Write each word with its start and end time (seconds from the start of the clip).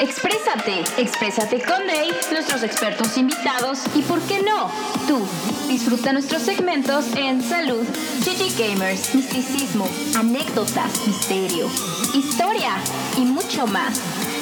Exprésate, 0.00 0.84
exprésate 0.96 1.60
con 1.60 1.84
Dave, 1.86 2.14
nuestros 2.30 2.62
expertos 2.62 3.16
invitados 3.16 3.80
y, 3.96 4.02
¿por 4.02 4.20
qué 4.22 4.42
no? 4.42 4.70
Tú. 5.08 5.26
Disfruta 5.68 6.12
nuestros 6.12 6.42
segmentos 6.42 7.04
en 7.16 7.42
salud, 7.42 7.84
GG 8.24 8.56
Gamers, 8.58 9.14
misticismo, 9.14 9.88
anécdotas, 10.16 11.06
misterio, 11.06 11.68
historia 12.14 12.76
y 13.16 13.22
mucho 13.22 13.66
más. 13.66 14.00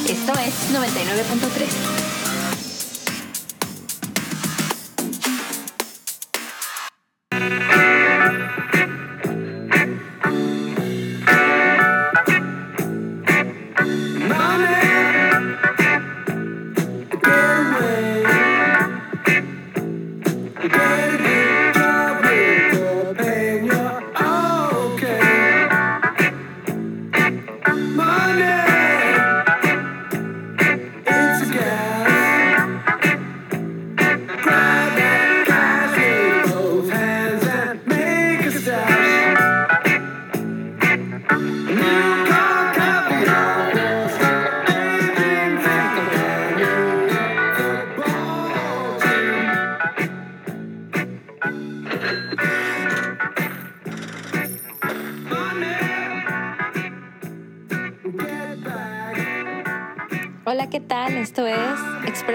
Esto 0.08 0.32
es 0.34 0.70
99.3. 0.72 2.15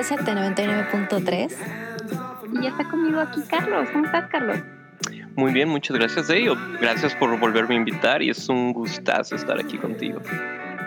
Exprésate 0.01 0.31
99.3. 0.31 1.55
Y 2.53 2.63
ya 2.63 2.69
está 2.69 2.89
conmigo 2.89 3.19
aquí 3.19 3.39
Carlos. 3.47 3.87
¿Cómo 3.91 4.05
estás, 4.05 4.27
Carlos? 4.31 4.57
Muy 5.35 5.53
bien, 5.53 5.69
muchas 5.69 5.95
gracias, 5.95 6.27
ello. 6.31 6.55
Gracias 6.81 7.13
por 7.13 7.39
volverme 7.39 7.75
a 7.75 7.77
invitar 7.77 8.23
y 8.23 8.31
es 8.31 8.49
un 8.49 8.73
gustazo 8.73 9.35
estar 9.35 9.59
aquí 9.59 9.77
contigo. 9.77 10.19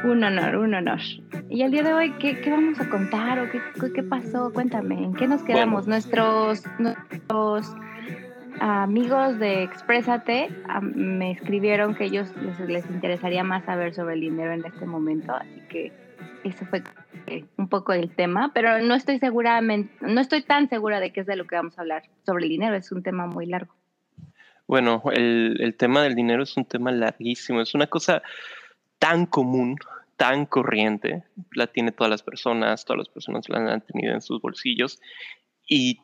Un 0.02 0.24
honor, 0.24 0.56
un 0.56 0.74
honor. 0.74 0.98
Y 1.48 1.62
el 1.62 1.70
día 1.70 1.84
de 1.84 1.94
hoy, 1.94 2.10
¿qué, 2.18 2.42
vamos 2.50 2.80
a 2.80 2.88
contar 2.88 3.38
o 3.38 3.48
qué, 3.52 3.60
qué, 3.92 4.02
pasó? 4.02 4.52
Cuéntame, 4.52 5.04
¿en 5.04 5.14
qué 5.14 5.28
nos 5.28 5.44
quedamos? 5.44 5.86
Nuestros, 5.86 6.64
nuestros 6.80 7.72
amigos 8.58 9.38
de 9.38 9.62
Exprésate 9.62 10.48
me 10.82 11.30
escribieron 11.30 11.94
que 11.94 12.06
ellos 12.06 12.26
les, 12.42 12.58
les 12.68 12.90
interesaría 12.90 13.44
más 13.44 13.64
saber 13.64 13.94
sobre 13.94 14.14
el 14.14 14.22
dinero 14.22 14.52
en 14.52 14.64
este 14.64 14.86
momento, 14.86 15.36
así 15.36 15.62
que 15.68 15.92
eso 16.44 16.66
fue 16.66 16.82
eh, 17.26 17.44
un 17.56 17.68
poco 17.68 17.92
el 17.92 18.14
tema, 18.14 18.52
pero 18.54 18.80
no 18.80 18.94
estoy 18.94 19.18
seguramente, 19.18 19.92
no 20.00 20.20
estoy 20.20 20.42
tan 20.42 20.68
segura 20.68 21.00
de 21.00 21.12
qué 21.12 21.20
es 21.20 21.26
de 21.26 21.36
lo 21.36 21.46
que 21.46 21.56
vamos 21.56 21.78
a 21.78 21.82
hablar 21.82 22.04
sobre 22.24 22.44
el 22.44 22.50
dinero, 22.50 22.76
es 22.76 22.92
un 22.92 23.02
tema 23.02 23.26
muy 23.26 23.46
largo. 23.46 23.74
Bueno, 24.66 25.02
el, 25.12 25.58
el 25.60 25.74
tema 25.76 26.02
del 26.02 26.14
dinero 26.14 26.42
es 26.42 26.56
un 26.56 26.64
tema 26.64 26.90
larguísimo, 26.90 27.60
es 27.60 27.74
una 27.74 27.86
cosa 27.86 28.22
tan 28.98 29.26
común, 29.26 29.76
tan 30.16 30.46
corriente, 30.46 31.24
la 31.52 31.66
tiene 31.66 31.92
todas 31.92 32.10
las 32.10 32.22
personas, 32.22 32.84
todas 32.84 32.98
las 32.98 33.08
personas 33.08 33.48
la 33.48 33.58
han 33.58 33.80
tenido 33.82 34.14
en 34.14 34.22
sus 34.22 34.40
bolsillos 34.40 35.00
y 35.68 36.00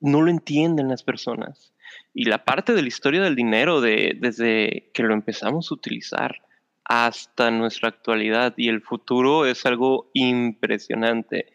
no 0.00 0.22
lo 0.22 0.30
entienden 0.30 0.88
las 0.88 1.02
personas. 1.02 1.72
Y 2.12 2.24
la 2.24 2.44
parte 2.44 2.72
de 2.74 2.82
la 2.82 2.88
historia 2.88 3.22
del 3.22 3.34
dinero, 3.34 3.80
de, 3.80 4.16
desde 4.20 4.90
que 4.94 5.02
lo 5.02 5.14
empezamos 5.14 5.70
a 5.70 5.74
utilizar, 5.74 6.42
hasta 6.88 7.50
nuestra 7.50 7.88
actualidad 7.88 8.54
y 8.56 8.68
el 8.68 8.80
futuro 8.80 9.44
es 9.44 9.66
algo 9.66 10.10
impresionante. 10.14 11.52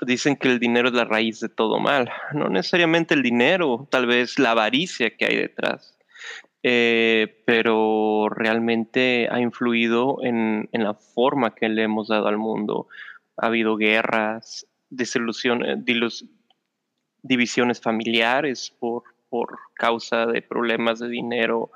Dicen 0.00 0.36
que 0.36 0.48
el 0.48 0.58
dinero 0.58 0.88
es 0.88 0.94
la 0.94 1.04
raíz 1.04 1.40
de 1.40 1.48
todo 1.48 1.78
mal, 1.78 2.10
no 2.32 2.48
necesariamente 2.48 3.14
el 3.14 3.22
dinero, 3.22 3.86
tal 3.90 4.06
vez 4.06 4.38
la 4.38 4.52
avaricia 4.52 5.16
que 5.16 5.26
hay 5.26 5.36
detrás, 5.36 5.96
eh, 6.62 7.42
pero 7.46 8.28
realmente 8.28 9.28
ha 9.30 9.40
influido 9.40 10.18
en, 10.22 10.68
la 10.72 10.94
forma 10.94 11.54
que 11.54 11.68
le 11.68 11.82
hemos 11.82 12.08
dado 12.08 12.26
al 12.26 12.38
mundo. 12.38 12.88
Ha 13.36 13.46
habido 13.46 13.76
guerras, 13.76 14.66
divisiones 17.22 17.80
familiares 17.80 18.74
por, 18.80 19.04
por 19.34 19.58
causa 19.74 20.26
de 20.26 20.42
problemas 20.42 21.00
de 21.00 21.08
dinero, 21.08 21.72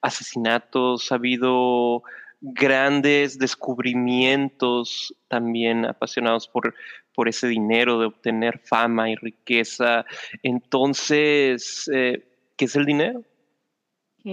asesinatos, 0.00 1.12
ha 1.12 1.16
habido 1.16 2.02
grandes 2.40 3.38
descubrimientos 3.38 5.14
también 5.28 5.84
apasionados 5.84 6.48
por, 6.48 6.74
por 7.14 7.28
ese 7.28 7.48
dinero 7.48 8.00
de 8.00 8.06
obtener 8.06 8.60
fama 8.60 9.10
y 9.10 9.16
riqueza. 9.16 10.06
Entonces, 10.42 11.86
eh, 11.92 12.24
¿qué 12.56 12.64
es 12.64 12.76
el 12.76 12.86
dinero? 12.86 13.22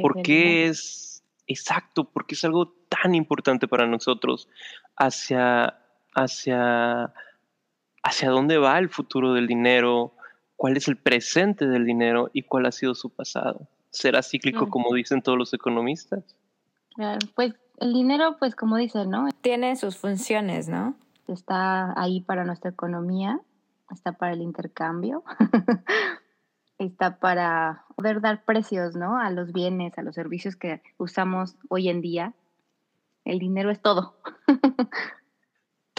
¿Por 0.01 0.21
qué 0.21 0.67
es 0.67 1.21
exacto? 1.47 2.05
¿Por 2.05 2.27
qué 2.27 2.35
es 2.35 2.45
algo 2.45 2.73
tan 2.87 3.13
importante 3.13 3.67
para 3.67 3.87
nosotros? 3.87 4.47
Hacia, 4.95 5.77
hacia, 6.15 7.13
hacia 8.03 8.29
dónde 8.29 8.57
va 8.57 8.79
el 8.79 8.87
futuro 8.87 9.33
del 9.33 9.47
dinero, 9.47 10.13
cuál 10.59 10.75
es 10.75 10.89
el 10.89 10.97
presente 10.97 11.67
del 11.67 11.85
dinero 11.85 12.29
y 12.33 12.43
cuál 12.43 12.65
ha 12.65 12.73
sido 12.73 12.93
su 12.93 13.09
pasado 13.09 13.69
será 13.91 14.21
cíclico 14.21 14.69
como 14.69 14.93
dicen 14.93 15.21
todos 15.21 15.37
los 15.37 15.53
economistas. 15.53 16.23
pues 17.35 17.53
el 17.77 17.93
dinero, 17.93 18.35
pues 18.39 18.55
como 18.55 18.75
dicen, 18.75 19.09
¿no? 19.09 19.29
Tiene 19.41 19.75
sus 19.77 19.97
funciones, 19.97 20.67
¿no? 20.67 20.95
Está 21.27 21.99
ahí 21.99 22.21
para 22.21 22.43
nuestra 22.43 22.71
economía, 22.71 23.39
está 23.89 24.11
para 24.13 24.33
el 24.33 24.41
intercambio, 24.41 25.23
está 26.77 27.19
para 27.19 27.85
poder 27.95 28.19
dar 28.19 28.43
precios, 28.43 28.95
¿no? 28.95 29.17
A 29.17 29.31
los 29.31 29.53
bienes, 29.53 29.97
a 29.97 30.01
los 30.01 30.15
servicios 30.15 30.55
que 30.55 30.81
usamos 30.97 31.55
hoy 31.69 31.89
en 31.89 32.01
día. 32.01 32.33
El 33.23 33.39
dinero 33.39 33.71
es 33.71 33.81
todo. 33.81 34.15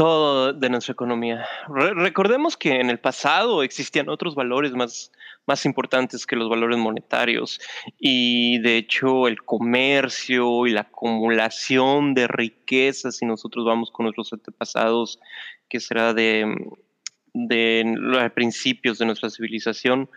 todo 0.01 0.55
de 0.55 0.71
nuestra 0.71 0.93
economía. 0.93 1.47
recordemos 1.69 2.57
que 2.57 2.81
en 2.81 2.89
el 2.89 2.99
pasado 2.99 3.63
existían 3.63 4.09
otros 4.09 4.35
valores 4.35 4.73
más, 4.73 5.13
más 5.47 5.67
importantes 5.67 6.25
que 6.25 6.37
los 6.37 6.49
valores 6.49 6.79
monetarios 6.79 7.61
y 7.99 8.59
de 8.61 8.79
hecho 8.79 9.29
el 9.29 9.43
comercio 9.43 10.67
y 10.67 10.71
la 10.71 10.81
acumulación 10.81 12.15
de 12.15 12.29
riquezas, 12.29 13.19
si 13.19 13.27
nosotros 13.27 13.67
vamos 13.67 13.91
con 13.91 14.05
nuestros 14.05 14.33
antepasados, 14.33 15.21
que 15.69 15.81
será 15.81 16.15
de, 16.15 16.47
de 17.35 17.83
los 17.95 18.33
principios 18.33 18.97
de 18.97 19.05
nuestra 19.05 19.29
civilización, 19.29 20.09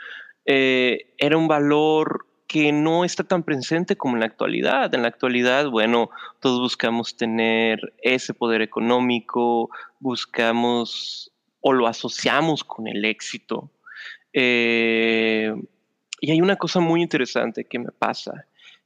eh, 0.45 1.13
era 1.17 1.35
un 1.35 1.49
valor 1.49 2.25
que 2.47 2.71
no 2.71 3.03
está 3.03 3.23
tan 3.23 3.43
presente 3.43 3.95
como 3.95 4.15
en 4.15 4.21
la 4.21 4.25
actualidad. 4.25 4.93
En 4.93 5.01
la 5.01 5.07
actualidad, 5.07 5.69
bueno, 5.69 6.09
todos 6.39 6.59
buscamos 6.59 7.15
tener 7.15 7.93
ese 8.01 8.33
poder 8.33 8.61
económico, 8.61 9.69
buscamos 9.99 11.31
o 11.61 11.73
lo 11.73 11.87
asociamos 11.87 12.63
con 12.63 12.87
el 12.87 13.05
éxito. 13.05 13.71
Eh, 14.33 15.53
y 16.19 16.31
hay 16.31 16.41
una 16.41 16.57
cosa 16.57 16.79
muy 16.79 17.01
interesante 17.01 17.65
que 17.65 17.79
me 17.79 17.91
pasa. 17.91 18.45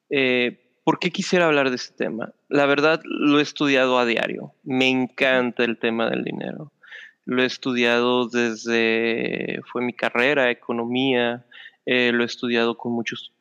Eh, 0.10 0.64
¿Por 0.84 1.00
qué 1.00 1.12
quisiera 1.12 1.48
hablar 1.48 1.70
de 1.70 1.76
este 1.76 2.06
tema? 2.06 2.34
La 2.48 2.66
verdad, 2.66 3.02
lo 3.04 3.40
he 3.40 3.42
estudiado 3.42 4.00
a 4.00 4.06
diario. 4.06 4.54
Me 4.64 4.88
encanta 4.88 5.66
el 5.66 5.78
tema 5.78 6.10
del 6.10 6.24
dinero. 6.24 6.72
Lo 7.26 7.44
he 7.44 7.46
estudiado 7.46 8.30
desde, 8.30 9.60
fue 9.70 9.82
mi 9.82 9.92
carrera, 9.92 10.50
economía, 10.50 11.46
eh, 11.86 12.12
lo 12.14 12.24
he 12.24 12.26
estudiado 12.26 12.78
con 12.78 12.94
muchos 12.94 13.34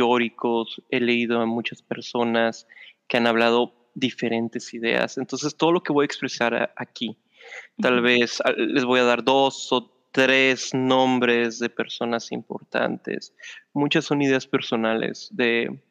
teóricos, 0.00 0.82
he 0.88 0.98
leído 0.98 1.40
a 1.40 1.46
muchas 1.46 1.82
personas 1.82 2.66
que 3.06 3.18
han 3.18 3.26
hablado 3.26 3.74
diferentes 3.94 4.72
ideas. 4.72 5.18
Entonces, 5.18 5.54
todo 5.54 5.72
lo 5.72 5.82
que 5.82 5.92
voy 5.92 6.04
a 6.04 6.06
expresar 6.06 6.72
aquí, 6.74 7.18
tal 7.82 8.00
vez 8.00 8.40
ah, 8.46 8.52
les 8.56 8.84
voy 8.86 9.00
a 9.00 9.04
dar 9.04 9.22
dos 9.22 9.70
o 9.72 9.92
tres 10.10 10.72
nombres 10.72 11.58
de 11.58 11.68
personas 11.68 12.32
importantes. 12.32 13.34
Muchas 13.74 14.06
son 14.06 14.22
ideas 14.22 14.46
personales 14.46 15.28
de 15.32 15.82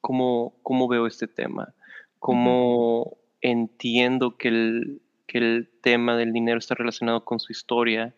cómo, 0.00 0.58
cómo 0.62 0.88
veo 0.88 1.06
este 1.06 1.28
tema, 1.28 1.74
cómo 2.18 3.18
entiendo 3.42 4.38
que 4.38 4.48
el, 4.48 5.02
que 5.26 5.38
el 5.38 5.70
tema 5.82 6.16
del 6.16 6.32
dinero 6.32 6.58
está 6.58 6.74
relacionado 6.74 7.22
con 7.26 7.38
su 7.38 7.52
historia 7.52 8.14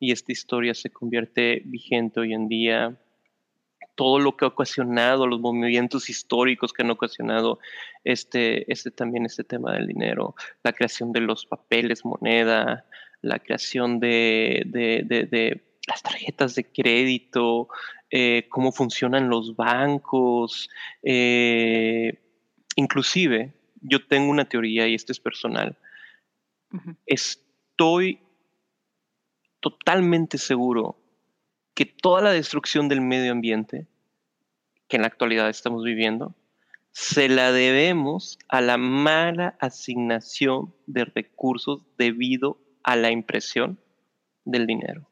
y 0.00 0.12
esta 0.12 0.32
historia 0.32 0.72
se 0.72 0.88
convierte 0.88 1.60
vigente 1.66 2.20
hoy 2.20 2.32
en 2.32 2.48
día 2.48 2.98
todo 3.94 4.18
lo 4.18 4.36
que 4.36 4.44
ha 4.44 4.48
ocasionado, 4.48 5.26
los 5.26 5.40
movimientos 5.40 6.10
históricos 6.10 6.72
que 6.72 6.82
han 6.82 6.90
ocasionado 6.90 7.58
este, 8.02 8.70
este 8.72 8.90
también 8.90 9.26
este 9.26 9.44
tema 9.44 9.72
del 9.72 9.86
dinero, 9.86 10.34
la 10.62 10.72
creación 10.72 11.12
de 11.12 11.20
los 11.20 11.46
papeles, 11.46 12.04
moneda, 12.04 12.86
la 13.22 13.38
creación 13.38 14.00
de, 14.00 14.62
de, 14.66 15.62
las 15.86 16.02
tarjetas 16.02 16.54
de 16.54 16.64
crédito, 16.64 17.68
eh, 18.10 18.46
cómo 18.48 18.72
funcionan 18.72 19.28
los 19.28 19.54
bancos, 19.56 20.70
eh, 21.02 22.20
inclusive 22.76 23.52
yo 23.80 24.06
tengo 24.06 24.30
una 24.30 24.48
teoría 24.48 24.88
y 24.88 24.94
esto 24.94 25.12
es 25.12 25.20
personal. 25.20 25.76
Estoy 27.06 28.18
totalmente 29.60 30.38
seguro 30.38 31.03
que 31.74 31.84
toda 31.84 32.22
la 32.22 32.32
destrucción 32.32 32.88
del 32.88 33.00
medio 33.00 33.32
ambiente 33.32 33.86
que 34.88 34.96
en 34.96 35.02
la 35.02 35.08
actualidad 35.08 35.48
estamos 35.48 35.82
viviendo, 35.82 36.34
se 36.92 37.28
la 37.28 37.50
debemos 37.50 38.38
a 38.48 38.60
la 38.60 38.76
mala 38.76 39.56
asignación 39.60 40.72
de 40.86 41.04
recursos 41.04 41.82
debido 41.98 42.58
a 42.84 42.94
la 42.94 43.10
impresión 43.10 43.78
del 44.44 44.66
dinero. 44.66 45.08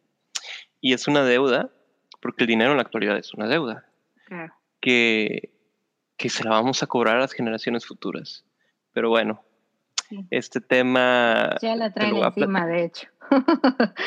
Y 0.81 0.93
es 0.93 1.09
una 1.09 1.25
deuda, 1.25 1.70
porque 2.20 2.44
el 2.44 2.49
dinero 2.49 2.70
en 2.70 2.76
la 2.76 2.82
actualidad 2.82 3.17
es 3.17 3.35
una 3.35 3.49
deuda, 3.49 3.87
que, 4.81 5.53
que 6.17 6.29
se 6.29 6.44
la 6.44 6.50
vamos 6.50 6.82
a 6.82 6.87
cobrar 6.87 7.17
a 7.17 7.20
las 7.20 7.32
generaciones 7.32 7.85
futuras. 7.87 8.44
Pero 8.93 9.09
bueno, 9.09 9.43
este 10.31 10.61
tema... 10.61 11.56
Ya 11.61 11.76
la 11.76 11.93
traen 11.93 12.17
encima, 12.17 12.67
de 12.67 12.85
hecho. 12.85 13.09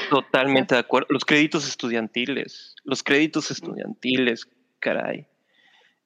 Totalmente 0.09 0.75
de 0.75 0.79
acuerdo. 0.79 1.07
Los 1.09 1.25
créditos 1.25 1.67
estudiantiles, 1.67 2.75
los 2.83 3.03
créditos 3.03 3.51
estudiantiles, 3.51 4.47
caray. 4.79 5.27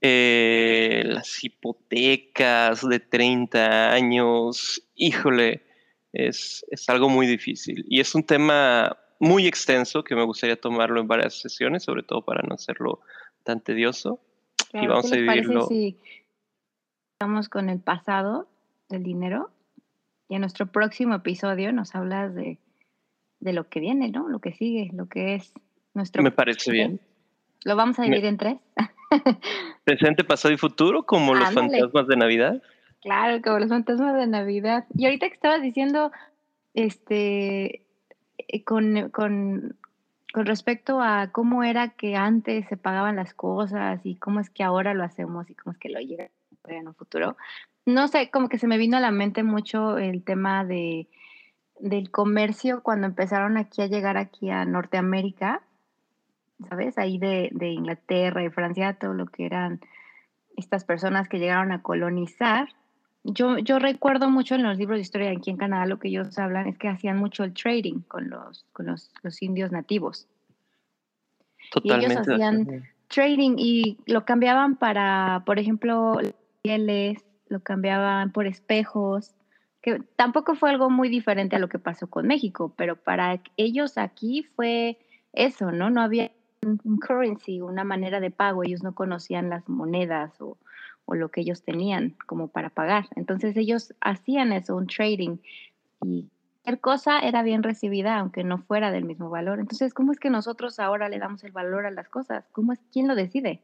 Eh, 0.01 1.03
las 1.06 1.44
hipotecas 1.44 2.88
de 2.88 3.00
30 3.00 3.91
años, 3.91 4.81
híjole, 4.95 5.63
es, 6.13 6.65
es 6.69 6.89
algo 6.89 7.09
muy 7.09 7.27
difícil. 7.27 7.85
Y 7.89 8.00
es 8.00 8.15
un 8.15 8.23
tema 8.23 8.97
muy 9.19 9.45
extenso 9.47 10.03
que 10.03 10.15
me 10.15 10.23
gustaría 10.23 10.55
tomarlo 10.55 11.01
en 11.01 11.07
varias 11.07 11.39
sesiones, 11.39 11.83
sobre 11.83 12.03
todo 12.03 12.23
para 12.23 12.41
no 12.47 12.55
hacerlo 12.55 13.01
tan 13.44 13.62
tedioso. 13.62 14.21
y 14.73 14.88
vamos 14.88 15.12
a 15.12 15.15
vivirlo. 15.15 15.67
Si 15.67 15.97
estamos 17.13 17.50
con 17.50 17.69
el 17.69 17.79
pasado 17.79 18.47
del 18.88 19.03
dinero 19.03 19.51
y 20.29 20.35
en 20.35 20.41
nuestro 20.41 20.67
próximo 20.67 21.15
episodio 21.15 21.73
nos 21.73 21.94
hablas 21.95 22.33
de, 22.33 22.59
de 23.39 23.53
lo 23.53 23.69
que 23.69 23.80
viene, 23.80 24.09
¿no? 24.09 24.27
Lo 24.27 24.39
que 24.39 24.53
sigue, 24.53 24.89
lo 24.94 25.07
que 25.07 25.36
es 25.36 25.53
nuestro. 25.94 26.24
Me 26.24 26.31
parece 26.31 26.71
bien. 26.71 27.00
¿Lo 27.63 27.75
vamos 27.75 28.00
a 28.00 28.03
dividir 28.03 28.25
en 28.25 28.38
tres? 28.38 28.57
Presente, 29.83 30.24
pasado 30.24 30.53
y 30.53 30.57
futuro, 30.57 31.03
como 31.03 31.33
los 31.33 31.51
fantasmas 31.51 32.07
de 32.07 32.15
Navidad. 32.15 32.62
Claro, 33.01 33.41
como 33.41 33.59
los 33.59 33.69
fantasmas 33.69 34.15
de 34.15 34.27
Navidad. 34.27 34.86
Y 34.95 35.06
ahorita 35.06 35.27
que 35.27 35.33
estabas 35.33 35.62
diciendo, 35.62 36.12
este, 36.74 37.83
eh, 38.38 38.63
con, 38.63 39.09
con, 39.09 39.75
con 40.33 40.45
respecto 40.45 41.01
a 41.01 41.31
cómo 41.31 41.63
era 41.63 41.89
que 41.89 42.15
antes 42.15 42.68
se 42.68 42.77
pagaban 42.77 43.15
las 43.15 43.33
cosas 43.33 44.00
y 44.06 44.15
cómo 44.15 44.39
es 44.39 44.50
que 44.50 44.63
ahora 44.63 44.94
lo 44.94 45.03
hacemos 45.03 45.50
y 45.50 45.56
cómo 45.56 45.74
es 45.74 45.77
que 45.80 45.89
lo 45.89 46.00
llega 46.00 46.30
en 46.68 46.88
un 46.88 46.94
futuro, 46.94 47.36
no 47.86 48.07
sé, 48.07 48.30
como 48.30 48.50
que 48.50 48.59
se 48.59 48.68
me 48.68 48.77
vino 48.77 48.97
a 48.97 49.00
la 49.01 49.12
mente 49.12 49.44
mucho 49.44 49.97
el 49.97 50.24
tema 50.24 50.63
de 50.63 51.07
del 51.79 52.11
comercio 52.11 52.81
cuando 52.83 53.07
empezaron 53.07 53.57
aquí 53.57 53.81
a 53.81 53.87
llegar 53.87 54.17
aquí 54.17 54.49
a 54.49 54.65
Norteamérica, 54.65 55.61
¿sabes? 56.67 56.97
Ahí 56.97 57.17
de, 57.17 57.49
de 57.51 57.69
Inglaterra 57.69 58.43
y 58.43 58.49
Francia, 58.49 58.93
todo 58.93 59.13
lo 59.13 59.25
que 59.27 59.45
eran 59.45 59.79
estas 60.57 60.83
personas 60.83 61.29
que 61.29 61.39
llegaron 61.39 61.71
a 61.71 61.81
colonizar. 61.81 62.69
Yo, 63.23 63.57
yo 63.57 63.79
recuerdo 63.79 64.29
mucho 64.29 64.55
en 64.55 64.63
los 64.63 64.77
libros 64.77 64.97
de 64.97 65.01
historia 65.01 65.31
aquí 65.31 65.49
en 65.49 65.57
Canadá 65.57 65.85
lo 65.85 65.99
que 65.99 66.09
ellos 66.09 66.37
hablan 66.37 66.67
es 66.67 66.77
que 66.77 66.87
hacían 66.87 67.17
mucho 67.17 67.43
el 67.43 67.53
trading 67.53 68.01
con 68.01 68.29
los, 68.29 68.65
con 68.73 68.87
los, 68.87 69.11
los 69.23 69.41
indios 69.41 69.71
nativos. 69.71 70.27
Totalmente. 71.71 72.13
Y 72.13 72.17
ellos 72.17 72.27
hacían 72.27 72.89
trading 73.07 73.55
y 73.57 73.97
lo 74.05 74.25
cambiaban 74.25 74.75
para, 74.75 75.43
por 75.45 75.59
ejemplo, 75.59 76.17
pieles, 76.61 77.25
lo 77.47 77.59
cambiaban 77.61 78.31
por 78.31 78.47
espejos, 78.47 79.33
que 79.81 79.99
tampoco 80.15 80.55
fue 80.55 80.69
algo 80.69 80.89
muy 80.89 81.09
diferente 81.09 81.55
a 81.55 81.59
lo 81.59 81.69
que 81.69 81.79
pasó 81.79 82.09
con 82.09 82.27
México, 82.27 82.73
pero 82.75 82.95
para 82.95 83.41
ellos 83.57 83.97
aquí 83.97 84.43
fue 84.55 84.97
eso, 85.33 85.71
¿no? 85.71 85.89
No 85.89 86.01
había 86.01 86.31
un 86.61 86.99
currency, 86.99 87.61
una 87.61 87.83
manera 87.83 88.19
de 88.19 88.31
pago, 88.31 88.63
ellos 88.63 88.83
no 88.83 88.93
conocían 88.93 89.49
las 89.49 89.69
monedas 89.69 90.39
o, 90.41 90.57
o 91.05 91.15
lo 91.15 91.29
que 91.29 91.41
ellos 91.41 91.63
tenían 91.63 92.15
como 92.25 92.49
para 92.49 92.69
pagar. 92.69 93.07
Entonces 93.15 93.55
ellos 93.57 93.93
hacían 94.01 94.51
eso, 94.51 94.75
un 94.75 94.87
trading, 94.87 95.37
y 96.03 96.29
cualquier 96.63 96.81
cosa 96.81 97.19
era 97.19 97.41
bien 97.43 97.63
recibida, 97.63 98.17
aunque 98.17 98.43
no 98.43 98.57
fuera 98.59 98.91
del 98.91 99.05
mismo 99.05 99.29
valor. 99.29 99.59
Entonces, 99.59 99.93
¿cómo 99.93 100.11
es 100.11 100.19
que 100.19 100.29
nosotros 100.29 100.79
ahora 100.79 101.09
le 101.09 101.19
damos 101.19 101.43
el 101.43 101.51
valor 101.51 101.85
a 101.85 101.91
las 101.91 102.09
cosas? 102.09 102.45
¿Cómo 102.51 102.73
es, 102.73 102.79
quién 102.91 103.07
lo 103.07 103.15
decide? 103.15 103.61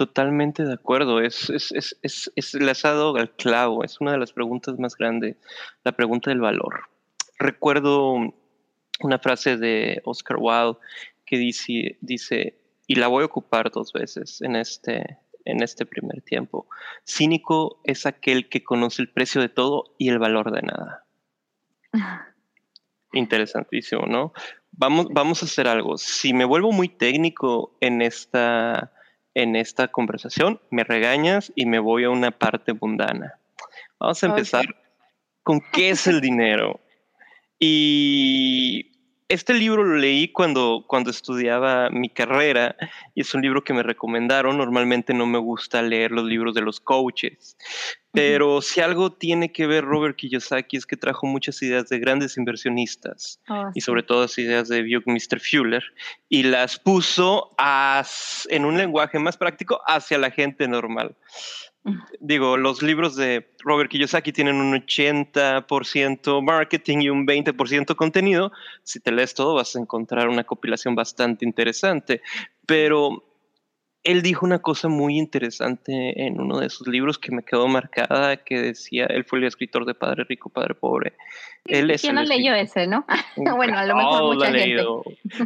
Totalmente 0.00 0.64
de 0.64 0.72
acuerdo, 0.72 1.20
es, 1.20 1.50
es, 1.50 1.72
es, 1.72 1.94
es, 2.00 2.32
es 2.34 2.54
enlazado 2.54 3.14
al 3.16 3.36
clavo, 3.36 3.84
es 3.84 4.00
una 4.00 4.12
de 4.12 4.16
las 4.16 4.32
preguntas 4.32 4.78
más 4.78 4.96
grandes, 4.96 5.36
la 5.84 5.92
pregunta 5.92 6.30
del 6.30 6.40
valor. 6.40 6.88
Recuerdo 7.38 8.14
una 9.02 9.18
frase 9.18 9.58
de 9.58 10.00
Oscar 10.06 10.38
Wilde 10.40 10.78
que 11.26 11.36
dice, 11.36 11.98
dice, 12.00 12.56
y 12.86 12.94
la 12.94 13.08
voy 13.08 13.24
a 13.24 13.26
ocupar 13.26 13.70
dos 13.70 13.92
veces 13.92 14.40
en 14.40 14.56
este, 14.56 15.18
en 15.44 15.62
este 15.62 15.84
primer 15.84 16.22
tiempo. 16.22 16.66
Cínico 17.06 17.82
es 17.84 18.06
aquel 18.06 18.48
que 18.48 18.64
conoce 18.64 19.02
el 19.02 19.10
precio 19.10 19.42
de 19.42 19.50
todo 19.50 19.96
y 19.98 20.08
el 20.08 20.18
valor 20.18 20.50
de 20.50 20.62
nada. 20.62 21.04
Interesantísimo, 23.12 24.06
¿no? 24.06 24.32
Vamos, 24.72 25.08
vamos 25.10 25.42
a 25.42 25.44
hacer 25.44 25.68
algo. 25.68 25.98
Si 25.98 26.32
me 26.32 26.46
vuelvo 26.46 26.72
muy 26.72 26.88
técnico 26.88 27.76
en 27.82 28.00
esta 28.00 28.94
en 29.34 29.56
esta 29.56 29.88
conversación, 29.88 30.60
me 30.70 30.84
regañas 30.84 31.52
y 31.54 31.66
me 31.66 31.78
voy 31.78 32.04
a 32.04 32.10
una 32.10 32.30
parte 32.30 32.72
mundana. 32.72 33.38
Vamos 33.98 34.22
a 34.22 34.26
empezar 34.26 34.66
con 35.42 35.60
qué 35.72 35.90
es 35.90 36.06
el 36.06 36.20
dinero. 36.20 36.80
Y 37.58 38.89
este 39.30 39.54
libro 39.54 39.84
lo 39.84 39.96
leí 39.96 40.32
cuando, 40.32 40.84
cuando 40.88 41.10
estudiaba 41.10 41.88
mi 41.88 42.08
carrera 42.08 42.74
y 43.14 43.20
es 43.20 43.32
un 43.32 43.42
libro 43.42 43.62
que 43.62 43.72
me 43.72 43.84
recomendaron. 43.84 44.58
Normalmente 44.58 45.14
no 45.14 45.24
me 45.24 45.38
gusta 45.38 45.82
leer 45.82 46.10
los 46.10 46.24
libros 46.24 46.52
de 46.52 46.62
los 46.62 46.80
coaches, 46.80 47.56
pero 48.10 48.60
si 48.60 48.80
algo 48.80 49.12
tiene 49.12 49.52
que 49.52 49.68
ver 49.68 49.84
Robert 49.84 50.16
Kiyosaki 50.16 50.76
es 50.76 50.84
que 50.84 50.96
trajo 50.96 51.28
muchas 51.28 51.62
ideas 51.62 51.88
de 51.88 52.00
grandes 52.00 52.36
inversionistas 52.36 53.40
oh, 53.48 53.70
y 53.72 53.80
sobre 53.82 54.02
todo 54.02 54.22
las 54.22 54.36
ideas 54.36 54.68
de 54.68 54.82
Mr. 54.82 55.40
Fuller 55.40 55.84
y 56.28 56.42
las 56.42 56.80
puso 56.80 57.54
en 58.48 58.64
un 58.64 58.76
lenguaje 58.76 59.20
más 59.20 59.36
práctico 59.36 59.80
hacia 59.86 60.18
la 60.18 60.32
gente 60.32 60.66
normal. 60.66 61.14
Digo, 62.20 62.58
los 62.58 62.82
libros 62.82 63.16
de 63.16 63.48
Robert 63.60 63.90
Kiyosaki 63.90 64.32
tienen 64.32 64.56
un 64.56 64.74
80% 64.74 66.42
marketing 66.42 66.98
y 67.00 67.08
un 67.08 67.26
20% 67.26 67.96
contenido. 67.96 68.52
Si 68.82 69.00
te 69.00 69.10
lees 69.10 69.34
todo 69.34 69.54
vas 69.54 69.74
a 69.74 69.80
encontrar 69.80 70.28
una 70.28 70.44
compilación 70.44 70.94
bastante 70.94 71.46
interesante. 71.46 72.20
Pero 72.66 73.24
él 74.02 74.22
dijo 74.22 74.44
una 74.44 74.60
cosa 74.60 74.88
muy 74.88 75.18
interesante 75.18 76.26
en 76.26 76.40
uno 76.40 76.58
de 76.58 76.70
sus 76.70 76.86
libros 76.86 77.18
que 77.18 77.32
me 77.32 77.42
quedó 77.42 77.66
marcada, 77.68 78.36
que 78.38 78.60
decía, 78.60 79.06
él 79.06 79.24
fue 79.24 79.38
el 79.38 79.46
escritor 79.46 79.86
de 79.86 79.94
Padre 79.94 80.24
Rico, 80.24 80.50
Padre 80.50 80.74
Pobre. 80.74 81.14
Él 81.64 81.94
¿Quién 82.00 82.14
no 82.14 82.22
leyó 82.22 82.54
ese, 82.54 82.86
no? 82.86 83.06
bueno, 83.56 83.78
a 83.78 83.86
lo 83.86 83.96
mejor 83.96 84.34
mucha 84.34 84.52
gente. 84.52 84.84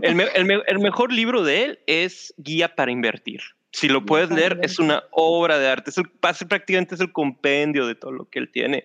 El, 0.02 0.62
el 0.66 0.78
mejor 0.78 1.12
libro 1.12 1.42
de 1.44 1.64
él 1.64 1.78
es 1.86 2.34
Guía 2.38 2.74
para 2.74 2.90
Invertir. 2.90 3.40
Si 3.74 3.88
lo 3.88 4.06
puedes 4.06 4.30
leer, 4.30 4.60
es 4.62 4.78
una 4.78 5.02
obra 5.10 5.58
de 5.58 5.66
arte. 5.66 5.90
Es 5.90 5.98
el, 5.98 6.08
prácticamente 6.08 6.94
es 6.94 7.00
el 7.00 7.10
compendio 7.10 7.88
de 7.88 7.96
todo 7.96 8.12
lo 8.12 8.30
que 8.30 8.38
él 8.38 8.48
tiene. 8.52 8.84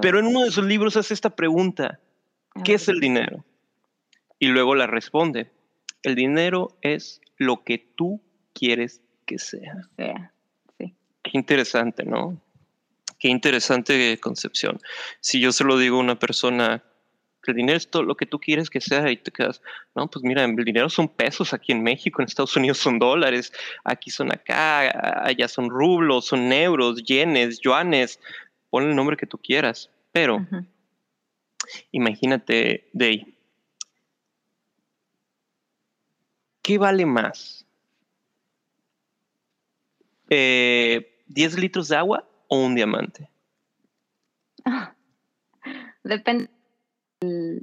Pero 0.00 0.20
en 0.20 0.26
uno 0.26 0.44
de 0.44 0.52
sus 0.52 0.64
libros 0.64 0.96
hace 0.96 1.12
esta 1.12 1.34
pregunta: 1.34 1.98
¿Qué 2.62 2.74
es 2.74 2.86
el 2.86 3.00
dinero? 3.00 3.44
Y 4.38 4.46
luego 4.46 4.76
la 4.76 4.86
responde: 4.86 5.50
El 6.04 6.14
dinero 6.14 6.78
es 6.82 7.20
lo 7.36 7.64
que 7.64 7.78
tú 7.78 8.22
quieres 8.54 9.02
que 9.26 9.40
sea. 9.40 9.74
sea 9.96 10.32
sí. 10.78 10.94
Qué 11.24 11.30
interesante, 11.32 12.04
¿no? 12.04 12.40
Qué 13.18 13.26
interesante 13.26 14.20
concepción. 14.20 14.78
Si 15.18 15.40
yo 15.40 15.50
se 15.50 15.64
lo 15.64 15.76
digo 15.78 15.96
a 15.96 16.00
una 16.00 16.20
persona 16.20 16.84
el 17.46 17.54
dinero 17.54 17.76
es 17.76 17.88
todo 17.88 18.02
lo 18.02 18.16
que 18.16 18.26
tú 18.26 18.38
quieres 18.38 18.70
que 18.70 18.80
sea 18.80 19.10
y 19.10 19.16
te 19.16 19.30
quedas, 19.30 19.62
no, 19.94 20.08
pues 20.08 20.22
mira, 20.24 20.44
el 20.44 20.56
dinero 20.56 20.88
son 20.88 21.08
pesos 21.08 21.54
aquí 21.54 21.72
en 21.72 21.82
México, 21.82 22.20
en 22.20 22.26
Estados 22.26 22.56
Unidos 22.56 22.78
son 22.78 22.98
dólares, 22.98 23.52
aquí 23.84 24.10
son 24.10 24.32
acá, 24.32 25.24
allá 25.24 25.48
son 25.48 25.70
rublos, 25.70 26.26
son 26.26 26.52
euros, 26.52 27.02
yenes, 27.02 27.60
yuanes, 27.60 28.20
pon 28.70 28.84
el 28.84 28.94
nombre 28.94 29.16
que 29.16 29.26
tú 29.26 29.38
quieras, 29.38 29.90
pero 30.12 30.46
imagínate, 31.92 32.88
Day, 32.92 33.34
¿qué 36.62 36.78
vale 36.78 37.06
más? 37.06 37.66
Eh, 40.30 41.24
¿10 41.28 41.56
litros 41.56 41.88
de 41.88 41.96
agua 41.96 42.28
o 42.48 42.58
un 42.58 42.74
diamante? 42.74 43.30
Depende 46.04 46.57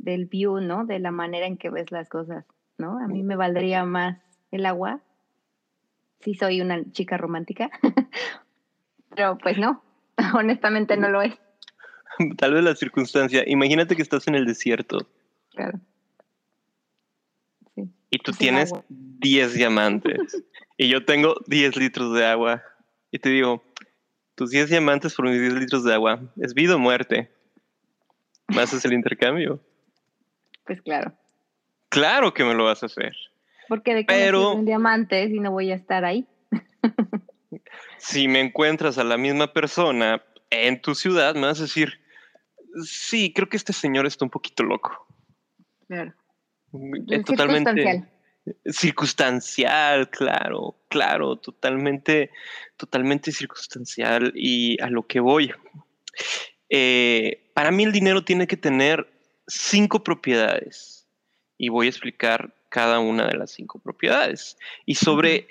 del, 0.05 0.25
view, 0.25 0.59
¿no? 0.59 0.85
De 0.85 0.99
la 0.99 1.11
manera 1.11 1.47
en 1.47 1.57
que 1.57 1.69
ves 1.69 1.91
las 1.91 2.09
cosas, 2.09 2.45
¿no? 2.77 2.97
A 2.99 3.07
mí 3.07 3.23
me 3.23 3.35
valdría 3.35 3.83
más 3.85 4.17
el 4.51 4.65
agua 4.65 5.01
si 6.21 6.33
soy 6.33 6.61
una 6.61 6.83
chica 6.91 7.17
romántica, 7.17 7.69
pero 9.15 9.37
pues 9.37 9.57
no, 9.57 9.83
honestamente 10.33 10.97
no 10.97 11.09
lo 11.09 11.21
es. 11.21 11.35
Tal 12.37 12.53
vez 12.53 12.63
la 12.63 12.75
circunstancia. 12.75 13.43
Imagínate 13.45 13.95
que 13.95 14.01
estás 14.01 14.27
en 14.27 14.35
el 14.35 14.45
desierto 14.45 14.97
Claro. 15.51 15.79
Sí. 17.75 17.83
y 18.09 18.17
tú 18.19 18.31
Sin 18.31 18.39
tienes 18.39 18.71
agua. 18.71 18.85
10 18.89 19.53
diamantes 19.53 20.43
y 20.77 20.89
yo 20.89 21.05
tengo 21.05 21.35
10 21.47 21.77
litros 21.77 22.13
de 22.13 22.25
agua 22.25 22.63
y 23.11 23.19
te 23.19 23.29
digo, 23.29 23.63
tus 24.35 24.49
10 24.49 24.69
diamantes 24.69 25.15
por 25.15 25.25
mis 25.29 25.39
10 25.39 25.53
litros 25.53 25.83
de 25.85 25.93
agua, 25.93 26.21
¿es 26.37 26.53
vida 26.53 26.75
o 26.75 26.79
muerte? 26.79 27.31
¿Me 28.47 28.61
haces 28.61 28.83
el 28.83 28.93
intercambio? 28.93 29.61
Pues 30.65 30.81
claro. 30.81 31.13
Claro 31.89 32.33
que 32.33 32.43
me 32.43 32.53
lo 32.53 32.65
vas 32.65 32.83
a 32.83 32.87
hacer. 32.87 33.15
Porque 33.67 33.93
de 33.95 34.05
sirve 34.07 34.53
un 34.53 34.65
diamante 34.65 35.27
si 35.27 35.39
no 35.39 35.51
voy 35.51 35.71
a 35.71 35.75
estar 35.75 36.05
ahí. 36.05 36.27
Si 37.97 38.27
me 38.27 38.39
encuentras 38.39 38.97
a 38.97 39.03
la 39.03 39.17
misma 39.17 39.51
persona 39.53 40.23
en 40.49 40.81
tu 40.81 40.93
ciudad, 40.93 41.33
me 41.35 41.47
vas 41.47 41.59
a 41.59 41.63
decir, 41.63 41.99
sí, 42.83 43.33
creo 43.33 43.49
que 43.49 43.57
este 43.57 43.73
señor 43.73 44.05
está 44.05 44.25
un 44.25 44.31
poquito 44.31 44.63
loco. 44.63 45.07
Claro. 45.87 46.13
Es 47.09 47.23
totalmente 47.23 47.71
Circunstancial. 47.71 48.09
circunstancial, 48.65 50.09
claro, 50.09 50.75
claro, 50.89 51.37
totalmente, 51.37 52.29
totalmente 52.77 53.31
circunstancial. 53.31 54.31
Y 54.35 54.79
a 54.81 54.89
lo 54.89 55.07
que 55.07 55.19
voy, 55.19 55.51
eh, 56.69 57.49
para 57.53 57.71
mí 57.71 57.83
el 57.83 57.91
dinero 57.91 58.23
tiene 58.23 58.45
que 58.45 58.57
tener 58.57 59.14
cinco 59.47 60.03
propiedades 60.03 61.07
y 61.57 61.69
voy 61.69 61.87
a 61.87 61.89
explicar 61.89 62.53
cada 62.69 62.99
una 62.99 63.27
de 63.27 63.37
las 63.37 63.51
cinco 63.51 63.79
propiedades. 63.79 64.57
Y 64.85 64.95
sobre, 64.95 65.47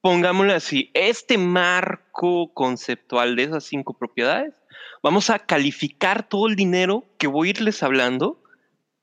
pongámosle 0.00 0.54
así, 0.54 0.90
este 0.94 1.38
marco 1.38 2.52
conceptual 2.52 3.36
de 3.36 3.44
esas 3.44 3.64
cinco 3.64 3.94
propiedades, 3.94 4.54
vamos 5.02 5.30
a 5.30 5.38
calificar 5.38 6.28
todo 6.28 6.48
el 6.48 6.56
dinero 6.56 7.04
que 7.18 7.26
voy 7.26 7.48
a 7.48 7.50
irles 7.50 7.82
hablando 7.82 8.42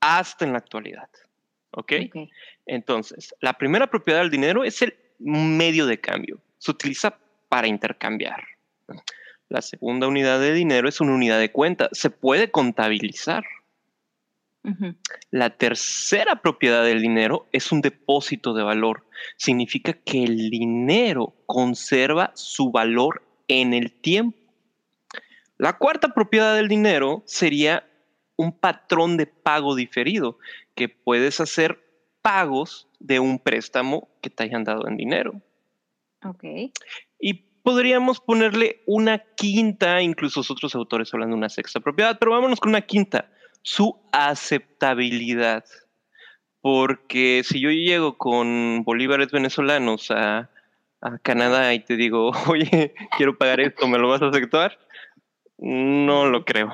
hasta 0.00 0.44
en 0.44 0.52
la 0.52 0.58
actualidad. 0.58 1.08
¿Ok? 1.70 1.92
Ok. 2.06 2.28
Entonces, 2.66 3.34
la 3.40 3.54
primera 3.54 3.86
propiedad 3.88 4.20
del 4.20 4.30
dinero 4.30 4.62
es 4.64 4.82
el 4.82 4.94
medio 5.18 5.86
de 5.86 5.98
cambio. 5.98 6.38
Se 6.58 6.70
utiliza 6.70 7.18
para 7.48 7.66
intercambiar. 7.66 8.44
La 9.48 9.62
segunda 9.62 10.06
unidad 10.06 10.40
de 10.40 10.52
dinero 10.52 10.88
es 10.88 11.00
una 11.00 11.14
unidad 11.14 11.38
de 11.38 11.50
cuenta. 11.50 11.88
Se 11.92 12.10
puede 12.10 12.50
contabilizar. 12.50 13.44
La 15.30 15.50
tercera 15.50 16.42
propiedad 16.42 16.84
del 16.84 17.00
dinero 17.00 17.46
es 17.52 17.72
un 17.72 17.80
depósito 17.80 18.54
de 18.54 18.62
valor. 18.62 19.06
Significa 19.36 19.92
que 19.92 20.24
el 20.24 20.50
dinero 20.50 21.34
conserva 21.46 22.32
su 22.34 22.70
valor 22.70 23.22
en 23.48 23.74
el 23.74 23.92
tiempo. 23.92 24.38
La 25.56 25.76
cuarta 25.76 26.14
propiedad 26.14 26.54
del 26.54 26.68
dinero 26.68 27.22
sería 27.26 27.84
un 28.36 28.52
patrón 28.52 29.16
de 29.16 29.26
pago 29.26 29.74
diferido, 29.74 30.38
que 30.74 30.88
puedes 30.88 31.40
hacer 31.40 31.84
pagos 32.22 32.88
de 33.00 33.18
un 33.18 33.38
préstamo 33.38 34.08
que 34.20 34.30
te 34.30 34.44
hayan 34.44 34.64
dado 34.64 34.86
en 34.86 34.96
dinero. 34.96 35.42
Ok. 36.24 36.44
Y 37.18 37.34
podríamos 37.62 38.20
ponerle 38.20 38.82
una 38.86 39.18
quinta, 39.18 40.00
incluso 40.00 40.40
otros 40.40 40.74
autores 40.74 41.12
hablan 41.12 41.30
de 41.30 41.36
una 41.36 41.48
sexta 41.48 41.80
propiedad, 41.80 42.16
pero 42.18 42.32
vámonos 42.32 42.60
con 42.60 42.70
una 42.70 42.82
quinta, 42.82 43.30
su 43.62 44.00
aceptabilidad. 44.12 45.64
Porque 46.60 47.42
si 47.44 47.60
yo 47.60 47.70
llego 47.70 48.18
con 48.18 48.82
bolívares 48.84 49.30
venezolanos 49.30 50.10
a, 50.10 50.50
a 51.00 51.18
Canadá 51.18 51.72
y 51.74 51.80
te 51.80 51.96
digo, 51.96 52.30
oye, 52.48 52.94
quiero 53.16 53.38
pagar 53.38 53.60
esto, 53.60 53.86
¿me 53.86 53.98
lo 53.98 54.08
vas 54.08 54.22
a 54.22 54.28
aceptar? 54.28 54.78
No 55.58 56.26
lo 56.26 56.44
creo. 56.44 56.72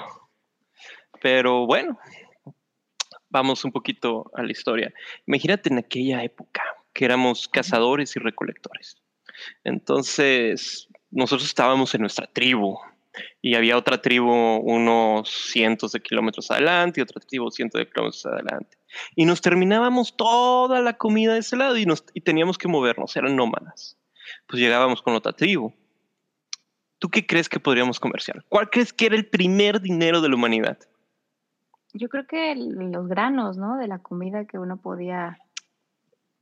Pero 1.21 1.67
bueno, 1.67 1.99
vamos 3.31 3.65
un 3.65 3.73
poquito 3.73 4.31
a 4.35 4.43
la 4.43 4.53
historia. 4.53 4.93
Imagínate 5.27 5.71
en 5.71 5.79
aquella 5.79 6.23
época 6.23 6.63
que 6.93 7.05
éramos 7.05 7.49
cazadores 7.49 8.15
y 8.17 8.21
recolectores. 8.21 8.97
Entonces, 9.65 10.89
nosotros 11.11 11.49
estábamos 11.49 11.95
en 11.95 12.03
nuestra 12.03 12.27
tribu 12.27 12.79
y 13.41 13.55
había 13.55 13.77
otra 13.77 14.01
tribu 14.01 14.33
unos 14.33 15.29
cientos 15.29 15.93
de 15.93 16.01
kilómetros 16.01 16.51
adelante 16.51 17.01
y 17.01 17.03
otra 17.03 17.21
tribu 17.21 17.51
cientos 17.51 17.79
de 17.79 17.89
kilómetros 17.89 18.27
adelante. 18.27 18.77
Y 19.15 19.25
nos 19.25 19.41
terminábamos 19.41 20.17
toda 20.17 20.81
la 20.81 20.97
comida 20.97 21.35
de 21.35 21.41
ese 21.41 21.57
lado 21.57 21.77
y, 21.77 21.87
nos, 21.87 22.05
y 22.15 22.21
teníamos 22.21 22.59
que 22.59 22.69
movernos, 22.69 23.17
eran 23.17 23.37
nómadas. 23.37 23.97
Pues 24.47 24.61
llegábamos 24.61 25.03
con 25.03 25.15
otra 25.15 25.33
tribu. 25.33 25.73
¿Tú 26.99 27.11
qué 27.11 27.27
crees 27.27 27.49
que 27.49 27.61
podríamos 27.61 28.01
comerciar? 28.01 28.45
¿Cuál 28.49 28.71
crees 28.71 28.93
que 28.93 29.07
era 29.07 29.17
el 29.17 29.27
primer 29.27 29.81
dinero 29.81 30.21
de 30.21 30.29
la 30.29 30.37
humanidad? 30.37 30.79
Yo 31.93 32.09
creo 32.09 32.27
que 32.27 32.55
los 32.57 33.09
granos, 33.09 33.57
¿no? 33.57 33.77
De 33.77 33.87
la 33.87 33.99
comida 33.99 34.47
que 34.47 34.59
uno 34.59 34.79
podía. 34.79 35.39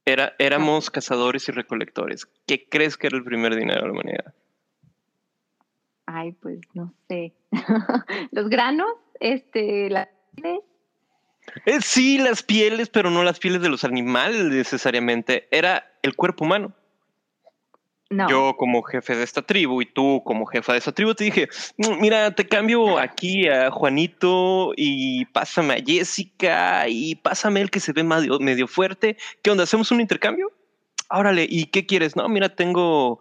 Era, 0.05 0.35
éramos 0.38 0.91
cazadores 0.91 1.49
y 1.49 1.52
recolectores. 1.52 2.26
¿Qué 2.47 2.69
crees 2.69 2.97
que 2.97 3.09
era 3.09 3.17
el 3.17 3.25
primer 3.25 3.55
dinero 3.55 3.81
de 3.81 3.87
la 3.87 3.93
humanidad? 3.93 4.35
Ay, 6.14 6.33
pues 6.33 6.61
no 6.75 6.92
sé. 7.09 7.33
los 8.33 8.49
granos, 8.50 8.88
este, 9.21 9.88
la 9.88 10.09
Eh, 11.64 11.81
sí, 11.81 12.19
las 12.19 12.42
pieles, 12.42 12.90
pero 12.90 13.11
no 13.11 13.23
las 13.25 13.38
pieles 13.38 13.62
de 13.62 13.71
los 13.71 13.83
animales 13.85 14.45
necesariamente. 14.45 15.49
Era 15.50 15.90
el 16.02 16.14
cuerpo 16.14 16.45
humano. 16.45 16.75
no. 18.11 18.28
Yo 18.28 18.57
como 18.59 18.83
jefe 18.83 19.16
de 19.16 19.25
esta 19.25 19.40
tribu 19.40 19.81
y 19.81 19.87
tú 19.87 20.23
como 20.26 20.45
jefa 20.45 20.73
de 20.73 20.78
esta 20.81 20.92
tribu 20.92 21.14
te 21.14 21.25
dije, 21.25 21.49
"Mm, 21.78 21.99
mira, 21.99 22.31
te 22.35 22.47
cambio 22.47 22.99
aquí 22.99 23.49
a 23.49 23.71
Juanito 23.71 24.73
y 24.76 25.25
pásame 25.26 25.75
a 25.75 25.83
Jessica 25.85 26.87
y 26.88 27.14
pásame 27.14 27.62
el 27.62 27.71
que 27.71 27.81
se 27.81 27.92
ve 27.95 28.02
medio, 28.02 28.38
medio 28.38 28.66
fuerte. 28.69 29.16
¿Qué 29.42 29.50
onda? 29.50 29.64
¿Hacemos 29.64 29.90
un 29.90 30.00
intercambio? 30.02 30.52
Órale, 31.09 31.47
¿y 31.49 31.66
qué 31.66 31.87
quieres? 31.87 32.14
No, 32.16 32.28
mira, 32.28 32.54
tengo, 32.54 33.21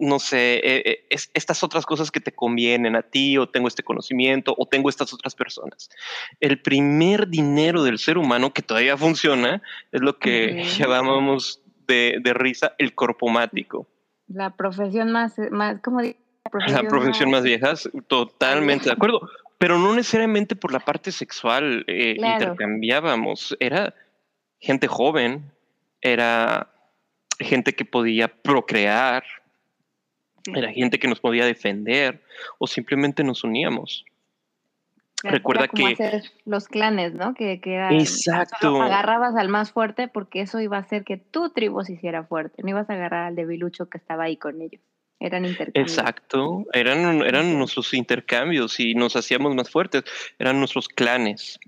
no 0.00 0.18
sé, 0.18 0.54
eh, 0.56 0.82
eh, 0.84 1.06
es- 1.10 1.30
estas 1.34 1.62
otras 1.62 1.86
cosas 1.86 2.10
que 2.10 2.20
te 2.20 2.32
convienen 2.32 2.96
a 2.96 3.02
ti 3.02 3.36
o 3.38 3.48
tengo 3.48 3.68
este 3.68 3.82
conocimiento 3.82 4.54
o 4.58 4.66
tengo 4.66 4.88
estas 4.88 5.12
otras 5.12 5.34
personas. 5.34 5.88
El 6.40 6.60
primer 6.60 7.28
dinero 7.28 7.82
del 7.84 7.98
ser 7.98 8.18
humano 8.18 8.52
que 8.52 8.62
todavía 8.62 8.96
funciona 8.96 9.62
es 9.92 10.00
lo 10.00 10.18
que 10.18 10.52
Ok. 10.52 10.56
llamábamos 10.78 11.62
de, 11.86 12.18
de 12.22 12.34
risa 12.34 12.74
el 12.78 12.94
corpomático. 12.94 13.86
La 14.28 14.56
profesión 14.56 15.12
más, 15.12 15.34
más 15.50 15.80
¿cómo 15.82 16.00
digo? 16.00 16.18
La 16.68 16.82
profesión 16.88 17.30
más 17.30 17.42
vieja, 17.42 17.74
totalmente 18.08 18.86
de 18.86 18.92
acuerdo, 18.92 19.20
pero 19.58 19.78
no 19.78 19.94
necesariamente 19.94 20.56
por 20.56 20.72
la 20.72 20.80
parte 20.80 21.12
sexual 21.12 21.84
eh, 21.86 22.16
Claro. 22.16 22.32
intercambiábamos, 22.32 23.56
era 23.60 23.94
gente 24.58 24.86
joven, 24.88 25.52
era 26.00 26.72
gente 27.38 27.74
que 27.74 27.84
podía 27.84 28.28
procrear, 28.28 29.22
Sí, 29.24 29.39
era 30.46 30.72
gente 30.72 30.98
que 30.98 31.08
nos 31.08 31.20
podía 31.20 31.44
defender 31.44 32.22
o 32.58 32.66
simplemente 32.66 33.24
nos 33.24 33.44
uníamos. 33.44 34.04
recuerda 35.22 35.68
como 35.68 35.86
que- 35.86 35.92
hacer 35.92 36.22
los 36.46 36.66
clanes, 36.66 37.12
¿no? 37.12 37.34
Que, 37.34 37.60
que 37.60 37.74
eran, 37.74 37.92
Exacto. 37.94 38.80
agarrabas 38.80 39.36
al 39.36 39.48
más 39.48 39.70
fuerte 39.70 40.08
porque 40.08 40.40
eso 40.40 40.60
iba 40.60 40.78
a 40.78 40.80
hacer 40.80 41.04
que 41.04 41.18
tu 41.18 41.50
tribu 41.50 41.84
se 41.84 41.92
hiciera 41.92 42.24
fuerte. 42.24 42.62
No 42.62 42.70
ibas 42.70 42.88
a 42.88 42.94
agarrar 42.94 43.26
al 43.26 43.36
debilucho 43.36 43.90
que 43.90 43.98
estaba 43.98 44.24
ahí 44.24 44.38
con 44.38 44.62
ellos. 44.62 44.80
Eran 45.18 45.44
intercambios. 45.44 45.98
Exacto, 45.98 46.64
eran, 46.72 47.20
eran 47.20 47.58
nuestros 47.58 47.92
intercambios 47.92 48.80
y 48.80 48.94
nos 48.94 49.14
hacíamos 49.16 49.54
más 49.54 49.68
fuertes, 49.68 50.04
eran 50.38 50.58
nuestros 50.58 50.88
clanes. 50.88 51.60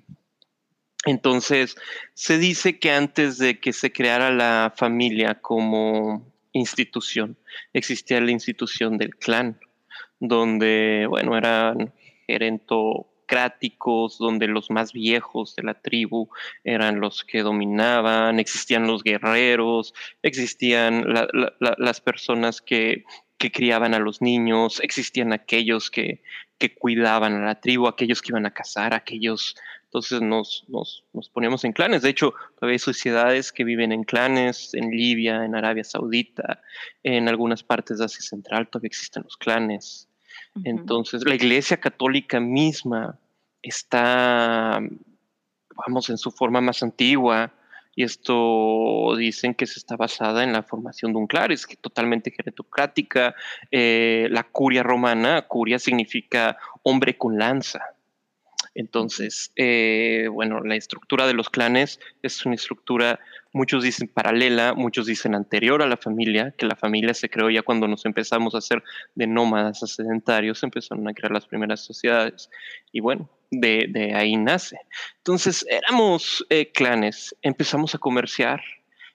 Entonces, 1.04 1.76
se 2.14 2.38
dice 2.38 2.78
que 2.78 2.92
antes 2.92 3.36
de 3.36 3.60
que 3.60 3.74
se 3.74 3.92
creara 3.92 4.30
la 4.30 4.72
familia 4.74 5.34
como 5.34 6.31
institución, 6.52 7.36
existía 7.72 8.20
la 8.20 8.30
institución 8.30 8.98
del 8.98 9.16
clan, 9.16 9.58
donde, 10.20 11.06
bueno, 11.08 11.36
eran 11.36 11.92
gerentocráticos, 12.26 14.18
donde 14.18 14.46
los 14.46 14.70
más 14.70 14.92
viejos 14.92 15.56
de 15.56 15.62
la 15.64 15.74
tribu 15.74 16.28
eran 16.64 17.00
los 17.00 17.24
que 17.24 17.42
dominaban, 17.42 18.38
existían 18.38 18.86
los 18.86 19.02
guerreros, 19.02 19.94
existían 20.22 21.12
la- 21.12 21.28
la- 21.32 21.54
la- 21.60 21.76
las 21.78 22.00
personas 22.00 22.60
que, 22.60 23.04
que 23.38 23.50
criaban 23.50 23.94
a 23.94 23.98
los 23.98 24.22
niños, 24.22 24.80
existían 24.80 25.32
aquellos 25.32 25.90
que, 25.90 26.22
que 26.58 26.74
cuidaban 26.74 27.34
a 27.34 27.46
la 27.46 27.60
tribu, 27.60 27.88
aquellos 27.88 28.22
que 28.22 28.30
iban 28.30 28.46
a 28.46 28.54
cazar, 28.54 28.94
aquellos 28.94 29.56
Entonces 29.92 30.22
nos, 30.22 30.64
nos, 30.68 31.04
nos 31.12 31.28
poníamos 31.28 31.64
en 31.64 31.72
clanes. 31.72 32.00
De 32.00 32.08
hecho, 32.08 32.32
todavía 32.58 32.76
hay 32.76 32.78
sociedades 32.78 33.52
que 33.52 33.62
viven 33.62 33.92
en 33.92 34.04
clanes, 34.04 34.72
en 34.72 34.90
Libia, 34.90 35.44
en 35.44 35.54
Arabia 35.54 35.84
Saudita, 35.84 36.62
en 37.02 37.28
algunas 37.28 37.62
partes 37.62 37.98
de 37.98 38.06
Asia 38.06 38.22
Central 38.22 38.68
todavía 38.68 38.86
existen 38.86 39.22
los 39.24 39.36
clanes. 39.36 40.08
Entonces, 40.64 41.26
la 41.26 41.34
Iglesia 41.34 41.76
Católica 41.78 42.40
misma 42.40 43.18
está, 43.60 44.80
vamos, 45.86 46.08
en 46.08 46.16
su 46.16 46.30
forma 46.30 46.62
más 46.62 46.82
antigua, 46.82 47.52
y 47.94 48.04
esto 48.04 49.14
dicen 49.18 49.52
que 49.52 49.66
se 49.66 49.78
está 49.78 49.96
basada 49.96 50.42
en 50.42 50.54
la 50.54 50.62
formación 50.62 51.12
de 51.12 51.18
un 51.18 51.26
clan, 51.26 51.52
es 51.52 51.66
que 51.66 51.76
totalmente 51.76 52.30
gerontocrática. 52.30 53.34
Eh, 53.70 54.28
la 54.30 54.44
curia 54.44 54.82
romana, 54.82 55.42
curia 55.42 55.78
significa 55.78 56.56
hombre 56.82 57.18
con 57.18 57.38
lanza. 57.38 57.94
Entonces, 58.74 59.52
eh, 59.56 60.28
bueno, 60.32 60.60
la 60.60 60.76
estructura 60.76 61.26
de 61.26 61.34
los 61.34 61.50
clanes 61.50 62.00
es 62.22 62.44
una 62.46 62.54
estructura, 62.54 63.20
muchos 63.52 63.82
dicen 63.82 64.08
paralela, 64.08 64.74
muchos 64.74 65.06
dicen 65.06 65.34
anterior 65.34 65.82
a 65.82 65.86
la 65.86 65.96
familia, 65.96 66.54
que 66.56 66.66
la 66.66 66.76
familia 66.76 67.12
se 67.12 67.28
creó 67.28 67.50
ya 67.50 67.62
cuando 67.62 67.86
nos 67.86 68.06
empezamos 68.06 68.54
a 68.54 68.58
hacer 68.58 68.82
de 69.14 69.26
nómadas 69.26 69.82
a 69.82 69.86
sedentarios, 69.86 70.62
empezaron 70.62 71.06
a 71.06 71.12
crear 71.12 71.32
las 71.32 71.46
primeras 71.46 71.84
sociedades. 71.84 72.48
Y 72.92 73.00
bueno, 73.00 73.28
de, 73.50 74.12
ahí 74.14 74.36
nace. 74.36 74.78
Entonces, 75.18 75.66
éramos 75.68 76.44
eh, 76.48 76.72
clanes, 76.72 77.36
empezamos 77.42 77.94
a 77.94 77.98
comerciar. 77.98 78.62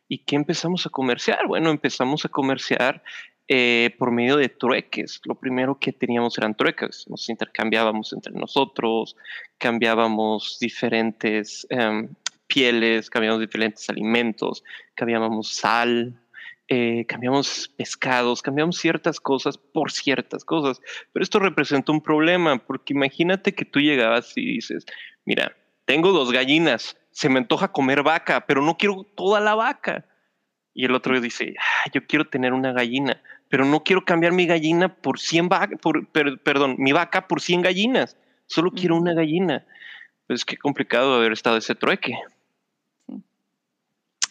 ¿Y 0.10 0.20
qué 0.20 0.38
empezamos 0.38 0.86
a 0.86 0.90
comerciar? 0.90 1.48
Bueno, 1.48 1.70
empezamos 1.70 2.24
a 2.24 2.30
comerciar 2.30 3.04
eh, 3.48 3.96
por 3.98 4.12
medio 4.12 4.38
de 4.38 4.50
trueques. 4.50 5.22
Lo 5.26 5.36
primero 5.36 5.80
que 5.80 5.94
teníamos 5.94 6.38
eran 6.38 6.56
trueques. 6.56 7.06
Nos 7.08 7.30
intercambiábamos 7.30 8.12
entre 8.14 8.34
nosotros, 8.34 9.16
cambiábamos 9.58 10.58
diferentes 10.60 11.66
em, 11.70 12.10
pieles, 12.48 13.10
cambiábamos 13.10 13.42
diferentes 13.42 13.90
alimentos, 13.90 14.64
cambiábamos 14.96 15.54
sal, 15.54 16.20
eh, 16.70 17.06
cambiamos 17.08 17.70
pescados, 17.78 18.42
cambiamos 18.42 18.78
ciertas 18.78 19.22
cosas 19.22 19.58
por 19.58 19.92
ciertas 19.92 20.44
cosas. 20.44 20.82
Pero 21.14 21.24
esto 21.24 21.40
representa 21.40 21.94
un 21.94 22.02
problema, 22.02 22.58
porque 22.58 22.94
imagínate 22.94 23.56
que 23.56 23.64
tú 23.64 23.80
llegabas 23.80 24.34
y 24.36 24.46
dices, 24.56 24.86
mira, 25.24 25.56
tengo 25.86 26.12
dos 26.12 26.34
gallinas, 26.34 26.98
se 27.12 27.30
me 27.30 27.40
antoja 27.40 27.72
comer 27.72 28.04
vaca, 28.04 28.46
pero 28.46 28.62
no 28.62 28.78
quiero 28.78 29.06
toda 29.16 29.40
la 29.40 29.56
vaca. 29.56 30.06
Y 30.74 30.86
el 30.86 30.94
otro 30.94 31.20
dice, 31.20 31.56
ah, 31.58 31.90
yo 31.94 32.06
quiero 32.06 32.26
tener 32.28 32.54
una 32.54 32.74
gallina, 32.74 33.22
pero 33.50 33.66
no 33.66 33.84
quiero 33.84 34.04
cambiar 34.04 34.34
mi 34.34 34.46
gallina 34.46 34.94
por 34.94 35.20
100 35.20 35.50
vacas, 35.50 35.80
por, 35.80 36.08
perdón, 36.10 36.76
mi 36.78 36.92
vaca 36.92 37.28
por 37.28 37.42
100 37.42 37.62
gallinas. 37.62 38.18
Solo 38.46 38.72
quiero 38.72 38.96
una 38.96 39.14
gallina. 39.14 39.66
Pues 40.28 40.44
qué 40.44 40.58
complicado 40.58 41.14
haber 41.14 41.32
estado 41.32 41.58
ese 41.58 41.76
trueque. 41.76 42.14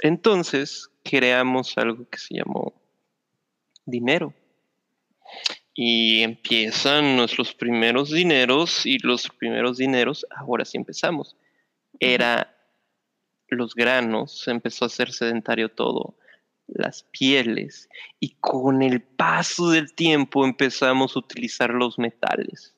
Entonces 0.02 0.90
creamos 1.02 1.76
algo 1.78 2.08
que 2.08 2.18
se 2.18 2.35
llamó 2.35 2.75
dinero. 3.87 4.35
Y 5.73 6.23
empiezan 6.23 7.16
nuestros 7.16 7.54
primeros 7.54 8.11
dineros 8.11 8.87
y 8.87 8.99
los 8.99 9.28
primeros 9.28 9.76
dineros, 9.78 10.26
ahora 10.35 10.64
sí 10.64 10.76
empezamos. 10.78 11.37
Era 11.99 12.54
los 13.49 13.75
granos, 13.75 14.49
empezó 14.49 14.87
a 14.87 14.90
ser 14.90 15.12
sedentario 15.12 15.70
todo 15.70 16.16
las 16.68 17.04
pieles 17.04 17.88
y 18.20 18.37
con 18.40 18.82
el 18.82 19.00
paso 19.00 19.70
del 19.70 19.94
tiempo 19.94 20.44
empezamos 20.44 21.16
a 21.16 21.20
utilizar 21.20 21.70
los 21.70 21.99
metales. 21.99 22.75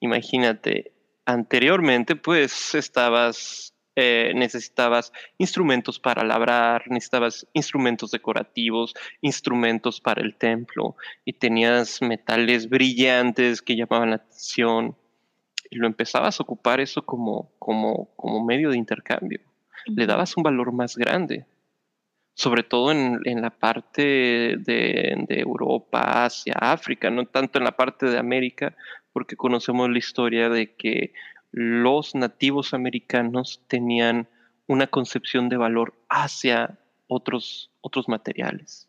Imagínate, 0.00 0.92
anteriormente 1.24 2.16
pues 2.16 2.74
estabas, 2.74 3.74
eh, 3.96 4.32
necesitabas 4.34 5.12
instrumentos 5.38 5.98
para 5.98 6.22
labrar, 6.22 6.84
necesitabas 6.88 7.46
instrumentos 7.52 8.10
decorativos, 8.10 8.94
instrumentos 9.20 10.00
para 10.00 10.22
el 10.22 10.36
templo 10.36 10.96
y 11.24 11.32
tenías 11.32 12.02
metales 12.02 12.68
brillantes 12.68 13.62
que 13.62 13.76
llamaban 13.76 14.10
la 14.10 14.16
atención 14.16 14.96
y 15.70 15.76
lo 15.76 15.86
empezabas 15.86 16.38
a 16.38 16.42
ocupar 16.42 16.80
eso 16.80 17.02
como, 17.02 17.50
como, 17.58 18.10
como 18.16 18.44
medio 18.44 18.70
de 18.70 18.78
intercambio. 18.78 19.40
Le 19.86 20.06
dabas 20.06 20.36
un 20.36 20.42
valor 20.42 20.72
más 20.72 20.96
grande 20.96 21.46
sobre 22.36 22.62
todo 22.62 22.92
en, 22.92 23.40
la 23.40 23.48
parte 23.48 24.56
de, 24.58 25.26
Europa, 25.26 26.26
Asia, 26.26 26.52
África, 26.60 27.10
no 27.10 27.24
tanto 27.24 27.58
en 27.58 27.64
la 27.64 27.72
parte 27.72 28.10
de 28.10 28.18
América, 28.18 28.76
porque 29.14 29.36
conocemos 29.36 29.88
la 29.88 29.96
historia 29.96 30.50
de 30.50 30.76
que 30.76 31.14
los 31.50 32.14
nativos 32.14 32.74
americanos 32.74 33.64
tenían 33.68 34.28
una 34.66 34.86
concepción 34.86 35.48
de 35.48 35.56
valor 35.56 35.94
hacia 36.10 36.78
otros, 37.08 37.72
otros 37.80 38.06
materiales. 38.06 38.86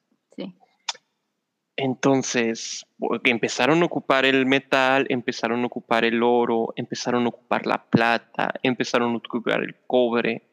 Entonces, 1.79 2.85
empezaron 3.23 3.83
a 3.83 3.85
ocupar 3.85 4.25
el 4.25 4.47
metal, 4.47 5.05
empezaron 5.09 5.63
a 5.63 5.67
ocupar 5.67 6.03
el 6.03 6.23
oro, 6.23 6.73
empezaron 6.75 7.25
a 7.25 7.29
ocupar 7.29 7.67
la 7.67 7.85
plata, 7.85 8.51
empezaron 8.63 9.13
a 9.13 9.17
ocupar 9.17 9.61
el 9.61 9.75
cobre, 9.85 10.46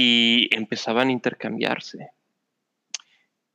y 0.00 0.48
empezaban 0.54 1.08
a 1.08 1.12
intercambiarse. 1.12 2.10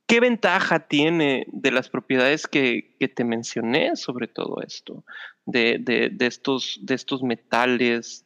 ¿Qué 0.05 0.19
ventaja 0.19 0.87
tiene 0.89 1.45
de 1.47 1.71
las 1.71 1.87
propiedades 1.87 2.47
que, 2.47 2.97
te 3.15 3.23
mencioné 3.23 3.95
sobre 3.95 4.27
todo 4.27 4.61
esto? 4.61 5.05
De, 5.45 6.11
estos, 6.19 6.79
de 6.81 6.95
estos 6.95 7.23
metales, 7.23 8.25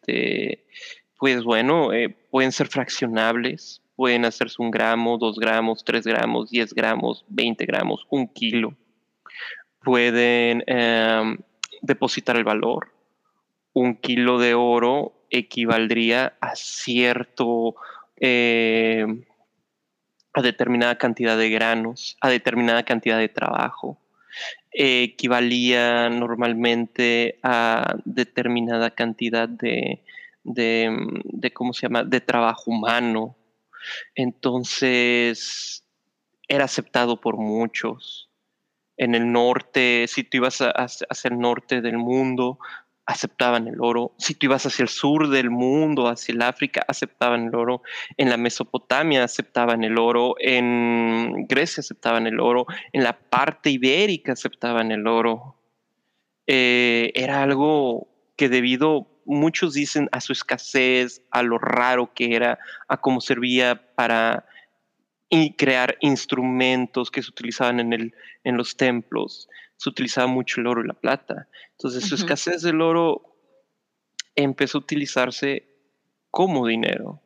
pues 1.20 1.44
bueno, 1.44 1.94
eh, 1.94 2.10
pueden 2.32 2.52
ser 2.52 2.70
fraccionables, 2.70 3.84
pueden 3.96 4.26
hacerse 4.26 4.64
un 4.64 4.72
gramo, 4.72 5.20
dos 5.20 5.38
gramos, 5.38 5.84
tres 5.84 6.04
gramos, 6.04 6.50
diez 6.50 6.74
gramos, 6.74 7.24
veinte 7.28 7.68
gramos, 7.68 8.08
un 8.10 8.28
kilo. 8.28 8.76
Pueden 9.84 10.64
em, 10.66 11.38
depositar 11.84 12.36
el 12.36 12.46
valor. 12.46 12.92
Un 13.74 13.96
kilo 13.96 14.40
de 14.40 14.56
oro 14.56 15.14
equivaldría 15.30 16.36
a 16.42 16.56
cierto 16.56 17.76
eh, 18.20 19.06
a 20.34 20.42
determinada 20.42 20.98
cantidad 20.98 21.38
de 21.38 21.50
granos, 21.50 22.18
a 22.22 22.30
determinada 22.30 22.84
cantidad 22.84 23.18
de 23.18 23.30
trabajo. 23.30 24.00
equivalía 24.72 26.10
normalmente 26.10 27.40
a 27.42 27.96
determinada 28.06 28.92
cantidad 28.92 29.50
de, 29.50 30.04
de, 30.44 31.52
¿cómo 31.54 31.74
se 31.74 31.88
llama?, 31.88 32.04
de 32.04 32.22
trabajo 32.22 32.72
humano. 32.72 33.36
Entonces, 34.16 35.84
era 36.48 36.66
aceptado 36.66 37.20
por 37.20 37.38
muchos. 37.38 38.30
En 38.98 39.16
el 39.16 39.32
norte, 39.32 40.06
si 40.08 40.24
tú 40.24 40.38
ibas 40.38 40.60
hacia 40.62 41.30
el 41.30 41.40
norte 41.40 41.82
del 41.82 41.98
mundo, 41.98 42.60
aceptaban 43.08 43.68
el 43.68 43.78
oro. 43.80 44.14
Si 44.18 44.36
tú 44.36 44.48
ibas 44.48 44.66
hacia 44.66 44.84
el 44.84 44.90
sur 44.90 45.30
del 45.30 45.50
mundo, 45.50 46.10
hacia 46.10 46.34
el 46.34 46.42
África, 46.42 46.86
aceptaban 46.88 47.48
el 47.48 47.56
oro. 47.56 47.82
En 48.18 48.30
la 48.30 48.38
Mesopotamia 48.38 49.24
aceptaban 49.24 49.84
el 49.86 49.98
oro. 49.98 50.36
En 50.40 51.48
Grecia 51.48 51.82
aceptaban 51.82 52.28
el 52.28 52.40
oro. 52.42 52.68
En 52.92 53.04
la 53.04 53.18
parte 53.18 53.70
ibérica 53.70 54.34
aceptaban 54.34 54.92
el 54.92 55.08
oro. 55.08 55.56
Eh, 56.48 57.12
era 57.16 57.42
algo 57.44 58.10
que 58.36 58.50
debido, 58.50 59.08
muchos 59.26 59.74
dicen, 59.74 60.10
a 60.12 60.20
su 60.20 60.34
escasez, 60.34 61.22
a 61.32 61.44
lo 61.44 61.58
raro 61.58 62.14
que 62.14 62.36
era, 62.36 62.60
a 62.90 62.98
cómo 62.98 63.22
servía 63.22 63.82
para 63.96 64.46
crear 65.58 65.98
instrumentos 66.02 67.10
que 67.10 67.24
se 67.24 67.30
utilizaban 67.30 67.80
en, 67.80 67.94
el, 67.94 68.14
en 68.44 68.58
los 68.58 68.76
templos 68.78 69.50
se 69.78 69.90
utilizaba 69.90 70.28
mucho 70.28 70.60
el 70.60 70.68
oro 70.68 70.84
y 70.84 70.88
la 70.88 70.94
plata. 70.94 71.48
Entonces, 71.72 72.06
su 72.06 72.16
escasez 72.16 72.62
del 72.64 72.82
oro 72.82 73.38
empezó 74.36 74.80
a 74.80 74.82
utilizarse 74.82 75.70
como 76.32 76.68
dinero. 76.68 77.22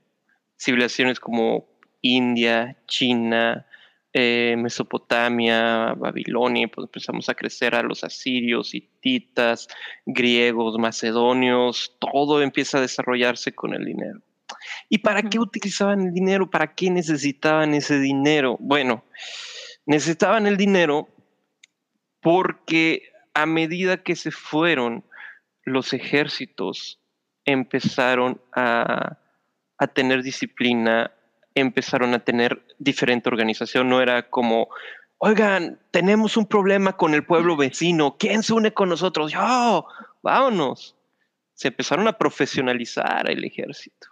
Civilizaciones 0.57 1.19
como 1.19 1.67
India, 2.01 2.77
China, 2.87 3.65
eh, 4.13 4.55
Mesopotamia, 4.57 5.93
Babilonia, 5.93 6.67
pues 6.67 6.85
empezamos 6.85 7.29
a 7.29 7.33
crecer 7.33 7.75
a 7.75 7.81
los 7.81 8.03
asirios, 8.03 8.73
hititas, 8.73 9.69
griegos, 10.05 10.77
macedonios, 10.77 11.95
todo 11.99 12.41
empieza 12.41 12.77
a 12.77 12.81
desarrollarse 12.81 13.53
con 13.53 13.73
el 13.73 13.85
dinero. 13.85 14.21
¿Y 14.89 14.97
para 14.97 15.23
qué 15.23 15.39
utilizaban 15.39 16.01
el 16.01 16.13
dinero? 16.13 16.49
¿Para 16.49 16.75
qué 16.75 16.89
necesitaban 16.89 17.73
ese 17.73 17.99
dinero? 17.99 18.57
Bueno, 18.59 19.05
necesitaban 19.85 20.45
el 20.45 20.57
dinero 20.57 21.07
porque 22.21 23.11
a 23.33 23.45
medida 23.45 24.03
que 24.03 24.15
se 24.15 24.31
fueron 24.31 25.03
los 25.63 25.93
ejércitos, 25.93 26.99
empezaron 27.45 28.41
a, 28.53 29.17
tener 29.93 30.21
disciplina, 30.21 31.11
empezaron 31.55 32.13
a 32.13 32.19
tener 32.19 32.61
diferente 32.77 33.29
organización, 33.29 33.89
no 33.89 34.01
era 34.01 34.29
como, 34.29 34.69
oigan, 35.17 35.79
tenemos 35.89 36.37
un 36.37 36.45
problema 36.45 36.97
con 36.97 37.13
el 37.13 37.25
pueblo 37.25 37.57
vecino, 37.57 38.15
¿quién 38.17 38.43
se 38.43 38.53
une 38.53 38.73
con 38.73 38.89
nosotros? 38.89 39.31
Yo, 39.31 39.87
vámonos. 40.21 40.95
Se 41.53 41.69
empezaron 41.69 42.07
a 42.07 42.17
profesionalizar 42.17 43.29
el 43.29 43.43
ejército. 43.43 44.07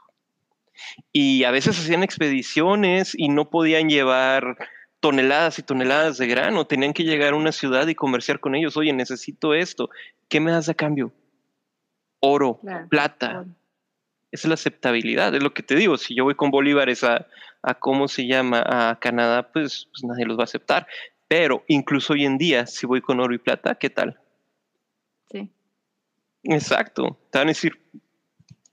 Y 1.12 1.43
a 1.43 1.52
veces 1.52 1.80
hacían 1.80 2.04
expediciones 2.04 3.13
y 3.15 3.30
no 3.30 3.50
podían 3.50 3.89
llevar 3.89 4.58
toneladas 5.00 5.60
y 5.60 5.64
toneladas 5.64 6.18
de 6.18 6.28
grano, 6.28 6.68
tenían 6.68 6.94
que 6.94 7.04
llegar 7.04 7.34
a 7.34 7.38
una 7.38 7.52
ciudad 7.52 7.88
y 7.88 7.96
comerciar 7.96 8.40
con 8.40 8.56
ellos. 8.56 8.76
Oye, 8.78 8.94
necesito 8.94 9.54
esto. 9.54 9.90
¿Qué 10.28 10.40
me 10.40 10.52
das 10.52 10.70
a 10.70 10.74
cambio? 10.74 11.12
Oro, 12.20 12.60
plata. 12.90 13.46
Esa 14.32 14.48
es 14.48 14.50
la 14.50 14.54
aceptabilidad, 14.56 15.34
es 15.34 15.42
lo 15.42 15.54
que 15.54 15.64
te 15.64 15.76
digo. 15.76 15.98
Si 15.98 16.16
yo 16.16 16.24
voy 16.24 16.36
con 16.36 16.52
bolívares 16.52 17.04
a, 17.04 17.28
a 17.62 17.74
cómo 17.76 18.08
se 18.08 18.28
llama, 18.28 18.64
a 18.66 19.00
Canadá, 19.00 19.52
pues, 19.52 19.88
pues 19.92 20.04
nadie 20.04 20.26
los 20.26 20.38
va 20.38 20.42
a 20.42 20.46
aceptar. 20.46 20.86
Pero 21.28 21.64
incluso 21.68 22.14
hoy 22.14 22.26
en 22.26 22.38
día, 22.38 22.66
si 22.66 22.86
voy 22.86 23.02
con 23.02 23.20
oro 23.20 23.34
y 23.34 23.38
plata, 23.38 23.76
¿qué 23.76 23.90
tal? 23.90 24.20
Sí. 25.32 25.50
Exacto. 26.44 27.18
Te 27.32 27.38
van 27.40 27.48
a 27.48 27.52
decir, 27.52 27.80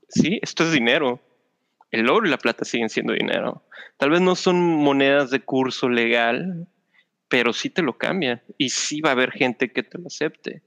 sí, 0.09 0.39
esto 0.43 0.65
es 0.65 0.73
dinero. 0.73 1.21
El 1.97 2.11
oro 2.11 2.27
y 2.27 2.31
la 2.31 2.37
plata 2.37 2.67
siguen 2.67 2.91
siendo 2.91 3.15
dinero. 3.15 3.63
Tal 3.97 4.11
vez 4.11 4.21
no 4.21 4.35
son 4.35 4.61
monedas 4.61 5.31
de 5.31 5.41
curso 5.41 5.89
legal, 5.89 6.69
pero 7.27 7.55
sí 7.55 7.71
te 7.71 7.81
lo 7.81 7.97
cambian 7.97 8.43
y 8.59 8.69
sí 8.69 9.01
va 9.01 9.09
a 9.09 9.13
haber 9.13 9.31
gente 9.33 9.73
que 9.73 9.83
te 9.83 9.97
lo 9.97 10.09
acepte. 10.09 10.61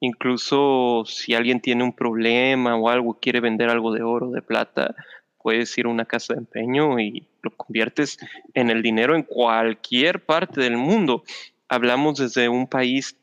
Incluso 0.00 1.04
si 1.06 1.32
alguien 1.32 1.60
tiene 1.60 1.84
un 1.84 1.94
problema 1.94 2.74
o 2.74 2.88
algo, 2.88 3.20
quiere 3.20 3.38
vender 3.38 3.70
algo 3.70 3.92
de 3.92 4.02
oro, 4.02 4.32
de 4.32 4.42
plata, 4.42 4.96
puedes 5.40 5.78
ir 5.78 5.86
a 5.86 5.90
una 5.90 6.06
casa 6.06 6.34
de 6.34 6.40
empeño 6.40 6.98
y 6.98 7.28
lo 7.42 7.52
conviertes 7.52 8.18
en 8.52 8.68
el 8.68 8.82
dinero 8.82 9.14
en 9.14 9.22
cualquier 9.22 10.24
parte 10.24 10.60
del 10.60 10.76
mundo. 10.76 11.22
Hablamos 11.68 12.18
desde 12.18 12.48
un 12.48 12.66
país 12.66 13.16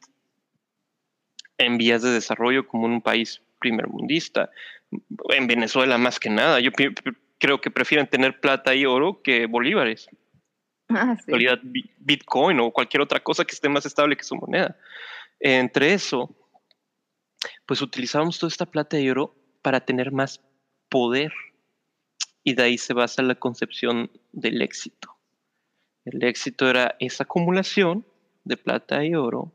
en 1.58 1.78
vías 1.78 2.02
de 2.02 2.12
desarrollo 2.12 2.66
como 2.66 2.86
un 2.86 3.02
país 3.02 3.42
primermundista. 3.60 4.50
En 5.36 5.48
Venezuela 5.48 5.98
más 5.98 6.18
que 6.18 6.30
nada. 6.30 6.62
Yo 6.62 6.72
creo 7.42 7.60
que 7.60 7.72
prefieren 7.72 8.08
tener 8.08 8.40
plata 8.40 8.76
y 8.76 8.86
oro 8.86 9.22
que 9.22 9.48
bolívares. 9.48 10.08
Ah, 10.94 11.16
Bitcoin 12.00 12.60
o 12.60 12.70
cualquier 12.72 13.00
otra 13.00 13.22
cosa 13.22 13.46
que 13.46 13.56
esté 13.56 13.70
más 13.70 13.86
estable 13.86 14.18
que 14.18 14.26
su 14.26 14.36
moneda. 14.36 14.78
Entre 15.40 15.94
eso, 15.94 16.36
pues 17.66 17.82
utilizábamos 17.82 18.38
toda 18.38 18.50
esta 18.50 18.66
plata 18.66 19.00
y 19.00 19.10
oro 19.10 19.34
para 19.62 19.80
tener 19.80 20.12
más 20.12 20.42
poder. 20.90 21.32
Y 22.44 22.56
de 22.56 22.64
ahí 22.64 22.78
se 22.78 22.94
basa 22.94 23.22
la 23.22 23.36
concepción 23.36 24.12
del 24.34 24.62
éxito. 24.62 25.16
El 26.04 26.22
éxito 26.26 26.70
era 26.70 26.98
esa 27.00 27.24
acumulación 27.24 28.06
de 28.44 28.58
plata 28.58 29.06
y 29.06 29.16
oro 29.16 29.54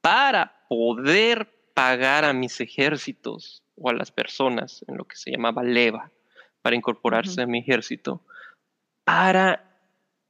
para 0.00 0.66
poder 0.68 1.48
pagar 1.74 2.24
a 2.24 2.32
mis 2.32 2.60
ejércitos 2.60 3.62
o 3.76 3.88
a 3.88 3.94
las 3.94 4.10
personas 4.10 4.84
en 4.88 4.96
lo 4.96 5.04
que 5.04 5.14
se 5.14 5.30
llamaba 5.30 5.62
leva 5.62 6.10
para 6.66 6.74
incorporarse 6.74 7.40
a 7.40 7.46
mi 7.46 7.60
ejército, 7.60 8.24
para 9.04 9.78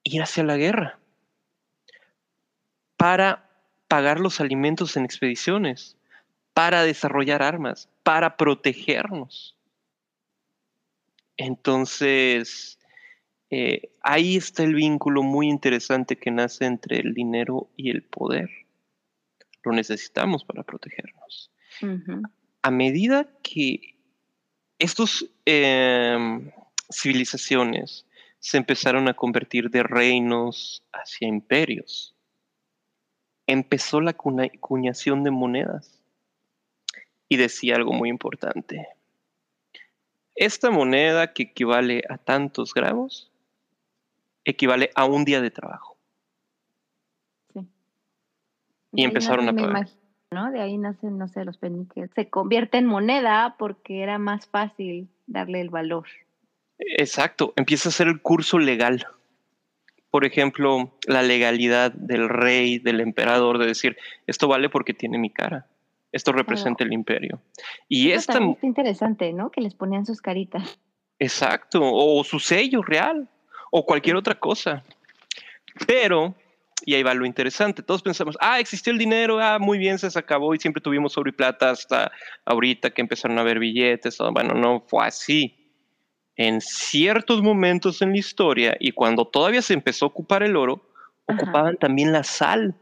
ir 0.05 0.21
hacia 0.21 0.45
la 0.45 0.59
guerra, 0.59 0.99
para 2.99 3.49
pagar 3.89 4.21
los 4.21 4.39
alimentos 4.39 4.99
en 4.99 5.07
expediciones, 5.07 5.97
para 6.53 6.83
desarrollar 6.83 7.43
armas, 7.43 7.89
para 8.03 8.37
protegernos. 8.37 9.57
Entonces, 11.39 12.79
eh, 13.49 13.89
ahí 14.03 14.37
está 14.37 14.63
el 14.63 14.75
vínculo 14.75 15.23
muy 15.23 15.49
interesante 15.49 16.19
que 16.19 16.31
nace 16.31 16.67
entre 16.67 16.99
el 16.99 17.15
dinero 17.15 17.71
y 17.79 17.89
el 17.89 18.03
poder. 18.03 18.51
Lo 19.65 19.73
necesitamos 19.73 20.45
para 20.45 20.65
protegernos. 20.65 21.51
A 22.61 22.71
medida 22.71 23.27
que 23.43 23.96
estas 24.79 25.25
em, 25.45 26.51
civilizaciones 26.91 28.07
se 28.39 28.59
empezaron 28.59 29.09
a 29.09 29.15
convertir 29.15 29.71
de 29.71 29.83
reinos 29.83 30.83
hacia 30.93 31.29
imperios. 31.29 32.15
Empezó 33.47 34.01
la 34.01 34.13
cuñación 34.15 35.25
de 35.25 35.31
monedas. 35.31 36.03
Y 37.29 37.39
decía 37.39 37.75
algo 37.75 37.93
muy 37.93 38.09
importante. 38.09 38.87
Esta 40.37 40.71
moneda 40.71 41.33
que 41.33 41.45
equivale 41.45 42.03
a 42.09 42.19
tantos 42.19 42.73
gramos, 42.73 43.33
equivale 44.45 44.91
a 44.95 45.07
un 45.07 45.25
día 45.25 45.41
de 45.41 45.51
trabajo. 45.51 45.97
Sí. 47.53 47.67
Y 48.93 49.05
empezaron 49.05 49.49
a 49.49 49.55
pagar. 49.55 49.89
De 50.31 50.61
ahí 50.61 50.77
nacen, 50.77 51.19
no 51.19 51.29
sé, 51.29 51.45
los 51.45 51.57
peniques. 51.57 52.11
Se 52.15 52.29
convierte 52.29 52.79
en 52.79 52.87
moneda 52.87 53.55
porque 53.59 54.03
era 54.03 54.19
más 54.19 54.47
fácil 54.47 55.09
darle 55.27 55.61
el 55.61 55.71
valor. 55.71 56.07
Exacto, 56.79 57.53
empieza 57.57 57.89
a 57.89 57.93
ser 57.93 58.09
el 58.09 58.21
curso 58.21 58.59
legal. 58.59 59.07
Por 60.11 60.25
ejemplo, 60.25 60.93
la 61.07 61.23
legalidad 61.23 61.93
del 61.93 62.29
rey, 62.29 62.79
del 62.79 63.01
emperador, 63.01 63.59
de 63.59 63.67
decir, 63.67 63.97
esto 64.27 64.49
vale 64.49 64.69
porque 64.69 64.95
tiene 64.95 65.17
mi 65.17 65.31
cara. 65.31 65.67
Esto 66.11 66.33
representa 66.33 66.83
el 66.83 66.93
imperio. 66.93 67.41
Y 67.89 68.11
Eso 68.11 68.33
esta... 68.33 68.45
Es 68.45 68.65
interesante, 68.65 69.33
¿no? 69.33 69.51
Que 69.51 69.61
les 69.61 69.75
ponían 69.75 70.07
sus 70.07 70.21
caritas. 70.21 70.79
Exacto, 71.19 71.81
o 71.83 72.25
su 72.25 72.41
sello 72.41 72.83
real, 72.83 73.29
o 73.71 73.87
cualquier 73.87 74.17
otra 74.17 74.35
cosa. 74.35 74.83
Pero 75.87 76.35
y 76.87 76.95
ahí 76.95 77.03
va 77.03 77.15
lo 77.15 77.27
interesante. 77.27 77.83
Todos 77.83 78.01
pensamos, 78.01 78.39
ah, 78.41 78.61
existió 78.61 78.93
el 78.93 78.99
dinero, 78.99 79.41
ah, 79.41 79.59
muy 79.59 79.77
bien, 79.77 79.99
se 79.99 80.07
acabó 80.17 80.55
y 80.55 80.59
siempre 80.61 80.81
tuvimos 80.81 81.19
oro 81.19 81.29
y 81.29 81.33
plata 81.33 81.71
hasta 81.71 82.13
ahorita 82.45 82.91
que 82.91 83.03
empezaron 83.03 83.37
a 83.39 83.41
haber 83.41 83.59
billetes. 83.59 84.17
Bueno, 84.33 84.55
no 84.55 84.85
fue 84.87 85.05
así. 85.05 85.55
En 86.37 86.61
ciertos 86.61 87.43
momentos 87.43 88.01
en 88.03 88.13
la 88.13 88.19
historia 88.19 88.77
y 88.79 88.93
cuando 88.93 89.27
todavía 89.27 89.63
se 89.63 89.75
empezó 89.75 90.05
a 90.05 90.09
ocupar 90.09 90.45
el 90.45 90.57
oro, 90.57 90.89
ocupaban 91.27 91.77
también 91.77 92.13
la 92.13 92.23
sal. 92.23 92.77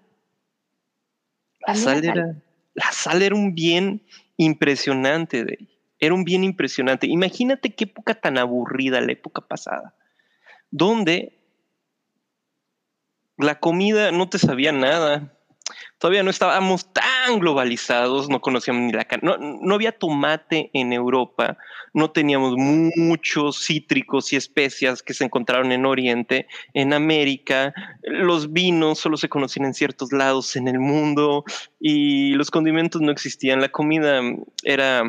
La 1.67 1.75
sal, 1.75 2.05
era, 2.05 2.37
la 2.75 2.93
sal 2.93 3.23
era 3.23 3.35
un 3.35 3.55
bien 3.55 4.03
impresionante, 4.37 5.45
de, 5.45 5.67
era 5.99 6.13
un 6.13 6.25
bien 6.25 6.45
impresionante. 6.45 7.07
Imagínate 7.07 7.75
qué 7.75 7.85
época 7.85 8.15
tan 8.15 8.37
aburrida 8.37 9.01
la 9.01 9.13
época 9.13 9.41
pasada, 9.41 9.95
donde 10.71 11.44
la 13.37 13.59
comida 13.59 14.13
no 14.13 14.29
te 14.29 14.39
sabía 14.39 14.73
nada. 14.73 15.31
Todavía 15.99 16.23
no 16.23 16.31
estábamos 16.31 16.93
tan 16.93 17.39
globalizados, 17.39 18.29
no 18.29 18.41
conocíamos 18.41 18.83
ni 18.83 18.93
la 18.93 19.07
carne. 19.07 19.33
No, 19.41 19.75
había 19.75 19.93
tomate 19.93 20.71
en 20.75 20.93
Europa, 20.93 21.57
no 21.95 22.11
teníamos 22.11 22.55
muchos 22.57 23.65
cítricos 23.65 24.33
y 24.33 24.37
especias 24.37 25.03
que 25.03 25.15
se 25.15 25.25
encontraron 25.25 25.73
en 25.73 25.87
Oriente. 25.87 26.47
En 26.75 26.93
América, 26.93 27.73
los 28.03 28.53
vinos 28.53 28.99
solo 28.99 29.17
se 29.17 29.31
conocían 29.31 29.65
en 29.67 29.75
ciertos 29.75 30.13
lados 30.13 30.57
en 30.57 30.69
el 30.69 30.79
mundo 30.79 31.45
y 31.81 32.35
los 32.35 32.51
condimentos 32.51 33.01
no 33.01 33.11
existían. 33.11 33.63
La 33.63 33.71
comida 33.71 34.21
era. 34.65 35.03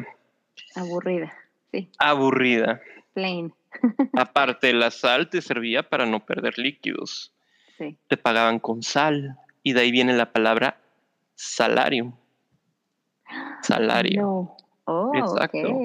Aburrida, 0.75 1.33
sí. 1.71 1.89
Aburrida. 1.99 2.81
Plain. 3.13 3.53
Aparte, 4.13 4.71
la 4.71 4.89
sal 4.89 5.29
te 5.29 5.41
servía 5.41 5.83
para 5.83 6.05
no 6.05 6.25
perder 6.25 6.57
líquidos 6.57 7.34
te 7.77 8.17
pagaban 8.17 8.59
con 8.59 8.83
sal 8.83 9.37
y 9.63 9.73
de 9.73 9.81
ahí 9.81 9.91
viene 9.91 10.13
la 10.13 10.31
palabra 10.31 10.77
salario. 11.35 12.13
Salario. 13.61 14.55
Oh, 14.85 15.11
Exacto. 15.15 15.79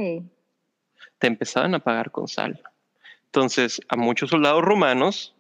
Te 1.19 1.27
empezaban 1.27 1.75
a 1.75 1.79
pagar 1.81 2.11
con 2.11 2.29
sal. 2.29 2.61
Entonces, 3.27 3.81
a 3.89 3.97
muchos 3.97 4.31
soldados 4.31 4.63
romanos 4.63 5.35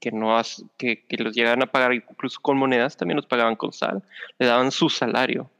que, 0.00 0.10
no 0.10 0.40
que, 0.76 1.04
que 1.06 1.16
los 1.16 1.34
llegaban 1.34 1.62
a 1.62 1.66
pagar 1.66 1.92
incluso 1.94 2.40
con 2.40 2.58
monedas, 2.58 2.96
también 2.96 3.16
los 3.16 3.26
pagaban 3.26 3.56
con 3.56 3.72
sal. 3.72 4.02
Le 4.38 4.46
daban 4.46 4.70
su 4.70 4.88
salario. 4.88 5.50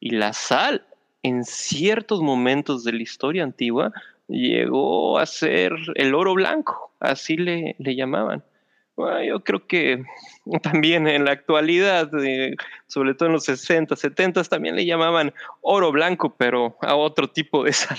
Y 0.00 0.10
la 0.10 0.32
sal, 0.32 0.86
en 1.22 1.44
ciertos 1.44 2.20
momentos 2.20 2.84
de 2.84 2.92
la 2.92 3.02
historia 3.02 3.44
antigua, 3.44 3.92
llegó 4.28 5.18
a 5.18 5.26
ser 5.26 5.72
el 5.94 6.14
oro 6.14 6.34
blanco, 6.34 6.92
así 7.00 7.36
le, 7.36 7.74
le 7.78 7.94
llamaban 7.96 8.44
yo 9.26 9.40
creo 9.40 9.66
que 9.66 10.04
también 10.62 11.06
en 11.06 11.24
la 11.24 11.32
actualidad, 11.32 12.10
eh, 12.24 12.56
sobre 12.86 13.14
todo 13.14 13.26
en 13.26 13.34
los 13.34 13.44
60, 13.44 13.96
70, 13.96 14.44
también 14.44 14.76
le 14.76 14.86
llamaban 14.86 15.32
oro 15.60 15.92
blanco, 15.92 16.34
pero 16.36 16.76
a 16.80 16.94
otro 16.94 17.28
tipo 17.28 17.64
de 17.64 17.72
sal. 17.72 17.98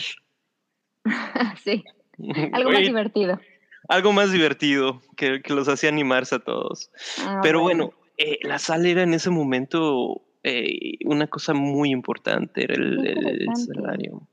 sí, 1.63 1.83
algo 2.53 2.71
más 2.71 2.81
divertido. 2.81 3.39
Algo 3.87 4.13
más 4.13 4.31
divertido 4.31 5.01
que, 5.17 5.41
los 5.47 5.67
hacía 5.67 5.89
animarse 5.89 6.35
a 6.35 6.39
todos. 6.39 6.91
Ah, 7.19 7.39
pero 7.41 7.61
bueno, 7.61 7.91
eh, 8.17 8.37
la 8.43 8.59
sal 8.59 8.85
era 8.85 9.01
en 9.01 9.13
ese 9.13 9.31
momento 9.31 10.21
eh, 10.43 10.97
una 11.03 11.27
cosa 11.27 11.53
muy 11.53 11.91
importante, 11.91 12.63
era 12.63 12.75
el 12.75 13.47
salario. 13.55 14.27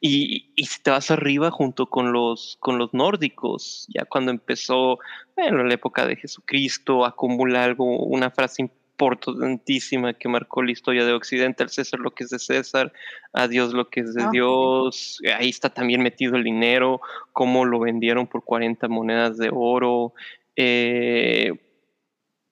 Y, 0.00 0.52
si 0.56 0.82
te 0.82 0.90
vas 0.90 1.10
arriba 1.10 1.50
junto 1.50 1.86
con 1.86 2.12
los, 2.12 2.56
con 2.60 2.78
los 2.78 2.94
nórdicos, 2.94 3.86
ya 3.92 4.04
cuando 4.04 4.30
empezó, 4.30 4.98
bueno, 5.36 5.64
la 5.64 5.74
época 5.74 6.06
de 6.06 6.16
Jesucristo, 6.16 7.04
acumula 7.04 7.64
algo, 7.64 7.84
una 7.84 8.30
frase 8.30 8.62
importantísima 8.62 10.14
que 10.14 10.28
marcó 10.28 10.62
la 10.62 10.70
historia 10.72 11.04
de 11.04 11.12
Occidente, 11.12 11.62
al 11.64 11.70
César 11.70 11.98
lo 12.00 12.12
que 12.12 12.24
es 12.24 12.30
de 12.30 12.38
César, 12.38 12.92
a 13.32 13.48
Dios 13.48 13.72
lo 13.72 13.90
que 13.90 14.00
es 14.00 14.14
de 14.14 14.22
Ah, 14.22 14.30
Dios, 14.32 15.20
ahí 15.36 15.48
está 15.48 15.70
también 15.70 16.02
metido 16.02 16.36
el 16.36 16.44
dinero, 16.44 17.00
cómo 17.32 17.64
lo 17.64 17.80
vendieron 17.80 18.26
por 18.28 18.44
40 18.44 18.86
monedas 18.88 19.36
de 19.36 19.50
oro, 19.52 20.14
eh, 20.54 21.52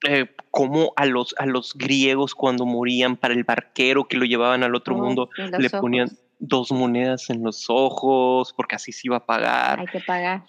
eh, 0.07 0.27
cómo 0.51 0.93
a 0.95 1.05
los, 1.05 1.33
a 1.37 1.45
los 1.45 1.73
griegos 1.75 2.35
cuando 2.35 2.65
morían 2.65 3.15
para 3.17 3.33
el 3.33 3.43
barquero 3.43 4.05
que 4.07 4.17
lo 4.17 4.25
llevaban 4.25 4.63
al 4.63 4.75
otro 4.75 4.95
Oh, 4.95 4.99
mundo, 4.99 5.29
le 5.37 5.67
ojos. 5.67 5.79
ponían 5.81 6.09
dos 6.39 6.71
monedas 6.71 7.29
en 7.29 7.43
los 7.43 7.65
ojos 7.69 8.53
porque 8.55 8.75
así 8.75 8.91
se 8.91 9.07
iba 9.07 9.17
a 9.17 9.25
pagar. 9.25 9.79
Hay 9.79 9.87
que 9.87 9.99
pagar. 10.01 10.43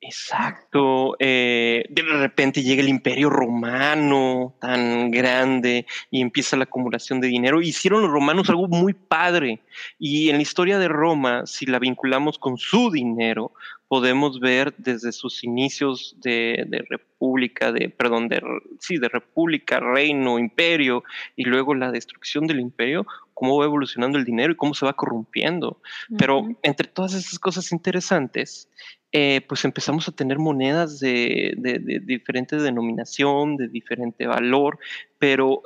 Exacto. 0.00 1.16
eh, 1.18 1.84
de 1.88 2.02
repente 2.02 2.62
llega 2.62 2.82
el 2.82 2.88
imperio 2.88 3.30
romano 3.30 4.54
tan 4.60 5.10
grande 5.10 5.86
y 6.10 6.20
empieza 6.20 6.56
la 6.56 6.64
acumulación 6.64 7.20
de 7.20 7.28
dinero. 7.28 7.60
Hicieron 7.60 8.02
los 8.02 8.10
romanos 8.10 8.48
algo 8.48 8.68
muy 8.68 8.92
padre. 8.92 9.60
Y 9.98 10.28
en 10.28 10.36
la 10.36 10.42
historia 10.42 10.78
de 10.78 10.88
Roma, 10.88 11.46
si 11.46 11.66
la 11.66 11.78
vinculamos 11.78 12.38
con 12.38 12.56
su 12.56 12.90
dinero, 12.90 13.52
podemos 13.88 14.40
ver 14.40 14.74
desde 14.78 15.12
sus 15.12 15.44
inicios 15.44 16.16
de, 16.20 16.64
de 16.68 16.84
república, 16.88 17.70
de, 17.70 17.88
perdón, 17.88 18.28
de, 18.28 18.42
sí, 18.80 18.98
de 18.98 19.08
república, 19.08 19.78
reino, 19.80 20.38
imperio, 20.38 21.04
y 21.36 21.44
luego 21.44 21.74
la 21.74 21.92
destrucción 21.92 22.46
del 22.46 22.58
imperio, 22.60 23.06
cómo 23.32 23.58
va 23.58 23.64
evolucionando 23.66 24.18
el 24.18 24.24
dinero 24.24 24.52
y 24.52 24.56
cómo 24.56 24.74
se 24.74 24.86
va 24.86 24.94
corrompiendo. 24.94 25.80
Pero 26.18 26.48
entre 26.62 26.88
todas 26.88 27.14
esas 27.14 27.38
cosas 27.38 27.70
interesantes, 27.70 28.68
eh, 29.12 29.40
pues 29.48 29.64
empezamos 29.64 30.08
a 30.08 30.12
tener 30.12 30.38
monedas 30.38 30.98
de, 30.98 31.54
de- 31.56 31.78
de 31.78 32.00
diferente 32.00 32.56
denominación, 32.56 33.56
de 33.56 33.68
diferente 33.68 34.26
valor, 34.26 34.78
pero 35.18 35.62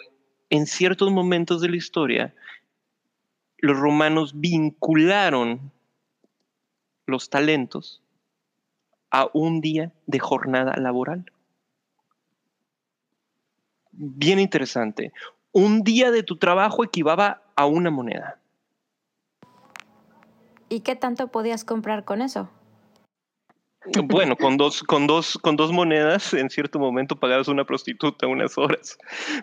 en 0.50 0.66
ciertos 0.66 1.10
momentos 1.10 1.60
de 1.62 1.70
la 1.70 1.76
historia, 1.76 2.34
los 3.58 3.78
romanos 3.78 4.38
vincularon 4.40 5.72
los 7.06 7.30
talentos 7.30 8.02
a 9.10 9.28
un 9.32 9.60
día 9.60 9.92
de 10.06 10.18
jornada 10.18 10.74
laboral. 10.76 11.30
Bien 13.92 14.38
interesante. 14.38 15.12
Un 15.52 15.82
día 15.82 16.10
de 16.10 16.22
tu 16.22 16.36
trabajo 16.36 16.84
equivaba 16.84 17.42
a 17.56 17.66
una 17.66 17.90
moneda. 17.90 18.38
¿Y 20.68 20.80
qué 20.80 20.94
tanto 20.94 21.28
podías 21.28 21.64
comprar 21.64 22.04
con 22.04 22.22
eso? 22.22 22.48
Bueno, 24.04 24.36
con 24.36 24.56
dos, 24.56 24.82
con 24.82 25.06
dos, 25.06 25.38
con 25.42 25.56
dos 25.56 25.72
monedas, 25.72 26.32
en 26.34 26.50
cierto 26.50 26.78
momento 26.78 27.16
pagabas 27.16 27.48
una 27.48 27.64
prostituta 27.64 28.26
unas 28.26 28.56
horas. 28.56 28.96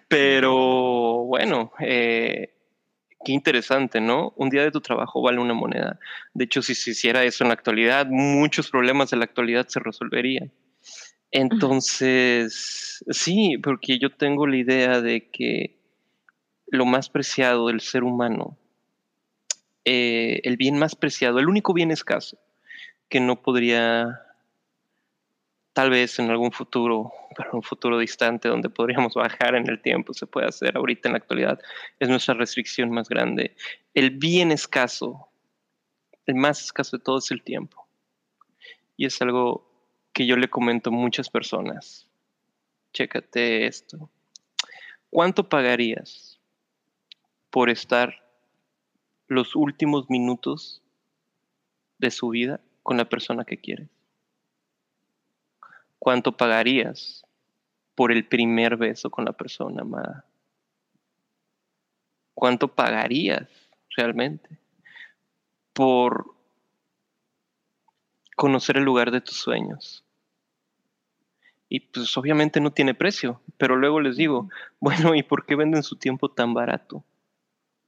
Pero 0.08 1.26
bueno, 1.26 1.72
eh, 1.80 2.57
qué 3.24 3.32
interesante, 3.32 4.02
¿no? 4.02 4.34
Un 4.38 4.50
día 4.50 4.64
de 4.64 4.72
tu 4.72 4.82
trabajo 4.82 5.22
vale 5.22 5.40
una 5.40 5.54
moneda. 5.54 6.00
De 6.34 6.46
hecho, 6.46 6.62
si 6.62 6.76
se 6.76 6.92
hiciera 6.92 7.24
eso 7.24 7.44
en 7.44 7.50
la 7.50 7.54
actualidad, 7.54 8.08
muchos 8.08 8.70
problemas 8.70 9.10
de 9.10 9.18
la 9.18 9.26
actualidad 9.26 9.68
se 9.68 9.80
resolverían. 9.80 10.52
Entonces, 11.32 13.04
sí, 13.10 13.58
porque 13.62 14.00
yo 14.00 14.16
tengo 14.16 14.48
la 14.48 14.58
idea 14.58 15.02
de 15.02 15.30
que 15.30 15.78
lo 16.68 16.86
más 16.86 17.10
preciado 17.10 17.68
del 17.68 17.82
ser 17.82 18.04
humano, 18.04 18.58
eh, 19.86 20.42
el 20.44 20.58
bien 20.58 20.78
más 20.78 20.96
preciado, 20.96 21.40
el 21.40 21.48
único 21.48 21.74
bien 21.74 21.92
escaso, 21.92 22.38
que 23.10 23.20
no 23.20 23.42
podría, 23.42 24.22
tal 25.78 25.92
vez 25.92 26.18
en 26.18 26.32
algún 26.32 26.52
futuro, 26.52 27.14
pero 27.38 27.52
un 27.54 27.62
futuro 27.62 28.00
distante 28.00 28.50
donde 28.50 28.68
podríamos 28.68 29.14
bajar 29.14 29.54
en 29.54 29.70
el 29.70 29.80
tiempo, 29.80 30.12
se 30.12 30.26
puede 30.26 30.48
hacer 30.48 30.76
ahorita 30.76 31.08
en 31.08 31.14
la 31.14 31.20
actualidad, 31.20 31.60
es 32.00 32.10
nuestra 32.10 32.34
restricción 32.34 32.90
más 32.90 33.08
grande. 33.08 33.56
El 33.94 34.10
bien 34.10 34.52
escaso, 34.52 35.30
el 36.26 36.34
más 36.34 36.64
escaso 36.64 36.98
de 36.98 37.04
todo 37.04 37.20
es 37.20 37.30
el 37.30 37.44
tiempo. 37.44 37.88
Y 38.96 39.06
es 39.06 39.22
algo 39.22 39.70
que 40.14 40.26
yo 40.26 40.36
le 40.36 40.50
comento 40.50 40.90
a 40.90 40.94
muchas 40.94 41.30
personas. 41.30 42.10
Chécate 42.94 43.68
esto. 43.68 44.10
¿Cuánto 45.12 45.48
pagarías 45.48 46.40
por 47.52 47.70
estar 47.70 48.16
los 49.28 49.56
últimos 49.56 50.10
minutos 50.10 50.82
de 52.00 52.10
su 52.10 52.30
vida 52.30 52.62
con 52.82 52.98
la 52.98 53.08
persona 53.08 53.46
que 53.46 53.58
quieres? 53.58 53.97
¿Cuánto 56.00 56.32
pagarías 56.38 57.26
por 57.96 58.12
el 58.12 58.28
primer 58.28 58.78
beso 58.78 59.10
con 59.10 59.26
la 59.26 59.34
persona 59.34 59.82
amada? 59.82 60.26
¿Cuánto 62.34 62.68
pagarías 62.68 63.50
realmente 63.96 64.60
por 65.74 66.36
conocer 68.36 68.78
el 68.78 68.84
lugar 68.84 69.10
de 69.10 69.22
tus 69.22 69.38
sueños? 69.38 70.04
Y 71.70 71.82
pues 71.82 72.16
obviamente 72.18 72.62
no 72.62 72.72
tiene 72.72 72.94
precio, 72.94 73.42
pero 73.58 73.76
luego 73.76 74.00
les 74.00 74.16
digo, 74.16 74.50
bueno, 74.80 75.16
¿y 75.16 75.24
por 75.24 75.46
qué 75.46 75.56
venden 75.56 75.84
su 75.84 75.98
tiempo 75.98 76.30
tan 76.30 76.54
barato? 76.54 77.04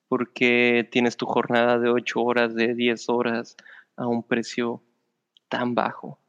¿Por 0.07 0.33
qué 0.33 0.87
tienes 0.91 1.17
tu 1.17 1.25
jornada 1.27 1.77
de 1.77 1.89
8 1.89 2.21
horas, 2.21 2.55
de 2.55 2.73
10 2.73 3.09
horas 3.09 3.55
a 3.95 4.07
un 4.07 4.23
precio 4.23 4.81
tan 5.49 5.75
bajo? 5.75 6.19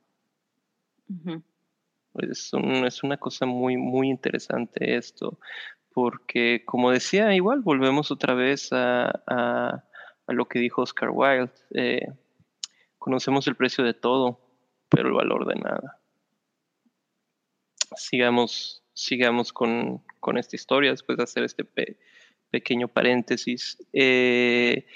Ujú. 1.08 1.42
Es, 2.14 2.52
un- 2.52 2.84
es 2.86 3.02
una 3.02 3.16
cosa 3.16 3.46
muy, 3.46 3.76
muy 3.76 4.08
interesante 4.08 4.96
esto, 4.96 5.38
porque 5.92 6.64
como 6.64 6.90
decía, 6.90 7.34
igual 7.34 7.60
volvemos 7.60 8.10
otra 8.10 8.34
vez 8.34 8.72
a, 8.72 9.10
a- 9.26 9.84
lo 10.28 10.46
que 10.46 10.60
dijo 10.60 10.82
Oscar 10.82 11.10
Wilde. 11.12 11.50
eh, 11.74 12.06
conocemos 12.98 13.46
el 13.48 13.56
precio 13.56 13.82
de 13.84 13.94
todo, 13.94 14.40
pero 14.88 15.08
el 15.08 15.14
valor 15.14 15.46
de 15.46 15.56
nada. 15.56 16.00
Sigamos, 17.96 18.82
sigamos 18.92 19.52
con, 19.52 20.02
con 20.20 20.38
esta 20.38 20.54
historia 20.56 20.90
después 20.92 21.18
de 21.18 21.24
hacer 21.24 21.42
este 21.44 21.64
pe- 21.64 21.98
pequeño 22.50 22.86
paréntesis. 22.88 23.78
Eh, 23.92 24.86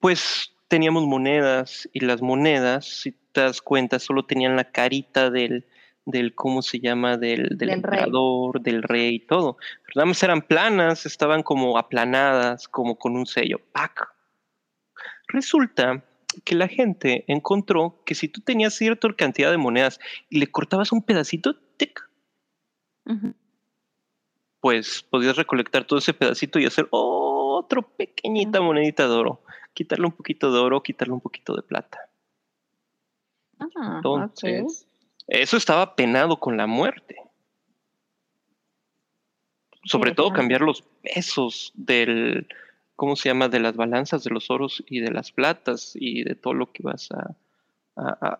pues 0.00 0.54
teníamos 0.68 1.04
monedas 1.06 1.88
y 1.92 2.00
las 2.00 2.22
monedas, 2.22 2.86
si 2.86 3.12
te 3.32 3.42
das 3.42 3.60
cuenta, 3.60 3.98
solo 3.98 4.24
tenían 4.24 4.56
la 4.56 4.70
carita 4.72 5.30
del, 5.30 5.66
del 6.04 6.34
¿cómo 6.34 6.62
se 6.62 6.80
llama? 6.80 7.16
Del, 7.16 7.56
del, 7.56 7.68
Del 7.68 7.82
rey. 7.82 8.04
del 8.60 8.82
rey 8.82 9.14
y 9.16 9.26
todo. 9.26 9.56
Pero 9.84 9.92
nada 9.96 10.06
más 10.06 10.22
eran 10.22 10.42
planas, 10.42 11.06
estaban 11.06 11.42
como 11.42 11.78
aplanadas, 11.78 12.68
como 12.68 12.98
con 12.98 13.16
un 13.16 13.26
sello. 13.26 13.60
¡Pac! 13.72 14.08
Resulta 15.28 16.04
que 16.44 16.54
la 16.54 16.68
gente 16.68 17.24
encontró 17.28 18.02
que 18.04 18.14
si 18.14 18.28
tú 18.28 18.40
tenías 18.40 18.74
cierta 18.74 19.12
cantidad 19.12 19.50
de 19.50 19.58
monedas 19.58 20.00
y 20.28 20.38
le 20.38 20.50
cortabas 20.50 20.92
un 20.92 21.02
pedacito, 21.02 21.54
tic, 21.76 22.08
pues 24.60 25.02
podías 25.02 25.36
recolectar 25.36 25.84
todo 25.84 25.98
ese 25.98 26.14
pedacito 26.14 26.58
y 26.58 26.66
hacer 26.66 26.88
otro 26.90 27.82
pequeñita 27.82 28.60
monedita 28.60 29.08
de 29.08 29.14
oro. 29.14 29.42
Quitarle 29.74 30.06
un 30.06 30.12
poquito 30.12 30.52
de 30.52 30.60
oro, 30.60 30.82
quitarle 30.82 31.14
un 31.14 31.20
poquito 31.20 31.54
de 31.54 31.62
plata. 31.62 31.98
Ah, 33.58 33.94
Entonces, 33.96 34.86
eso 35.28 35.56
estaba 35.56 35.94
penado 35.94 36.38
con 36.38 36.56
la 36.56 36.66
muerte. 36.66 37.16
Sobre 39.84 40.10
Sí, 40.10 40.16
todo 40.16 40.32
cambiar 40.32 40.60
los 40.60 40.82
pesos 41.02 41.72
del, 41.74 42.46
¿cómo 42.94 43.16
se 43.16 43.28
llama? 43.28 43.48
De 43.48 43.58
las 43.60 43.74
balanzas 43.74 44.22
de 44.24 44.30
los 44.30 44.50
oros 44.50 44.82
y 44.86 45.00
de 45.00 45.10
las 45.10 45.32
platas 45.32 45.92
y 45.94 46.22
de 46.22 46.34
todo 46.36 46.54
lo 46.54 46.70
que 46.72 46.82
vas 46.82 47.10
a- 47.10 47.36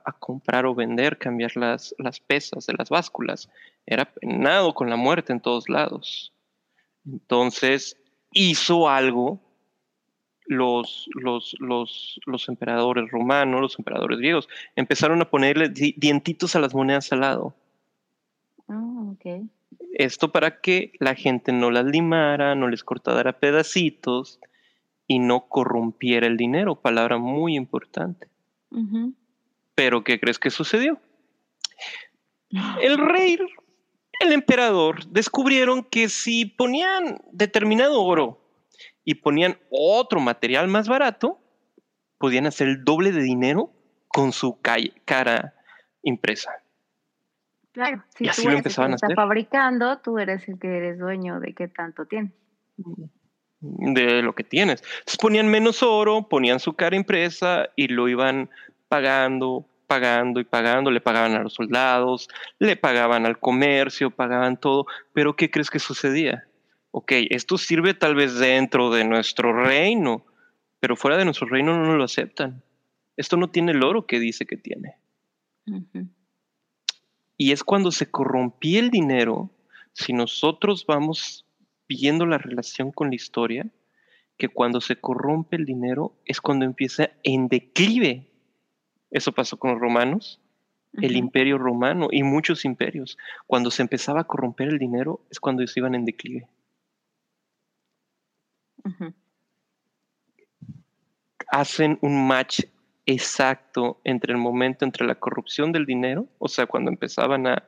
a 0.05 0.13
comprar 0.13 0.65
o 0.67 0.75
vender, 0.75 1.19
cambiar 1.19 1.57
las, 1.57 1.95
las 1.99 2.21
pesas 2.21 2.67
de 2.67 2.75
las 2.79 2.89
básculas. 2.89 3.51
Era 3.85 4.07
penado 4.07 4.73
con 4.73 4.89
la 4.89 4.97
muerte 4.97 5.33
en 5.33 5.41
todos 5.41 5.69
lados. 5.69 6.33
Entonces, 7.05 7.97
hizo 8.33 8.89
algo 8.89 9.41
los, 10.53 11.09
los, 11.15 11.57
los, 11.59 12.21
los 12.27 12.49
emperadores 12.49 13.11
romanos, 13.11 13.61
los 13.61 13.79
emperadores 13.79 14.19
griegos, 14.19 14.49
empezaron 14.77 15.21
a 15.21 15.31
ponerle 15.31 15.69
di- 15.69 15.95
dientitos 15.97 16.55
a 16.55 16.61
las 16.61 16.75
monedas 16.75 17.13
al 17.13 17.21
lado. 17.21 17.55
Ah, 18.69 18.81
ok. 19.13 19.47
Esto 19.95 20.33
para 20.33 20.61
que 20.61 20.93
la 21.01 21.15
gente 21.15 21.53
no 21.53 21.71
las 21.71 21.85
limara, 21.85 22.55
no 22.55 22.69
les 22.69 22.85
cortara 22.85 23.39
pedacitos 23.39 24.39
y 25.07 25.19
no 25.19 25.49
corrompiera 25.49 26.27
el 26.27 26.37
dinero, 26.37 26.77
palabra 26.77 27.19
muy 27.19 27.57
importante. 27.57 28.29
Pero 29.75 30.05
¿qué 30.05 30.19
crees 30.21 30.39
que 30.39 30.51
sucedió? 30.51 30.99
El 32.83 32.99
rey, 32.99 33.39
el 34.21 34.33
emperador, 34.33 35.07
descubrieron 35.07 35.83
que 35.83 36.09
si 36.09 36.45
ponían 36.45 37.21
determinado 37.33 38.03
oro 38.03 38.42
y 39.05 39.17
ponían 39.17 39.59
otro 39.71 40.21
material 40.21 40.69
más 40.69 40.89
barato, 40.89 41.39
podían 42.19 42.47
hacer 42.47 42.69
el 42.69 42.85
doble 42.85 43.13
de 43.13 43.23
dinero 43.23 43.71
con 44.09 44.33
su 44.33 44.61
ca- 44.61 44.77
cara 45.05 45.55
impresa. 46.03 46.53
Claro, 47.73 48.05
si 48.15 48.27
Y 48.27 48.29
así 48.29 48.43
tú 48.43 48.49
lo 48.49 48.53
eres 48.53 48.59
el 48.59 48.63
que 48.63 48.69
empezaban 48.69 48.93
a 48.93 48.95
hacer. 48.97 49.15
fabricando, 49.17 49.99
tú 49.99 50.19
eres 50.19 50.47
el 50.49 50.59
que 50.59 50.69
eres 50.77 50.99
dueño 50.99 51.41
de 51.41 51.55
qué 51.55 51.69
tanto 51.69 52.05
tiene. 52.07 52.33
de 53.65 54.23
lo 54.23 54.35
que 54.35 54.43
tienes. 54.43 54.83
Entonces 54.83 55.17
ponían 55.19 55.47
menos 55.49 55.85
oro, 55.85 56.29
ponían 56.29 56.59
su 56.59 56.73
cara 56.75 56.97
impresa 56.97 57.69
y 57.77 57.87
lo 57.87 58.09
iban 58.09 58.51
pagando, 58.89 59.65
pagando 59.87 60.41
y 60.41 60.45
pagando. 60.45 60.91
Le 60.91 61.01
pagaban 61.01 61.35
a 61.35 61.43
los 61.45 61.55
soldados, 61.55 62.29
le 62.59 62.77
pagaban 62.77 63.25
al 63.25 63.39
comercio, 63.39 64.11
pagaban 64.11 64.57
todo. 64.57 64.87
Pero 65.13 65.37
¿qué 65.37 65.49
crees 65.49 65.71
que 65.71 65.79
sucedía? 65.79 66.45
Ok, 66.93 67.13
esto 67.31 67.57
sirve 67.57 67.95
tal 67.95 68.15
vez 68.15 68.39
dentro 68.39 68.91
de 68.91 69.05
nuestro 69.05 69.53
reino, 69.53 70.27
pero 70.79 70.95
fuera 70.95 71.17
de 71.17 71.25
nuestro 71.25 71.49
reino 71.49 71.77
no 71.77 71.97
lo 71.97 72.05
aceptan. 72.05 72.63
Esto 73.17 73.39
no 73.39 73.51
tiene 73.51 73.73
el 73.73 73.83
oro 73.83 74.07
que 74.07 74.21
dice 74.21 74.45
que 74.45 74.59
tiene. 74.59 74.97
Y 77.39 77.53
es 77.53 77.65
cuando 77.65 77.91
se 77.93 78.11
corrompía 78.11 78.79
el 78.79 78.91
dinero, 78.91 79.51
si 79.95 80.13
nosotros 80.13 80.85
vamos 80.87 81.47
viendo 81.89 82.27
la 82.27 82.37
relación 82.37 82.93
con 82.93 83.09
la 83.09 83.17
historia, 83.17 83.67
que 84.37 84.49
cuando 84.49 84.83
se 84.83 84.97
corrompe 84.97 85.57
el 85.57 85.65
dinero 85.65 86.15
es 86.27 86.43
cuando 86.43 86.67
empieza 86.67 87.11
en 87.23 87.49
declive. 87.49 88.31
Eso 89.11 89.33
pasó 89.33 89.59
con 89.59 89.73
los 89.73 89.81
romanos, 89.81 90.41
el 90.95 91.17
imperio 91.17 91.57
romano 91.57 92.09
y 92.11 92.23
muchos 92.23 92.67
imperios. 92.67 93.17
Cuando 93.47 93.71
se 93.71 93.81
empezaba 93.81 94.21
a 94.21 94.25
corromper 94.25 94.69
el 94.69 94.79
dinero 94.79 95.25
es 95.31 95.41
cuando 95.41 95.63
ellos 95.63 95.77
iban 95.79 95.95
en 95.95 96.05
declive. 96.05 96.49
Ujú. 98.85 99.13
Hacen 101.49 101.99
un 102.03 102.27
match 102.27 102.63
exacto 103.07 104.01
entre 104.05 104.33
el 104.33 104.39
momento 104.39 104.85
entre 104.85 105.07
la 105.07 105.17
corrupción 105.17 105.73
del 105.73 105.87
dinero, 105.87 106.29
o 106.39 106.49
sea, 106.49 106.67
cuando 106.67 106.91
empezaban 106.91 107.47
a, 107.47 107.65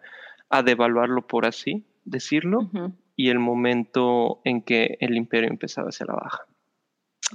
a 0.49 0.63
devaluarlo 0.63 1.27
por 1.27 1.45
así 1.47 1.85
decirlo, 2.05 2.61
Ujú. 2.61 2.93
y 3.17 3.31
el 3.31 3.39
momento 3.39 4.41
en 4.45 4.63
que 4.63 4.97
el 5.01 5.17
imperio 5.17 5.51
empezaba 5.51 5.89
hacia 5.89 6.07
la 6.07 6.15
baja. 6.15 6.47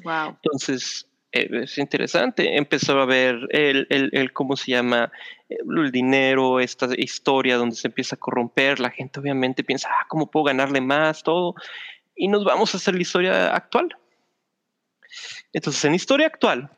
Wow. 0.03 0.37
Entonces, 0.43 1.09
eh, 1.31 1.49
es 1.63 1.77
interesante. 1.77 2.57
Empezó 2.57 2.99
a 2.99 3.05
ver 3.05 3.35
el, 3.49 3.87
el, 3.89 4.09
el, 4.13 4.33
¿cómo 4.33 4.55
se 4.55 4.71
llama? 4.71 5.11
El 5.49 5.91
dinero, 5.91 6.59
esta 6.59 6.87
historia 6.97 7.57
donde 7.57 7.75
se 7.75 7.87
empieza 7.87 8.15
a 8.15 8.19
corromper. 8.19 8.79
La 8.79 8.89
gente 8.91 9.19
obviamente 9.19 9.63
piensa, 9.63 9.89
ah, 9.91 10.05
¿cómo 10.07 10.29
puedo 10.29 10.45
ganarle 10.45 10.81
más? 10.81 11.23
Todo. 11.23 11.55
Y 12.21 12.27
nos 12.27 12.43
vamos 12.43 12.73
a 12.73 12.77
hacer 12.77 12.95
la 12.95 13.01
historia 13.01 13.55
actual. 13.55 13.95
Entonces, 15.53 15.85
en 15.85 15.95
historia 15.95 16.27
actual, 16.27 16.69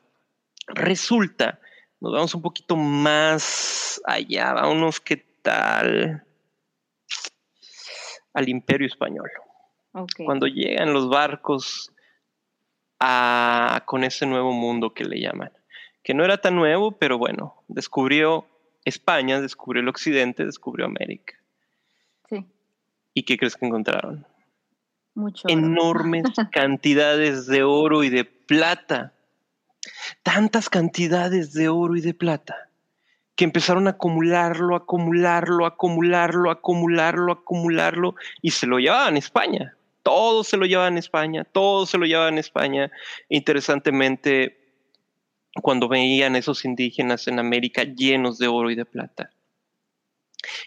resulta, 0.68 1.58
nos 1.98 2.12
vamos 2.12 2.32
un 2.36 2.42
poquito 2.42 2.76
más 2.76 4.00
allá, 4.06 4.52
vámonos, 4.52 5.00
¿qué 5.00 5.16
tal? 5.42 6.24
Al 8.32 8.48
imperio 8.48 8.86
español. 8.86 9.28
Okay. 9.90 10.24
Cuando 10.24 10.46
llegan 10.46 10.92
los 10.92 11.08
barcos 11.08 11.92
a, 13.00 13.82
con 13.84 14.04
ese 14.04 14.26
nuevo 14.26 14.52
mundo 14.52 14.94
que 14.94 15.04
le 15.04 15.20
llaman, 15.20 15.50
que 16.04 16.14
no 16.14 16.24
era 16.24 16.40
tan 16.40 16.54
nuevo, 16.54 16.92
pero 16.92 17.18
bueno, 17.18 17.64
descubrió 17.66 18.46
España, 18.84 19.40
descubrió 19.40 19.82
el 19.82 19.88
occidente, 19.88 20.46
descubrió 20.46 20.86
América. 20.86 21.34
Sí. 22.30 22.46
¿Y 23.12 23.24
qué 23.24 23.36
crees 23.36 23.56
que 23.56 23.66
encontraron? 23.66 24.24
Mucho. 25.14 25.48
Enormes 25.48 26.24
cantidades 26.52 27.46
de 27.46 27.62
oro 27.62 28.04
y 28.04 28.10
de 28.10 28.24
plata. 28.24 29.12
Tantas 30.22 30.68
cantidades 30.68 31.52
de 31.52 31.68
oro 31.68 31.96
y 31.96 32.00
de 32.00 32.14
plata 32.14 32.68
que 33.34 33.44
empezaron 33.44 33.86
a 33.86 33.90
acumularlo, 33.90 34.76
acumularlo, 34.76 35.66
acumularlo, 35.66 36.50
acumularlo, 36.50 37.32
acumularlo 37.32 38.14
y 38.42 38.50
se 38.50 38.66
lo 38.66 38.78
llevaban 38.78 39.16
a 39.16 39.18
España. 39.18 39.76
Todo 40.02 40.44
se 40.44 40.56
lo 40.56 40.66
llevaban 40.66 40.96
a 40.96 40.98
España, 40.98 41.44
todo 41.44 41.86
se 41.86 41.96
lo 41.96 42.06
llevaban 42.06 42.36
a 42.36 42.40
España. 42.40 42.90
Interesantemente, 43.28 44.58
cuando 45.60 45.88
veían 45.88 46.36
esos 46.36 46.64
indígenas 46.64 47.28
en 47.28 47.38
América 47.38 47.84
llenos 47.84 48.38
de 48.38 48.48
oro 48.48 48.70
y 48.70 48.74
de 48.74 48.84
plata. 48.84 49.30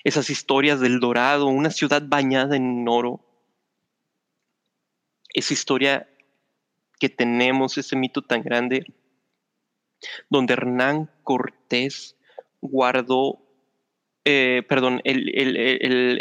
Esas 0.03 0.29
historias 0.29 0.79
del 0.79 0.99
Dorado, 0.99 1.47
una 1.47 1.69
ciudad 1.69 2.03
bañada 2.05 2.55
en 2.55 2.87
oro. 2.87 3.24
Esa 5.35 5.53
historia 5.53 6.07
que 6.99 7.09
tenemos, 7.09 7.77
ese 7.77 7.95
mito 7.97 8.21
tan 8.21 8.41
grande, 8.41 8.85
donde 10.29 10.53
Hernán 10.53 11.11
Cortés 11.23 12.17
guardó, 12.61 13.41
eh, 14.23 14.63
perdón, 14.67 15.01
el, 15.03 15.29
el, 15.37 15.57
el, 15.57 16.19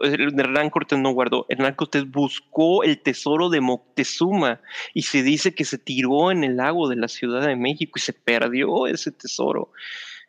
el, 0.00 0.40
Hernán 0.40 0.70
Cortés 0.70 0.98
no 0.98 1.12
guardó, 1.12 1.44
Hernán 1.50 1.74
Cortés 1.74 2.10
buscó 2.10 2.82
el 2.82 3.02
tesoro 3.02 3.50
de 3.50 3.60
Moctezuma 3.60 4.62
y 4.94 5.02
se 5.02 5.22
dice 5.22 5.54
que 5.54 5.66
se 5.66 5.76
tiró 5.76 6.32
en 6.32 6.42
el 6.42 6.56
lago 6.56 6.88
de 6.88 6.96
la 6.96 7.08
Ciudad 7.08 7.46
de 7.46 7.54
México 7.54 7.92
y 7.96 8.00
se 8.00 8.14
perdió 8.14 8.86
ese 8.86 9.12
tesoro. 9.12 9.72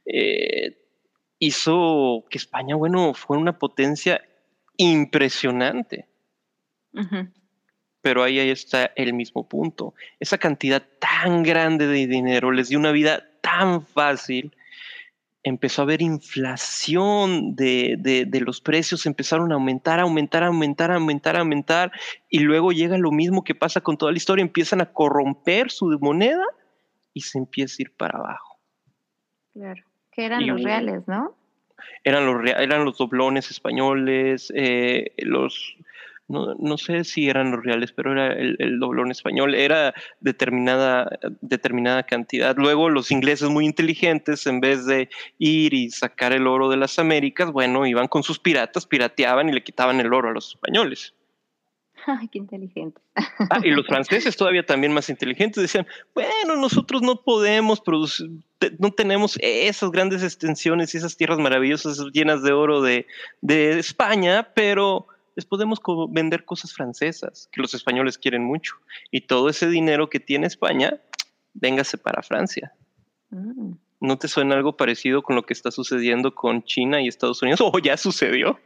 Eh, 0.06 0.78
hizo 1.39 2.26
que 2.30 2.38
España, 2.38 2.76
bueno, 2.76 3.13
fue 3.13 3.38
una 3.38 3.58
potencia 3.58 4.22
impresionante. 4.78 6.08
Uh. 6.94 7.42
Pero 8.04 8.22
ahí, 8.22 8.38
ahí 8.38 8.52
está 8.52 8.92
el 8.96 9.13
mismo 9.13 9.48
punto. 9.50 9.96
Esa 10.20 10.38
cantidad 10.38 10.84
tan 11.00 11.42
grande 11.42 11.88
de 11.88 12.06
dinero 12.06 12.52
les 12.52 12.70
dio 12.70 12.78
una 12.78 12.92
vida 12.92 13.24
tan 13.42 13.84
fácil 13.84 14.54
empezó 15.44 15.82
a 15.82 15.84
haber 15.84 16.02
inflación 16.02 17.56
de, 17.56 17.96
de, 18.00 18.26
de, 18.26 18.39
los 18.39 18.62
precios, 18.62 19.06
empezaron 19.06 19.52
a 19.52 19.56
aumentar, 19.56 20.00
aumentar, 20.00 20.44
aumentar, 20.44 20.92
aumentar, 20.92 21.36
aumentar, 21.36 21.92
y 22.30 22.39
luego 22.39 22.72
llega 22.72 22.98
lo 22.98 23.12
mismo 23.12 23.44
que 23.44 23.54
pasa 23.54 23.82
con 23.82 23.98
toda 23.98 24.13
la 24.13 24.18
historia, 24.18 24.42
empiezan 24.42 24.82
a 24.82 24.86
corromper 24.86 25.70
su 25.70 25.86
moneda 26.00 26.46
y 27.13 27.22
se 27.22 27.38
empieza 27.38 27.76
a 27.80 27.82
ir 27.84 27.92
para 27.92 28.18
abajo. 28.18 28.58
Claro, 29.54 29.84
que 30.12 30.26
eran 30.26 30.42
y, 30.42 30.46
los 30.46 30.63
reales, 30.63 31.08
¿no? 31.08 31.36
Eran 32.06 32.26
los, 32.26 32.50
eran 32.50 32.86
los 32.86 32.98
doblones 32.98 33.52
españoles, 33.52 34.52
eh, 34.56 35.12
los, 35.18 35.76
no, 36.27 36.55
no, 36.55 36.77
sé 36.77 37.03
si 37.03 37.27
eran 37.29 37.51
los 37.51 37.63
reales, 37.63 37.91
pero 37.91 38.13
era 38.13 38.33
el, 38.33 38.55
el, 38.59 38.79
doblón 38.79 39.12
español, 39.12 39.55
era 39.55 39.93
determinada, 40.21 41.19
determinada 41.41 42.03
cantidad. 42.03 42.55
Luego 42.57 42.89
los 42.89 43.12
ingleses 43.12 43.49
muy 43.49 43.65
inteligentes, 43.65 44.47
en 44.47 44.62
vez 44.62 44.86
de 44.86 45.09
ir 45.38 45.73
y 45.73 45.89
sacar 45.89 46.33
el 46.33 46.47
oro 46.47 46.69
de 46.69 46.77
las 46.77 46.97
Américas, 46.97 47.51
bueno, 47.51 47.86
iban 47.86 48.07
con 48.07 48.23
sus 48.23 48.39
piratas, 48.39 48.86
pirateaban 48.86 49.49
y 49.49 49.53
le 49.53 49.63
quitaban 49.63 49.99
el 49.99 50.13
oro 50.13 50.29
a 50.29 50.33
los 50.33 50.49
españoles. 50.49 51.13
Ay, 52.05 52.27
qué 52.27 52.39
inteligente. 52.39 53.01
Ah, 53.15 53.59
y 53.63 53.69
los 53.71 53.86
franceses 53.86 54.36
todavía 54.36 54.65
también 54.65 54.93
más 54.93 55.09
inteligentes 55.09 55.62
decían, 55.62 55.88
bueno, 56.13 56.55
nosotros 56.55 57.01
no 57.01 57.21
podemos 57.21 57.81
producir, 57.81 58.29
no 58.79 58.91
tenemos 58.91 59.38
esas 59.41 59.91
grandes 59.91 60.23
extensiones 60.23 60.93
y 60.93 60.97
esas 60.97 61.17
tierras 61.17 61.39
maravillosas 61.39 61.99
llenas 62.12 62.43
de 62.43 62.53
oro 62.53 62.81
de, 62.81 63.07
de 63.41 63.79
España, 63.79 64.49
pero 64.53 65.07
les 65.36 65.46
podemos 65.46 65.80
co 65.80 66.08
vender 66.08 66.46
cosas 66.46 66.74
francesas 66.74 67.50
que 67.52 67.62
los 67.62 67.74
españoles 67.74 68.17
quieren 68.17 68.43
mucho. 68.43 68.76
Y 69.12 69.22
todo 69.22 69.50
ese 69.50 69.69
dinero 69.69 70.10
que 70.10 70.19
tiene 70.19 70.48
España, 70.48 71.00
véngase 71.54 71.98
para 71.98 72.22
Francia. 72.22 72.74
Mm. 73.30 73.74
¿No 74.02 74.17
te 74.17 74.28
suena 74.28 74.56
algo 74.56 74.76
parecido 74.76 75.24
con 75.24 75.36
lo 75.36 75.43
que 75.43 75.54
está 75.54 75.72
sucediendo 75.72 76.36
con 76.36 76.63
China 76.63 77.02
y 77.02 77.08
Estados 77.08 77.41
Unidos? 77.41 77.62
¿O 77.62 77.72
oh, 77.74 77.80
ya 77.80 77.98
sucedió? 77.98 78.60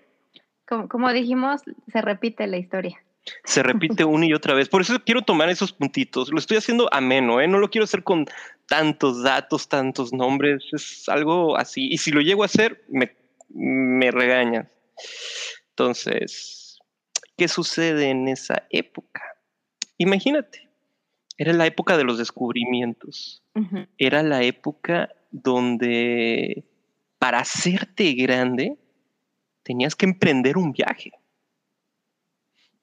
Como, 0.67 0.89
como 0.89 1.11
dijimos, 1.13 1.61
se 1.91 2.01
repite 2.01 2.47
la 2.47 2.57
historia. 2.57 2.97
Se 3.43 3.61
repite 3.61 4.05
una 4.05 4.25
y 4.25 4.33
otra 4.33 4.53
vez. 4.53 4.69
Por 4.69 4.81
eso 4.81 4.99
quiero 5.03 5.21
tomar 5.21 5.49
esos 5.49 5.73
puntitos. 5.73 6.31
Lo 6.31 6.39
estoy 6.39 6.57
haciendo 6.57 6.87
ameno, 6.93 7.41
¿eh? 7.41 7.47
No 7.47 7.59
lo 7.59 7.69
quiero 7.69 7.83
hacer 7.83 8.03
con 8.03 8.25
tantos 8.67 9.21
datos, 9.21 9.67
tantos 9.67 10.13
nombres. 10.13 10.63
Es 10.71 11.09
algo 11.09 11.57
así. 11.57 11.87
Y 11.91 11.97
si 11.97 12.11
lo 12.11 12.21
llego 12.21 12.43
a 12.43 12.45
hacer, 12.45 12.83
me, 12.87 13.15
me 13.49 14.11
regañan. 14.11 14.69
Entonces, 15.71 16.56
¿qué 17.37 17.47
sucede 17.47 18.09
en 18.09 18.27
esa 18.27 18.63
época? 18.69 19.21
Imagínate, 19.97 20.69
era 21.37 21.53
la 21.53 21.65
época 21.65 21.97
de 21.97 22.03
los 22.03 22.17
descubrimientos. 22.17 23.43
Uh 23.55 23.61
-huh. 23.61 23.87
Era 23.97 24.23
la 24.23 24.43
época 24.43 25.09
donde 25.31 26.65
para 27.19 27.39
hacerte 27.39 28.13
grande 28.13 28.77
tenías 29.63 29.95
que 29.95 30.05
emprender 30.05 30.57
un 30.57 30.71
viaje. 30.71 31.11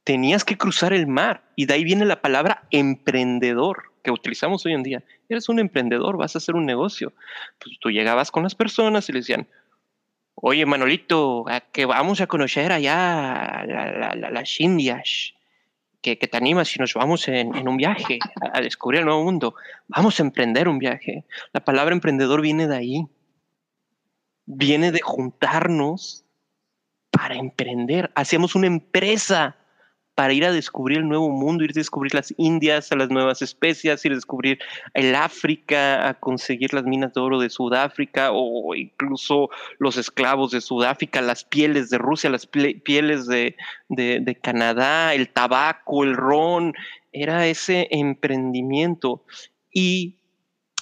Tenías 0.05 0.45
que 0.45 0.59
cruzar 0.59 0.93
el 0.93 1.07
mar 1.07 1.51
y 1.57 1.67
de 1.67 1.75
ahí 1.75 1.85
viene 1.85 2.05
la 2.05 2.21
palabra 2.21 2.67
emprendedor 2.71 3.95
que 4.03 4.11
utilizamos 4.11 4.67
hoy 4.67 4.75
en 4.75 4.83
día. 4.83 5.03
Eres 5.29 5.49
un 5.49 5.59
emprendedor, 5.59 6.19
vas 6.19 6.37
a 6.37 6.39
hacer 6.39 6.55
un 6.55 6.67
negocio. 6.67 7.15
Pues 7.59 7.79
tú 7.81 7.91
llegabas 7.91 8.31
con 8.31 8.43
las 8.43 8.55
personas 8.55 9.09
y 9.09 9.13
les 9.13 9.27
decían, 9.27 9.49
Oye, 10.37 10.67
Manolito, 10.67 11.45
que 11.73 11.87
vamos 11.87 12.21
a 12.21 12.27
conocer 12.27 12.73
allá 12.73 13.65
la, 13.67 14.15
la, 14.17 14.31
las 14.31 14.61
Indias. 14.61 15.35
Que, 16.03 16.17
te 16.17 16.37
animas 16.37 16.69
si 16.69 16.79
nos 16.79 16.93
vamos 16.93 17.29
en, 17.29 17.67
un 17.67 17.79
viaje 17.79 18.19
a 18.53 18.61
descubrir 18.61 19.01
el 19.01 19.07
nuevo 19.07 19.25
mundo. 19.25 19.55
Vamos 19.89 20.21
a 20.21 20.23
emprender 20.23 20.69
un 20.69 20.79
viaje. 20.79 21.25
La 21.53 21.65
palabra 21.65 21.95
emprendedor 21.95 22.43
viene 22.43 22.67
de 22.69 22.77
ahí. 22.77 23.07
Viene 24.45 24.93
de 24.93 25.01
juntarnos 25.01 26.27
para 27.11 27.37
emprender. 27.37 28.13
Hacíamos 28.15 28.55
una 28.55 28.67
empresa 28.67 29.57
para 30.15 30.33
ir 30.33 30.45
a 30.45 30.53
descubrir 30.53 30.99
el 30.99 31.09
nuevo 31.09 31.29
mundo, 31.31 31.65
ir 31.65 31.71
a 31.71 31.75
descubrir 31.75 32.15
las 32.15 32.33
Indias, 32.37 32.93
a 32.93 32.97
las 32.97 33.11
nuevas 33.11 33.43
especias, 33.43 34.05
ir 34.05 34.13
a 34.13 34.15
descubrir 34.15 34.59
el 34.95 35.15
África, 35.15 36.09
a 36.09 36.15
conseguir 36.15 36.73
las 36.73 36.85
minas 36.85 37.13
de 37.15 37.21
oro 37.21 37.41
de 37.41 37.51
Sudáfrica 37.51 38.31
o 38.33 38.75
incluso 38.77 39.51
los 39.79 39.97
esclavos 39.97 40.53
de 40.53 40.61
Sudáfrica, 40.61 41.21
las 41.21 41.45
pieles 41.45 41.91
de 41.91 41.99
Rusia, 41.99 42.31
las 42.31 42.47
pieles 42.47 43.27
de, 43.27 43.57
de 43.89 44.39
Canadá, 44.41 45.15
el 45.15 45.29
tabaco, 45.31 46.05
el 46.05 46.15
ron. 46.15 46.75
Era 47.13 47.47
ese 47.47 47.89
emprendimiento. 47.91 49.25
Y 49.73 50.19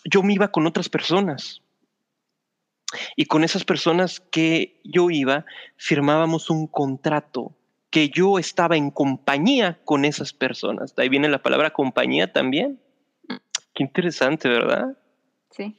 yo 0.05 0.23
me 0.23 0.35
iba 0.35 0.49
con 0.49 0.67
otras 0.67 0.89
personas. 0.89 1.63
Y 3.17 3.25
con 3.25 3.45
esas 3.45 3.65
personas 3.65 4.21
que 4.21 4.79
yo 4.85 5.09
iba, 5.09 5.47
firmábamos 5.77 6.51
un 6.51 6.67
contrato 6.67 7.55
que 7.93 8.09
yo 8.09 8.39
estaba 8.39 8.77
en 8.79 8.91
compañía 8.91 9.79
con 9.85 10.07
esas 10.07 10.33
personas. 10.33 10.97
De 10.97 11.03
ahí 11.03 11.09
viene 11.11 11.29
la 11.29 11.43
palabra 11.43 11.71
compañía 11.71 12.33
también. 12.33 12.81
Qué 13.75 13.83
interesante, 13.83 14.49
¿verdad? 14.49 14.97
Sí. 15.51 15.77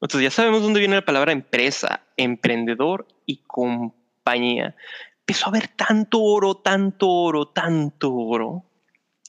Entonces 0.00 0.22
ya 0.22 0.30
sabemos 0.32 0.62
dónde 0.62 0.80
viene 0.80 0.96
la 0.96 1.04
palabra 1.04 1.30
empresa, 1.30 2.02
emprendedor 2.16 3.06
y 3.24 3.36
compañía. 3.46 4.74
Empezó 5.20 5.46
a 5.46 5.50
haber 5.50 5.68
tanto 5.68 6.20
oro, 6.20 6.56
tanto 6.56 7.08
oro, 7.08 7.46
tanto 7.46 8.12
oro, 8.12 8.64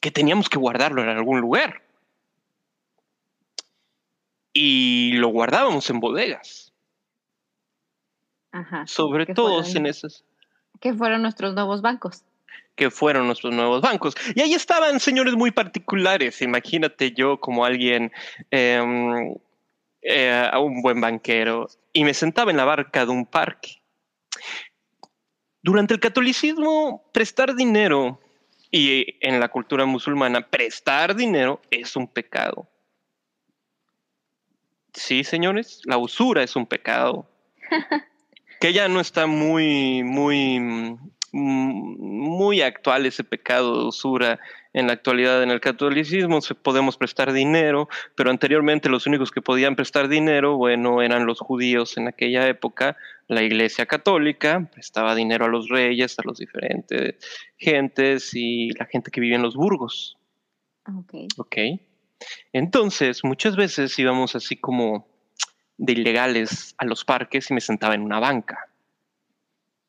que 0.00 0.10
teníamos 0.10 0.48
que 0.48 0.58
guardarlo 0.58 1.02
en 1.02 1.08
algún 1.08 1.40
lugar. 1.40 1.84
Y 4.52 5.12
lo 5.12 5.28
guardábamos 5.28 5.88
en 5.90 6.00
bodegas. 6.00 6.72
Ajá. 8.50 8.84
Sobre 8.88 9.26
todo 9.26 9.62
en 9.64 9.86
esas 9.86 10.24
que 10.80 10.94
fueron 10.94 11.22
nuestros 11.22 11.54
nuevos 11.54 11.82
bancos. 11.82 12.24
Que 12.74 12.90
fueron 12.90 13.26
nuestros 13.26 13.54
nuevos 13.54 13.80
bancos. 13.80 14.14
Y 14.34 14.40
ahí 14.42 14.54
estaban 14.54 15.00
señores 15.00 15.34
muy 15.34 15.50
particulares. 15.50 16.42
Imagínate 16.42 17.12
yo 17.12 17.40
como 17.40 17.64
alguien, 17.64 18.12
em, 18.50 19.34
eh, 20.02 20.50
un 20.58 20.82
buen 20.82 21.00
banquero, 21.00 21.68
y 21.92 22.04
me 22.04 22.14
sentaba 22.14 22.50
en 22.50 22.58
la 22.58 22.64
barca 22.64 23.06
de 23.06 23.12
un 23.12 23.24
parque. 23.26 23.82
Durante 25.62 25.94
el 25.94 26.00
catolicismo, 26.00 27.02
prestar 27.12 27.54
dinero 27.56 28.20
y 28.70 29.16
en 29.20 29.40
la 29.40 29.48
cultura 29.48 29.84
musulmana, 29.86 30.42
prestar 30.42 31.16
dinero 31.16 31.60
es 31.70 31.96
un 31.96 32.06
pecado. 32.06 32.68
Sí, 34.92 35.24
señores, 35.24 35.80
la 35.84 35.98
usura 35.98 36.42
es 36.42 36.56
un 36.56 36.66
pecado. 36.66 37.28
que 38.60 38.72
ya 38.72 38.88
no 38.88 39.00
está 39.00 39.26
muy, 39.26 40.02
muy, 40.02 40.60
mm, 40.60 40.96
muy 41.32 42.62
actual 42.62 43.06
ese 43.06 43.24
pecado 43.24 43.80
de 43.80 43.88
usura 43.88 44.40
en 44.72 44.88
la 44.88 44.92
actualidad 44.92 45.42
en 45.42 45.50
el 45.50 45.60
catolicismo. 45.60 46.40
Podemos 46.62 46.96
prestar 46.98 47.32
dinero, 47.32 47.88
pero 48.14 48.30
anteriormente 48.30 48.90
los 48.90 49.06
únicos 49.06 49.30
que 49.30 49.40
podían 49.40 49.74
prestar 49.74 50.08
dinero, 50.08 50.56
bueno, 50.56 51.00
eran 51.02 51.24
los 51.24 51.40
judíos 51.40 51.96
en 51.96 52.08
aquella 52.08 52.46
época. 52.46 52.96
La 53.26 53.42
iglesia 53.42 53.86
católica 53.86 54.68
prestaba 54.72 55.14
dinero 55.14 55.46
a 55.46 55.48
los 55.48 55.68
reyes, 55.68 56.18
a 56.18 56.22
los 56.24 56.38
diferentes 56.38 57.14
gentes 57.56 58.34
y 58.34 58.70
la 58.78 58.84
gente 58.84 59.10
que 59.10 59.20
vive 59.20 59.36
en 59.36 59.42
los 59.42 59.56
burgos. 59.56 60.18
Ok. 60.86 61.14
Ok. 61.38 61.56
Entonces, 62.52 63.24
muchas 63.24 63.56
veces 63.56 63.98
íbamos 63.98 64.36
así 64.36 64.56
como 64.56 65.06
de 65.78 65.92
ilegales 65.92 66.74
a 66.78 66.84
los 66.84 67.04
parques 67.04 67.50
y 67.50 67.54
me 67.54 67.60
sentaba 67.60 67.94
en 67.94 68.02
una 68.02 68.18
banca. 68.18 68.70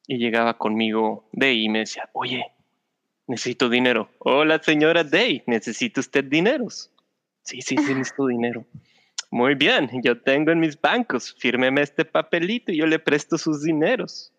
Y 0.07 0.17
llegaba 0.17 0.57
conmigo 0.57 1.29
Day 1.33 1.65
y 1.65 1.69
me 1.69 1.79
decía, 1.79 2.09
oye, 2.13 2.45
necesito 3.27 3.69
dinero. 3.69 4.09
Hola, 4.19 4.61
señora 4.61 5.03
Day, 5.03 5.43
¿necesita 5.47 5.99
usted 5.99 6.23
dineros? 6.25 6.91
Sí, 7.41 7.61
sí, 7.61 7.77
sí, 7.77 7.93
necesito 7.93 8.27
dinero. 8.27 8.65
Muy 9.29 9.55
bien, 9.55 9.89
yo 10.03 10.21
tengo 10.21 10.51
en 10.51 10.59
mis 10.59 10.79
bancos, 10.79 11.35
fírmeme 11.37 11.81
este 11.81 12.05
papelito 12.05 12.71
y 12.71 12.77
yo 12.77 12.85
le 12.85 12.99
presto 12.99 13.37
sus 13.37 13.63
dineros. 13.63 14.31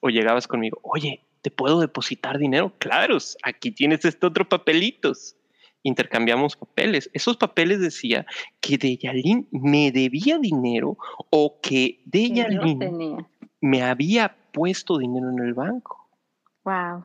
O 0.00 0.08
llegabas 0.08 0.46
conmigo, 0.46 0.78
oye, 0.82 1.24
¿te 1.42 1.50
puedo 1.50 1.80
depositar 1.80 2.38
dinero? 2.38 2.72
Claro, 2.78 3.18
aquí 3.42 3.72
tienes 3.72 4.04
este 4.04 4.26
otro 4.26 4.48
papelitos 4.48 5.36
intercambiamos 5.82 6.56
papeles. 6.56 7.10
Esos 7.12 7.36
papeles 7.36 7.80
decía 7.80 8.26
que 8.60 8.78
Deyalín 8.78 9.48
me 9.50 9.90
debía 9.92 10.38
dinero 10.38 10.96
o 11.30 11.58
que 11.60 12.00
Deyalín 12.04 13.26
me 13.60 13.82
había 13.82 14.36
puesto 14.52 14.98
dinero 14.98 15.30
en 15.30 15.38
el 15.46 15.54
banco. 15.54 16.08
Wow. 16.64 17.04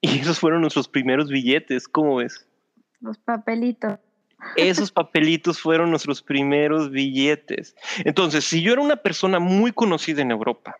Y 0.00 0.18
esos 0.18 0.38
fueron 0.38 0.62
nuestros 0.62 0.88
primeros 0.88 1.28
billetes, 1.28 1.86
¿cómo 1.86 2.16
ves? 2.16 2.46
Los 3.00 3.18
papelitos. 3.18 3.98
Esos 4.56 4.90
papelitos 4.90 5.60
fueron 5.60 5.90
nuestros 5.90 6.22
primeros 6.22 6.90
billetes. 6.90 7.76
Entonces, 8.04 8.44
si 8.44 8.62
yo 8.62 8.72
era 8.72 8.80
una 8.80 8.96
persona 8.96 9.38
muy 9.38 9.72
conocida 9.72 10.22
en 10.22 10.30
Europa, 10.30 10.76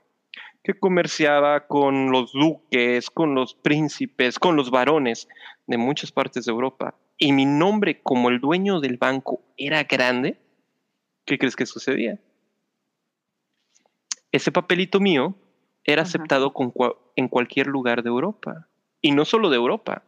que 0.62 0.79
comerciaba 0.79 1.66
con 1.66 2.11
los 2.11 2.33
duques, 2.33 3.11
con 3.11 3.35
los 3.35 3.55
príncipes, 3.55 4.39
con 4.39 4.57
los 4.57 4.71
varones 4.71 5.29
de 5.71 5.79
muchas 5.79 6.11
partes 6.11 6.45
de 6.45 6.51
Europa, 6.53 6.97
y 7.16 7.33
mi 7.33 7.47
nombre 7.47 8.03
como 8.03 8.29
el 8.29 8.41
dueño 8.41 8.81
del 8.81 8.97
banco 8.97 9.41
era 9.57 9.85
grande, 9.85 10.37
¿qué 11.25 11.39
crees 11.39 11.55
que 11.55 11.64
sucedía? 11.64 12.18
Ese 14.33 14.51
papelito 14.51 14.99
mío 14.99 15.37
era 15.85 16.03
aceptado 16.03 16.53
en 17.14 17.29
cualquier 17.29 17.68
lugar 17.68 18.03
de 18.03 18.09
Europa, 18.09 18.66
y 19.01 19.12
no 19.12 19.25
solo 19.25 19.49
de 19.49 19.57
Europa. 19.57 20.03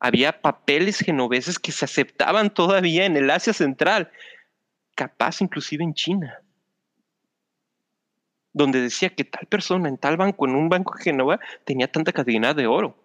Había 0.00 0.42
papeles 0.42 0.98
genoveses 0.98 1.58
que 1.58 1.72
se 1.72 1.84
aceptaban 1.84 2.52
todavía 2.52 3.06
en 3.06 3.16
el 3.16 3.30
Asia 3.30 3.52
Central, 3.52 4.10
capaz 4.96 5.40
inclusive 5.40 5.84
en 5.84 5.94
China 5.94 6.42
donde 8.56 8.80
decía 8.80 9.10
que 9.10 9.24
tal 9.24 9.44
persona 9.44 9.86
en 9.86 9.98
tal 9.98 10.16
banco, 10.16 10.46
en 10.46 10.54
un 10.54 10.70
banco 10.70 10.96
de 10.96 11.04
Génova, 11.04 11.38
tenía 11.66 11.92
tanta 11.92 12.10
cantidad 12.10 12.56
de 12.56 12.66
oro. 12.66 12.96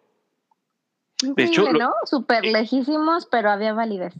De 1.21 1.43
hecho, 1.43 1.71
¿no? 1.71 1.93
Súper 2.05 2.45
lejísimos, 2.45 3.27
pero 3.29 3.51
había 3.51 3.73
validez. 3.73 4.13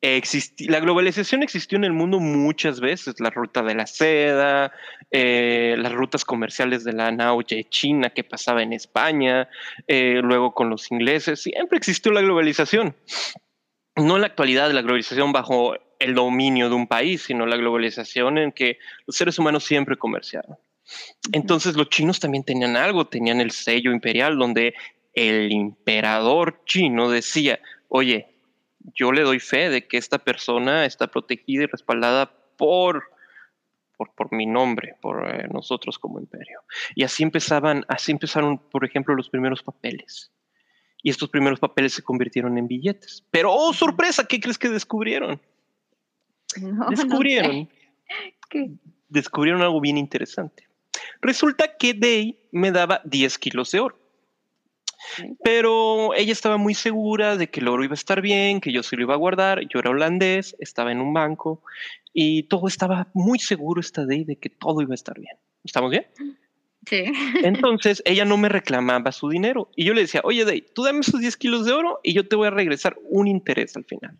la 0.00 0.80
globalización 0.80 1.42
existió 1.42 1.76
en 1.76 1.84
el 1.84 1.92
mundo 1.92 2.20
muchas 2.20 2.80
veces, 2.80 3.20
la 3.20 3.30
ruta 3.30 3.62
de 3.62 3.74
la 3.74 3.86
seda, 3.86 4.72
eh, 5.10 5.76
las 5.78 5.92
rutas 5.92 6.24
comerciales 6.24 6.84
de 6.84 6.92
la 6.92 7.10
Nauye 7.10 7.68
China 7.68 8.10
que 8.10 8.24
pasaba 8.24 8.62
en 8.62 8.72
España, 8.72 9.48
eh, 9.86 10.20
luego 10.22 10.54
con 10.54 10.70
los 10.70 10.90
ingleses, 10.90 11.42
siempre 11.42 11.78
existió 11.78 12.12
la 12.12 12.22
globalización. 12.22 12.96
No 13.96 14.16
en 14.16 14.20
la 14.20 14.28
actualidad 14.28 14.70
la 14.72 14.82
globalización 14.82 15.32
bajo 15.32 15.74
el 15.98 16.14
dominio 16.14 16.68
de 16.68 16.74
un 16.76 16.86
país, 16.86 17.22
sino 17.22 17.46
la 17.46 17.56
globalización 17.56 18.38
en 18.38 18.52
que 18.52 18.78
los 19.06 19.16
seres 19.16 19.38
humanos 19.38 19.64
siempre 19.64 19.96
comerciaron. 19.96 20.56
Entonces 21.32 21.76
los 21.76 21.88
chinos 21.90 22.20
también 22.20 22.44
tenían 22.44 22.76
algo, 22.76 23.06
tenían 23.06 23.40
el 23.40 23.50
sello 23.50 23.92
imperial 23.92 24.38
donde 24.38 24.74
el 25.18 25.50
emperador 25.52 26.62
chino 26.64 27.10
decía, 27.10 27.58
oye, 27.88 28.28
yo 28.94 29.10
le 29.10 29.22
doy 29.22 29.40
fe 29.40 29.68
de 29.68 29.86
que 29.86 29.96
esta 29.96 30.18
persona 30.18 30.84
está 30.84 31.08
protegida 31.08 31.64
y 31.64 31.66
respaldada 31.66 32.30
por, 32.56 33.02
por, 33.96 34.32
mi 34.32 34.46
nombre, 34.46 34.94
por 35.00 35.28
eh, 35.28 35.48
nosotros 35.52 35.98
como 35.98 36.20
imperio. 36.20 36.60
Y 36.94 37.02
así 37.02 37.24
empezaban, 37.24 37.84
así 37.88 38.12
empezaron, 38.12 38.58
por 38.58 38.84
ejemplo, 38.84 39.14
los 39.16 39.28
primeros 39.28 39.62
papeles. 39.62 40.30
Y 41.02 41.10
estos 41.10 41.28
primeros 41.28 41.58
papeles 41.58 41.94
se 41.94 42.02
convirtieron 42.02 42.56
en 42.56 42.68
billetes. 42.68 43.24
Pero, 43.30 43.52
oh, 43.52 43.72
sorpresa, 43.72 44.24
¿qué 44.24 44.40
crees 44.40 44.58
que 44.58 44.68
descubrieron? 44.68 45.40
descubrieron. 46.90 47.68
Descubrieron 49.10 49.62
algo 49.62 49.80
bien 49.80 49.96
interesante. 49.96 50.68
Resulta 51.20 51.76
que 51.76 51.94
Day 51.94 52.38
me 52.52 52.72
daba 52.72 53.00
10 53.04 53.38
kilos 53.38 53.70
de 53.70 53.80
oro. 53.80 54.07
Pero 55.42 56.14
ella 56.14 56.32
estaba 56.32 56.56
muy 56.56 56.74
segura 56.74 57.36
de 57.36 57.48
que 57.48 57.60
el 57.60 57.68
oro 57.68 57.84
iba 57.84 57.92
a 57.92 57.94
estar 57.94 58.20
bien, 58.20 58.60
que 58.60 58.72
yo 58.72 58.82
se 58.82 58.96
lo 58.96 59.02
iba 59.02 59.14
a 59.14 59.18
guardar. 59.18 59.60
Yo 59.68 59.78
era 59.78 59.90
holandés, 59.90 60.56
estaba 60.58 60.92
en 60.92 61.00
un 61.00 61.12
banco 61.12 61.62
y 62.12 62.44
todo 62.44 62.66
estaba 62.66 63.08
muy 63.14 63.38
seguro 63.38 63.80
esta 63.80 64.04
Day 64.04 64.24
de 64.24 64.36
que 64.36 64.50
todo 64.50 64.82
iba 64.82 64.92
a 64.92 64.94
estar 64.94 65.18
bien. 65.18 65.36
¿Estamos 65.64 65.90
bien? 65.90 66.06
Sí. 66.86 67.04
Entonces 67.44 68.02
ella 68.04 68.24
no 68.24 68.36
me 68.36 68.48
reclamaba 68.48 69.12
su 69.12 69.28
dinero 69.28 69.70
y 69.76 69.84
yo 69.84 69.94
le 69.94 70.02
decía, 70.02 70.20
oye 70.24 70.44
Day, 70.44 70.64
tú 70.74 70.82
dame 70.82 71.00
esos 71.00 71.20
10 71.20 71.36
kilos 71.36 71.66
de 71.66 71.72
oro 71.72 72.00
y 72.02 72.14
yo 72.14 72.26
te 72.26 72.36
voy 72.36 72.48
a 72.48 72.50
regresar 72.50 72.98
un 73.04 73.28
interés 73.28 73.76
al 73.76 73.84
final. 73.84 74.16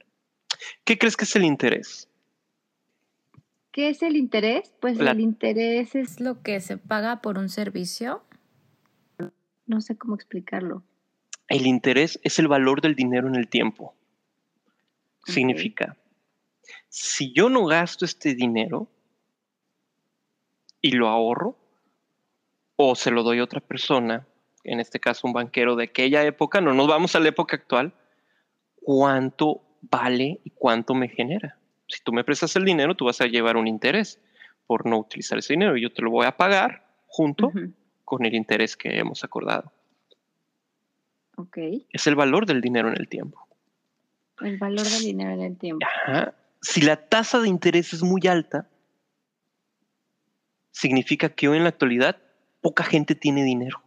¿Qué 0.84 0.98
crees 0.98 1.16
que 1.16 1.24
es 1.24 1.36
el 1.36 1.44
interés? 1.44 2.08
¿Qué 3.72 3.90
es 3.90 4.02
el 4.02 4.16
interés? 4.16 4.72
Pues 4.80 4.98
el 4.98 5.20
interés 5.20 5.94
es 5.94 6.20
lo 6.20 6.42
que 6.42 6.60
se 6.60 6.78
paga 6.78 7.20
por 7.20 7.38
un 7.38 7.48
servicio. 7.48 8.22
No 9.68 9.82
sé 9.82 9.96
cómo 9.96 10.14
explicarlo. 10.14 10.82
El 11.46 11.66
interés 11.66 12.18
es 12.22 12.38
el 12.38 12.48
valor 12.48 12.80
del 12.80 12.94
dinero 12.94 13.28
en 13.28 13.36
el 13.36 13.48
tiempo. 13.48 13.94
Significa, 15.24 15.94
si 16.88 17.34
yo 17.34 17.50
no 17.50 17.66
gasto 17.66 18.06
este 18.06 18.34
dinero 18.34 18.88
y 20.80 20.92
lo 20.92 21.08
ahorro, 21.08 21.58
o 22.76 22.94
se 22.94 23.10
lo 23.10 23.22
doy 23.22 23.40
a 23.40 23.44
otra 23.44 23.60
persona, 23.60 24.26
en 24.64 24.80
este 24.80 25.00
caso 25.00 25.26
un 25.26 25.34
banquero 25.34 25.76
de 25.76 25.84
aquella 25.84 26.24
época, 26.24 26.62
no 26.62 26.72
nos 26.72 26.88
vamos 26.88 27.14
a 27.14 27.20
la 27.20 27.28
época 27.28 27.56
actual, 27.56 27.92
cuánto 28.80 29.60
vale 29.82 30.40
y 30.44 30.50
cuánto 30.50 30.94
me 30.94 31.08
genera. 31.08 31.58
Si 31.88 32.02
tú 32.02 32.14
me 32.14 32.24
prestas 32.24 32.56
el 32.56 32.64
dinero, 32.64 32.94
tú 32.94 33.04
vas 33.04 33.20
a 33.20 33.26
llevar 33.26 33.58
un 33.58 33.66
interés 33.66 34.18
por 34.66 34.86
no 34.86 34.98
utilizar 34.98 35.38
ese 35.38 35.52
dinero 35.52 35.76
y 35.76 35.82
yo 35.82 35.92
te 35.92 36.00
lo 36.00 36.10
voy 36.10 36.24
a 36.24 36.38
pagar 36.38 36.86
junto 37.06 37.52
con 38.08 38.24
el 38.24 38.34
interés 38.34 38.74
que 38.74 38.98
hemos 38.98 39.22
acordado. 39.22 39.70
Ok. 41.36 41.58
Es 41.90 42.06
el 42.06 42.14
valor 42.14 42.46
del 42.46 42.62
dinero 42.62 42.88
en 42.88 42.96
el 42.98 43.06
tiempo. 43.06 43.46
El 44.40 44.56
valor 44.56 44.86
del 44.86 45.02
dinero 45.02 45.32
en 45.32 45.42
el 45.42 45.58
tiempo. 45.58 45.86
Si 46.62 46.80
la 46.80 46.96
tasa 46.96 47.38
de 47.38 47.48
interés 47.48 47.92
es 47.92 48.02
muy 48.02 48.26
alta, 48.26 48.66
significa 50.70 51.28
que 51.28 51.48
hoy 51.48 51.58
en 51.58 51.64
la 51.64 51.68
actualidad 51.68 52.16
poca 52.62 52.82
gente 52.82 53.14
tiene 53.14 53.44
dinero. 53.44 53.82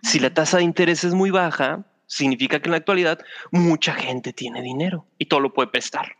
Si 0.00 0.20
la 0.20 0.32
tasa 0.32 0.58
de 0.58 0.62
interés 0.62 1.02
es 1.02 1.12
muy 1.12 1.32
baja, 1.32 1.84
significa 2.06 2.60
que 2.60 2.68
en 2.68 2.72
la 2.72 2.76
actualidad 2.78 3.18
mucha 3.50 3.94
gente 3.94 4.32
tiene 4.32 4.62
dinero 4.62 5.08
y 5.18 5.26
todo 5.26 5.40
lo 5.40 5.52
puede 5.52 5.70
prestar. 5.70 6.18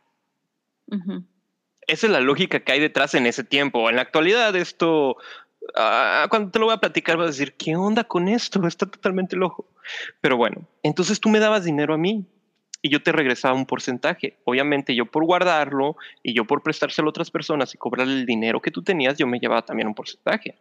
Esa 1.92 2.06
es 2.06 2.12
la 2.12 2.20
lógica 2.20 2.60
que 2.60 2.72
hay 2.72 2.80
detrás 2.80 3.14
en 3.14 3.26
ese 3.26 3.44
tiempo. 3.44 3.90
En 3.90 3.96
la 3.96 4.02
actualidad 4.02 4.56
esto, 4.56 5.18
ah, 5.76 6.26
cuando 6.30 6.50
te 6.50 6.58
lo 6.58 6.64
voy 6.64 6.74
a 6.74 6.78
platicar 6.78 7.18
vas 7.18 7.24
a 7.24 7.32
decir, 7.32 7.52
¿qué 7.52 7.76
onda 7.76 8.04
con 8.04 8.28
esto? 8.28 8.66
Está 8.66 8.86
totalmente 8.86 9.36
loco. 9.36 9.66
Pero 10.22 10.38
bueno, 10.38 10.66
entonces 10.82 11.20
tú 11.20 11.28
me 11.28 11.38
dabas 11.38 11.64
dinero 11.64 11.92
a 11.92 11.98
mí 11.98 12.24
y 12.80 12.88
yo 12.88 13.02
te 13.02 13.12
regresaba 13.12 13.54
un 13.54 13.66
porcentaje. 13.66 14.38
Obviamente 14.44 14.94
yo 14.94 15.04
por 15.04 15.26
guardarlo 15.26 15.96
y 16.22 16.32
yo 16.32 16.46
por 16.46 16.62
prestárselo 16.62 17.08
a 17.08 17.10
otras 17.10 17.30
personas 17.30 17.74
y 17.74 17.76
cobrar 17.76 18.08
el 18.08 18.24
dinero 18.24 18.62
que 18.62 18.70
tú 18.70 18.82
tenías, 18.82 19.18
yo 19.18 19.26
me 19.26 19.38
llevaba 19.38 19.60
también 19.60 19.86
un 19.86 19.94
porcentaje. 19.94 20.58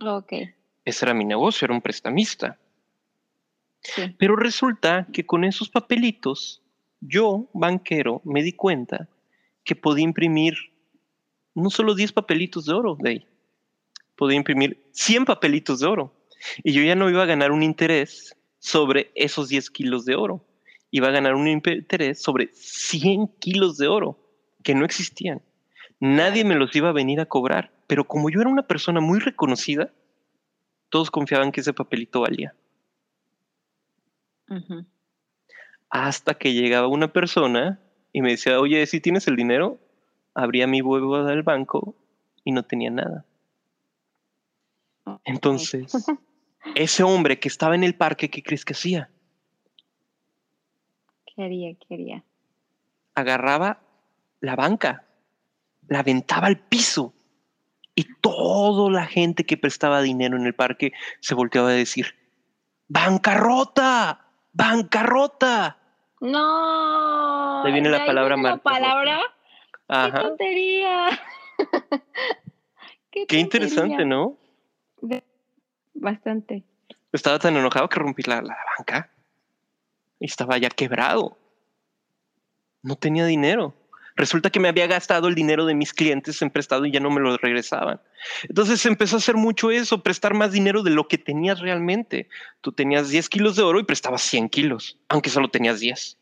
Ok. 0.00 0.32
Ese 0.84 1.04
era 1.04 1.14
mi 1.14 1.24
negocio, 1.24 1.66
era 1.66 1.74
un 1.74 1.80
prestamista. 1.80 2.58
Pero 4.18 4.34
resulta 4.34 5.06
que 5.12 5.24
con 5.24 5.44
esos 5.44 5.68
papelitos, 5.68 6.60
yo, 7.00 7.46
banquero, 7.52 8.20
me 8.24 8.42
di 8.42 8.50
cuenta 8.50 9.08
que 9.66 9.74
podía 9.74 10.04
imprimir 10.04 10.54
no 11.54 11.70
solo 11.70 11.94
10 11.94 12.12
papelitos 12.12 12.66
de 12.66 12.72
oro 12.72 12.96
de 13.00 13.10
ahí, 13.10 13.28
podía 14.14 14.36
imprimir 14.36 14.88
100 14.92 15.24
papelitos 15.24 15.80
de 15.80 15.86
oro. 15.86 16.14
Y 16.62 16.72
yo 16.72 16.82
ya 16.82 16.94
no 16.94 17.10
iba 17.10 17.24
a 17.24 17.26
ganar 17.26 17.50
un 17.50 17.62
interés 17.62 18.36
sobre 18.58 19.10
esos 19.14 19.48
10 19.48 19.70
kilos 19.70 20.04
de 20.04 20.14
oro, 20.14 20.46
iba 20.90 21.08
a 21.08 21.10
ganar 21.10 21.34
un 21.34 21.48
interés 21.48 22.22
sobre 22.22 22.50
100 22.52 23.26
kilos 23.40 23.76
de 23.76 23.88
oro 23.88 24.18
que 24.62 24.74
no 24.74 24.84
existían. 24.84 25.42
Nadie 25.98 26.44
me 26.44 26.54
los 26.54 26.74
iba 26.76 26.90
a 26.90 26.92
venir 26.92 27.20
a 27.20 27.26
cobrar, 27.26 27.72
pero 27.86 28.06
como 28.06 28.30
yo 28.30 28.40
era 28.40 28.50
una 28.50 28.66
persona 28.66 29.00
muy 29.00 29.18
reconocida, 29.18 29.92
todos 30.90 31.10
confiaban 31.10 31.50
que 31.50 31.60
ese 31.60 31.72
papelito 31.72 32.20
valía. 32.20 32.54
Hasta 35.90 36.34
que 36.34 36.52
llegaba 36.52 36.86
una 36.86 37.12
persona 37.12 37.80
y 38.16 38.22
me 38.22 38.30
decía, 38.30 38.58
oye, 38.58 38.86
si 38.86 38.98
tienes 38.98 39.28
el 39.28 39.36
dinero, 39.36 39.78
abría 40.32 40.66
mi 40.66 40.80
huevo 40.80 41.22
del 41.22 41.42
banco 41.42 41.94
y 42.44 42.52
no 42.52 42.62
tenía 42.62 42.90
nada. 42.90 43.26
Entonces, 45.22 45.92
ese 46.74 47.02
hombre 47.02 47.38
que 47.38 47.48
estaba 47.48 47.74
en 47.74 47.84
el 47.84 47.94
parque, 47.94 48.30
¿qué 48.30 48.42
crees 48.42 48.64
que 48.64 48.72
hacía? 48.72 49.10
¿Qué 51.26 51.42
haría? 51.42 51.74
¿Qué 51.74 51.92
haría? 51.92 52.24
Agarraba 53.14 53.82
la 54.40 54.56
banca, 54.56 55.04
la 55.86 55.98
aventaba 55.98 56.46
al 56.46 56.58
piso 56.58 57.12
y 57.94 58.04
toda 58.22 58.90
la 58.90 59.04
gente 59.04 59.44
que 59.44 59.58
prestaba 59.58 60.00
dinero 60.00 60.38
en 60.38 60.46
el 60.46 60.54
parque 60.54 60.92
se 61.20 61.34
volteaba 61.34 61.68
a 61.68 61.72
decir, 61.72 62.14
bancarrota, 62.88 64.24
bancarrota. 64.54 65.82
No. 66.26 67.64
Ahí 67.64 67.72
viene 67.72 67.88
la 67.88 68.04
palabra 68.04 68.36
¿La 68.36 68.56
palabra? 68.56 69.20
Ajá. 69.88 70.10
¡Qué 70.16 70.22
tontería! 70.22 71.08
Qué, 73.10 73.38
interesante, 73.38 74.04
¿no? 74.04 74.36
Bastante. 75.94 76.64
Estaba 77.12 77.38
tan 77.38 77.56
enojado 77.56 77.88
que 77.88 77.98
rompí 77.98 78.22
la, 78.24 78.42
la 78.42 78.56
banca. 78.76 79.10
Y 80.18 80.26
estaba 80.26 80.58
ya 80.58 80.68
quebrado. 80.68 81.38
No 82.82 82.96
tenía 82.96 83.24
dinero. 83.24 83.74
Resulta 84.16 84.48
que 84.48 84.60
me 84.60 84.68
había 84.68 84.86
gastado 84.86 85.28
el 85.28 85.34
dinero 85.34 85.66
de 85.66 85.74
mis 85.74 85.92
clientes 85.92 86.40
en 86.40 86.50
prestado 86.50 86.86
y 86.86 86.90
ya 86.90 87.00
no 87.00 87.10
me 87.10 87.20
lo 87.20 87.36
regresaban. 87.36 88.00
Entonces 88.48 88.84
empezó 88.86 89.16
a 89.16 89.18
hacer 89.18 89.36
mucho 89.36 89.70
eso, 89.70 90.02
prestar 90.02 90.32
más 90.32 90.52
dinero 90.52 90.82
de 90.82 90.90
lo 90.90 91.06
que 91.06 91.18
tenías 91.18 91.60
realmente. 91.60 92.28
Tú 92.62 92.72
tenías 92.72 93.10
10 93.10 93.28
kilos 93.28 93.56
de 93.56 93.62
oro 93.62 93.78
y 93.78 93.84
prestabas 93.84 94.22
100 94.22 94.48
kilos, 94.48 94.98
aunque 95.08 95.28
solo 95.28 95.50
tenías 95.50 95.80
10. 95.80 96.16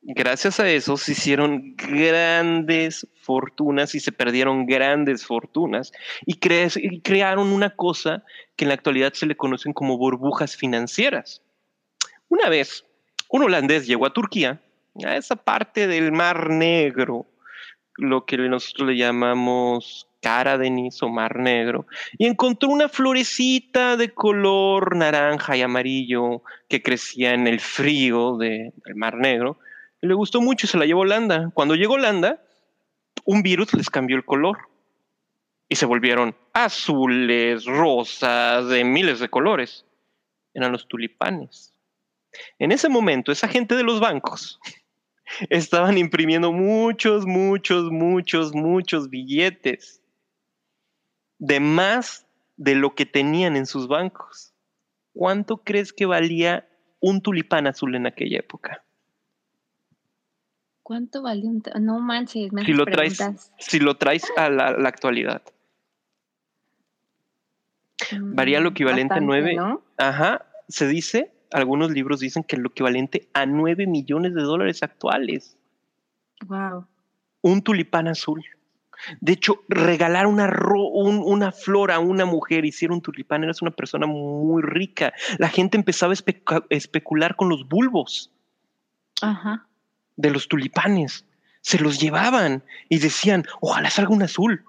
Gracias 0.00 0.60
a 0.60 0.70
eso 0.70 0.96
se 0.96 1.12
hicieron 1.12 1.76
grandes 1.76 3.06
fortunas 3.20 3.94
y 3.94 4.00
se 4.00 4.12
perdieron 4.12 4.64
grandes 4.64 5.26
fortunas 5.26 5.92
y, 6.24 6.38
y 6.76 7.00
crearon 7.00 7.48
una 7.48 7.76
cosa 7.76 8.24
que 8.56 8.64
en 8.64 8.68
la 8.68 8.74
actualidad 8.74 9.12
se 9.12 9.26
le 9.26 9.36
conocen 9.36 9.74
como 9.74 9.98
burbujas 9.98 10.56
financieras. 10.56 11.42
Una 12.28 12.48
vez, 12.48 12.86
un 13.28 13.42
holandés 13.42 13.86
llegó 13.86 14.06
a 14.06 14.14
Turquía 14.14 14.62
a 15.04 15.16
esa 15.16 15.36
parte 15.36 15.86
del 15.86 16.12
Mar 16.12 16.50
Negro, 16.50 17.26
lo 17.96 18.24
que 18.26 18.36
nosotros 18.36 18.88
le 18.88 18.96
llamamos 18.96 20.08
cara 20.20 20.58
de 20.58 20.90
o 21.00 21.08
Mar 21.08 21.38
Negro, 21.38 21.86
y 22.16 22.26
encontró 22.26 22.68
una 22.68 22.88
florecita 22.88 23.96
de 23.96 24.12
color 24.12 24.96
naranja 24.96 25.56
y 25.56 25.62
amarillo 25.62 26.42
que 26.68 26.82
crecía 26.82 27.34
en 27.34 27.46
el 27.46 27.60
frío 27.60 28.36
del 28.36 28.72
Mar 28.94 29.16
Negro. 29.16 29.58
le 30.00 30.14
gustó 30.14 30.40
mucho 30.40 30.66
y 30.66 30.68
se 30.68 30.78
la 30.78 30.86
llevó 30.86 31.00
Holanda. 31.00 31.50
Cuando 31.54 31.74
llegó 31.74 31.94
Holanda, 31.94 32.42
un 33.24 33.42
virus 33.42 33.74
les 33.74 33.90
cambió 33.90 34.16
el 34.16 34.24
color 34.24 34.58
y 35.68 35.76
se 35.76 35.86
volvieron 35.86 36.34
azules, 36.52 37.64
rosas, 37.64 38.68
de 38.68 38.84
miles 38.84 39.20
de 39.20 39.28
colores. 39.28 39.84
Eran 40.54 40.72
los 40.72 40.88
tulipanes. 40.88 41.72
En 42.58 42.72
ese 42.72 42.88
momento, 42.88 43.32
esa 43.32 43.48
gente 43.48 43.74
de 43.74 43.82
los 43.82 44.00
bancos 44.00 44.60
estaban 45.50 45.98
imprimiendo 45.98 46.52
muchos, 46.52 47.26
muchos, 47.26 47.90
muchos, 47.90 48.54
muchos 48.54 49.10
billetes 49.10 50.02
de 51.38 51.60
más 51.60 52.26
de 52.56 52.74
lo 52.74 52.94
que 52.94 53.06
tenían 53.06 53.56
en 53.56 53.66
sus 53.66 53.88
bancos. 53.88 54.52
¿Cuánto 55.12 55.58
crees 55.58 55.92
que 55.92 56.06
valía 56.06 56.68
un 57.00 57.20
tulipán 57.20 57.66
azul 57.66 57.94
en 57.94 58.06
aquella 58.06 58.38
época? 58.38 58.84
¿Cuánto 60.82 61.22
valía 61.22 61.50
un 61.50 61.62
No 61.80 62.00
manches, 62.00 62.52
me 62.52 62.64
si 62.64 62.72
lo 62.72 62.86
traes, 62.86 63.18
Si 63.58 63.78
lo 63.78 63.96
traes 63.96 64.26
a 64.36 64.48
la, 64.48 64.68
actualidad. 64.88 65.42
Mm, 68.12 68.34
Varía 68.34 68.60
lo 68.60 68.70
equivalente 68.70 69.14
a 69.14 69.20
nueve. 69.20 69.56
Ajá, 69.98 70.46
se 70.68 70.88
dice 70.88 71.37
algunos 71.52 71.90
libros 71.90 72.20
dicen 72.20 72.44
que 72.44 72.56
es 72.56 72.62
lo 72.62 72.68
equivalente 72.68 73.28
a 73.32 73.46
9 73.46 73.86
millones 73.86 74.34
de 74.34 74.42
dólares 74.42 74.82
actuales. 74.82 75.56
Wow. 76.46 76.86
Un 77.42 77.62
tulipán 77.62 78.08
azul. 78.08 78.44
De 79.20 79.32
hecho, 79.32 79.62
regalar 79.68 80.26
una, 80.26 80.50
una 80.92 81.52
flor 81.52 81.92
a 81.92 82.00
una 82.00 82.24
mujer 82.24 82.64
y 82.64 82.72
un 82.86 83.00
tulipán, 83.00 83.44
eras 83.44 83.62
una 83.62 83.70
persona 83.70 84.06
muy 84.06 84.62
rica. 84.62 85.12
La 85.38 85.48
gente 85.48 85.76
empezaba 85.76 86.12
a 86.12 86.62
especular 86.70 87.36
con 87.36 87.48
los 87.48 87.68
bulbos 87.68 88.32
Ajá. 89.22 89.66
de 90.16 90.30
los 90.30 90.48
tulipanes. 90.48 91.24
Se 91.60 91.78
los 91.78 92.00
llevaban 92.00 92.64
y 92.88 92.98
decían, 92.98 93.44
ojalá 93.60 93.90
salga 93.90 94.10
un 94.10 94.22
azul 94.22 94.64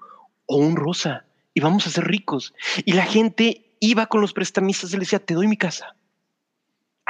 o 0.46 0.56
un 0.56 0.76
rosa 0.76 1.24
y 1.52 1.60
vamos 1.60 1.86
a 1.86 1.90
ser 1.90 2.04
ricos. 2.06 2.54
Y 2.84 2.92
la 2.92 3.04
gente 3.04 3.74
iba 3.80 4.06
con 4.06 4.20
los 4.20 4.32
prestamistas 4.32 4.90
y 4.90 4.94
le 4.94 5.00
decía, 5.00 5.18
te 5.18 5.34
doy 5.34 5.48
mi 5.48 5.56
casa 5.56 5.96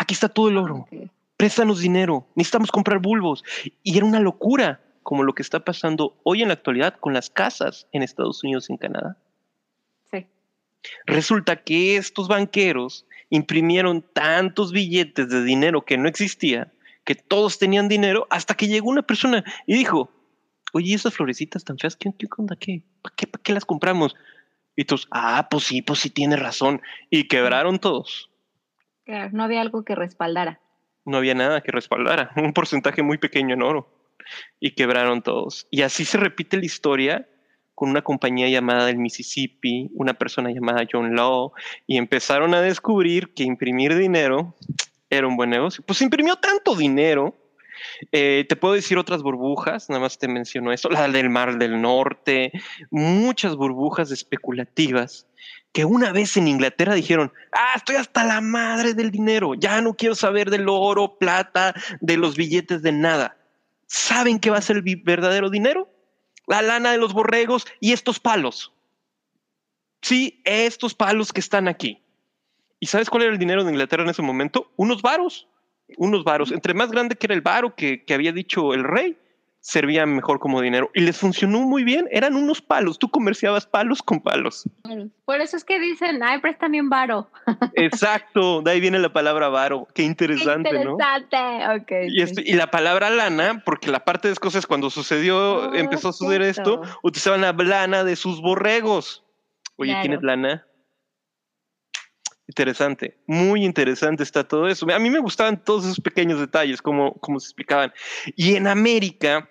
aquí 0.01 0.15
está 0.15 0.31
todo 0.31 0.49
el 0.49 0.57
oro, 0.57 0.89
préstanos 1.37 1.81
dinero, 1.81 2.27
necesitamos 2.35 2.73
comprar 2.73 3.01
bulbos. 3.01 3.45
Y 3.83 3.99
era 3.99 4.07
una 4.07 4.19
locura, 4.19 4.81
como 5.03 5.25
lo 5.25 5.35
que 5.35 5.43
está 5.43 5.63
pasando 5.63 6.19
hoy 6.23 6.41
en 6.41 6.49
la 6.49 6.55
actualidad 6.55 6.97
con 6.99 7.13
las 7.13 7.29
casas 7.29 7.87
en 7.93 8.03
Estados 8.03 8.43
Unidos 8.43 8.69
y 8.69 8.73
en 8.73 8.79
Canadá. 8.79 9.19
Sí. 10.11 10.27
Resulta 11.05 11.57
que 11.57 11.97
estos 11.97 12.29
banqueros 12.29 13.07
imprimieron 13.29 14.01
tantos 14.01 14.73
billetes 14.73 15.29
de 15.29 15.45
dinero 15.45 15.85
que 15.85 15.99
no 15.99 16.09
existía, 16.09 16.73
que 17.05 17.15
todos 17.15 17.59
tenían 17.59 17.89
dinero, 17.89 18.27
hasta 18.31 18.55
que 18.55 18.69
llegó 18.69 18.89
una 18.89 19.03
persona 19.03 19.45
y 19.67 19.75
dijo, 19.75 20.11
oye, 20.73 20.95
esas 20.95 21.13
florecitas 21.13 21.63
tan 21.63 21.77
feas, 21.77 21.95
¿qué, 21.95 22.11
qué 22.19 22.27
onda? 22.39 22.57
¿Qué? 22.57 22.83
¿Para 23.03 23.15
qué, 23.15 23.27
¿Para 23.27 23.43
qué 23.43 23.53
las 23.53 23.67
compramos? 23.67 24.17
Y 24.77 24.87
todos, 24.87 25.09
ah, 25.11 25.47
pues 25.51 25.65
sí, 25.65 25.83
pues 25.83 25.99
sí, 25.99 26.09
tiene 26.09 26.37
razón. 26.37 26.81
Y 27.11 27.29
quebraron 27.29 27.79
todos 27.79 28.30
no 29.33 29.45
había 29.45 29.61
algo 29.61 29.85
que 29.85 29.95
respaldara. 29.95 30.61
No 31.05 31.19
había 31.19 31.35
nada 31.35 31.61
que 31.61 31.73
respaldara, 31.73 32.31
un 32.37 32.53
porcentaje 32.53 33.03
muy 33.03 33.19
pequeño 33.19 33.55
en 33.55 33.63
oro. 33.63 33.89
Y 34.61 34.73
quebraron 34.73 35.23
todos. 35.23 35.67
Y 35.71 35.83
así 35.83 36.05
se 36.05 36.19
repite 36.19 36.57
la 36.57 36.67
historia 36.67 37.29
con 37.75 37.89
una 37.89 38.03
compañía 38.03 38.49
llamada 38.49 38.91
el 38.91 38.99
Mississippi, 38.99 39.91
una 39.95 40.13
persona 40.13 40.51
llamada 40.51 40.87
John 40.91 41.17
Law, 41.17 41.53
y 41.87 41.97
empezaron 41.97 42.53
a 42.55 42.61
descubrir 42.61 43.33
que 43.33 43.43
imprimir 43.43 43.97
dinero 43.97 44.55
era 45.09 45.27
un 45.27 45.37
buen 45.37 45.49
negocio. 45.49 45.83
Pues 45.87 46.03
imprimió 46.03 46.37
tanto 46.37 46.77
dinero. 46.77 47.35
Eh, 48.13 48.45
te 48.49 48.57
puedo 48.57 48.75
decir 48.75 48.99
otras 48.99 49.23
burbujas, 49.23 49.89
nada 49.89 50.03
más 50.03 50.19
te 50.19 50.29
menciono 50.29 50.73
esto, 50.73 50.91
la 50.91 51.09
del 51.09 51.31
Mar 51.31 51.57
del 51.59 51.81
Norte, 51.81 52.53
muchas 52.91 53.57
burbujas 53.57 54.11
especulativas 54.11 55.27
que 55.73 55.85
una 55.85 56.13
vez 56.13 56.37
en 56.37 56.49
Inglaterra 56.49 56.95
dijeron, 56.95 57.33
ah, 57.53 57.75
estoy 57.77 57.97
hasta 57.97 58.25
la 58.25 58.41
madre 58.41 58.95
del 58.95 59.11
dinero, 59.11 59.55
ya 59.55 59.81
no 59.81 59.95
quiero 59.95 60.15
saber 60.15 60.51
del 60.51 60.69
oro, 60.69 61.17
plata, 61.19 61.75
de 62.01 62.17
los 62.17 62.37
billetes, 62.37 62.83
de 62.83 62.93
nada. 62.93 63.37
¿Saben 63.87 64.39
qué 64.39 64.51
va 64.51 64.59
a 64.59 64.63
ser 64.63 64.77
el 64.77 64.97
verdadero 65.03 65.51
dinero? 65.51 65.89
La 66.47 66.63
lana 66.63 66.93
de 66.93 66.99
los 66.99 67.13
borregos 67.13 67.67
y 67.79 67.93
estos 67.93 68.19
palos. 68.19 68.73
Sí, 70.03 70.41
estos 70.45 70.95
palos 70.95 71.33
que 71.33 71.41
están 71.41 71.69
aquí. 71.69 72.03
¿Y 72.81 72.87
sabes 72.87 73.11
cuál 73.11 73.25
era 73.25 73.33
el 73.33 73.39
dinero 73.39 73.63
de 73.63 73.71
Inglaterra 73.71 74.03
en 74.03 74.11
ese 74.11 74.23
momento? 74.23 74.73
Unos 74.77 75.03
varos. 75.03 75.49
Unos 75.99 76.25
varos. 76.25 76.51
Entre 76.51 76.73
más 76.73 76.91
grande 76.91 77.17
que 77.17 77.27
era 77.27 77.35
el 77.35 77.43
varo 77.43 77.75
que, 77.75 78.05
que 78.05 78.15
había 78.15 78.33
dicho 78.33 78.73
el 78.75 78.85
rey, 78.85 79.19
servían 79.63 80.15
mejor 80.17 80.41
como 80.41 80.63
dinero 80.63 80.91
y 80.95 81.01
les 81.03 81.19
funcionó 81.19 81.61
muy 81.61 81.85
bien. 81.85 82.09
Eran 82.11 82.35
unos 82.35 82.63
palos. 82.63 82.99
Tú 82.99 83.11
comerciabas 83.11 83.67
palos 83.67 84.03
con 84.03 84.21
palos. 84.21 84.69
Por 85.27 85.41
eso 85.41 85.57
es 85.57 85.65
que 85.65 85.79
dicen, 85.79 86.23
ay, 86.23 86.41
préstame 86.41 86.81
un 86.81 86.89
varo. 86.89 87.31
Exacto, 87.75 88.63
de 88.63 88.71
ahí 88.71 88.81
viene 88.81 88.99
la 88.99 89.13
palabra 89.13 89.49
varo. 89.51 89.87
Qué 89.95 90.03
interesante, 90.03 90.71
Qué 90.71 90.77
interesante. 90.77 91.37
Ok. 91.77 91.93
Y, 92.11 92.23
esto- 92.23 92.41
y 92.45 92.55
la 92.55 92.71
palabra 92.71 93.11
lana, 93.11 93.63
porque 93.67 93.91
la 93.91 94.05
parte 94.05 94.29
de 94.29 94.33
Escocia 94.33 94.59
es 94.59 94.67
cuando 94.67 94.89
sucedió, 94.91 95.71
Oh, 95.71 95.75
empezó 95.75 96.09
a 96.09 96.13
suceder 96.15 96.43
cierto. 96.55 96.83
esto, 96.83 96.99
utilizaban 97.03 97.43
la 97.43 97.53
lana 97.53 98.03
de 98.03 98.17
sus 98.17 98.41
borregos. 98.41 99.25
Oye, 99.77 99.91
Claro. 99.93 100.03
¿tienes 100.03 100.23
lana? 100.23 100.67
Interesante, 102.47 103.17
muy 103.29 103.65
interesante 103.65 104.25
está 104.25 104.43
todo 104.43 104.67
eso. 104.67 104.85
A 104.93 104.99
mí 104.99 105.09
me 105.09 105.21
gustaban 105.21 105.63
todos 105.63 105.85
esos 105.85 106.01
pequeños 106.01 106.41
detalles, 106.41 106.83
como, 106.83 107.13
como 107.21 107.39
se 107.39 107.47
explicaban. 107.47 107.93
Y 108.35 108.57
en 108.57 108.67
América, 108.67 109.49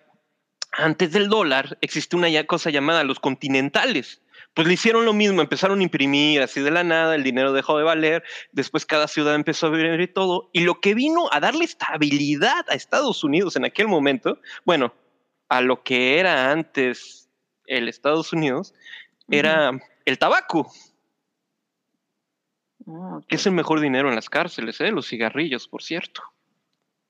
antes 0.71 1.11
del 1.11 1.29
dólar, 1.29 1.77
existe 1.81 2.15
una 2.15 2.43
cosa 2.45 2.69
llamada 2.69 3.03
los 3.03 3.19
continentales. 3.19 4.21
Pues 4.53 4.67
le 4.67 4.73
hicieron 4.73 5.05
lo 5.05 5.13
mismo, 5.13 5.41
empezaron 5.41 5.79
a 5.79 5.83
imprimir 5.83 6.41
así 6.41 6.59
de 6.61 6.71
la 6.71 6.83
nada, 6.83 7.15
el 7.15 7.23
dinero 7.23 7.53
dejó 7.53 7.77
de 7.77 7.83
valer, 7.83 8.23
después 8.51 8.85
cada 8.85 9.07
ciudad 9.07 9.35
empezó 9.35 9.67
a 9.67 9.69
ver 9.69 10.01
y 10.01 10.07
todo, 10.07 10.49
y 10.53 10.61
lo 10.61 10.81
que 10.81 10.95
vino 10.95 11.29
a 11.31 11.39
darle 11.39 11.65
estabilidad 11.65 12.65
a 12.67 12.73
Estados 12.73 13.23
Unidos 13.23 13.55
en 13.55 13.65
aquel 13.65 13.87
momento, 13.87 14.39
bueno, 14.65 14.93
a 15.49 15.61
lo 15.61 15.83
que 15.83 16.19
era 16.19 16.51
antes 16.51 17.29
el 17.67 17.87
Estados 17.87 18.33
Unidos, 18.33 18.73
era 19.29 19.71
el 20.05 20.17
tabaco, 20.17 20.71
Ah, 22.87 23.19
que 23.27 23.35
es 23.35 23.45
el 23.45 23.53
mejor 23.53 23.79
dinero 23.79 24.09
en 24.09 24.15
las 24.15 24.29
cárceles, 24.29 24.79
¿eh? 24.81 24.91
los 24.91 25.07
cigarrillos, 25.07 25.67
por 25.67 25.83
cierto. 25.83 26.23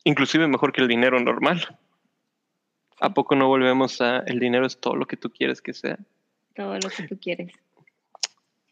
Inclusive 0.03 0.47
mejor 0.47 0.71
que 0.71 0.81
el 0.81 0.87
dinero 0.87 1.19
normal. 1.19 1.79
¿A 3.01 3.13
poco 3.13 3.35
no 3.35 3.47
volvemos 3.47 4.01
a 4.01 4.19
el 4.19 4.39
dinero 4.39 4.65
es 4.65 4.79
todo 4.79 4.95
lo 4.95 5.05
que 5.05 5.17
tú 5.17 5.29
quieres 5.29 5.61
que 5.61 5.73
sea? 5.73 5.97
Todo 6.55 6.73
lo 6.75 6.89
que 6.89 7.07
tú 7.07 7.17
quieres. 7.17 7.53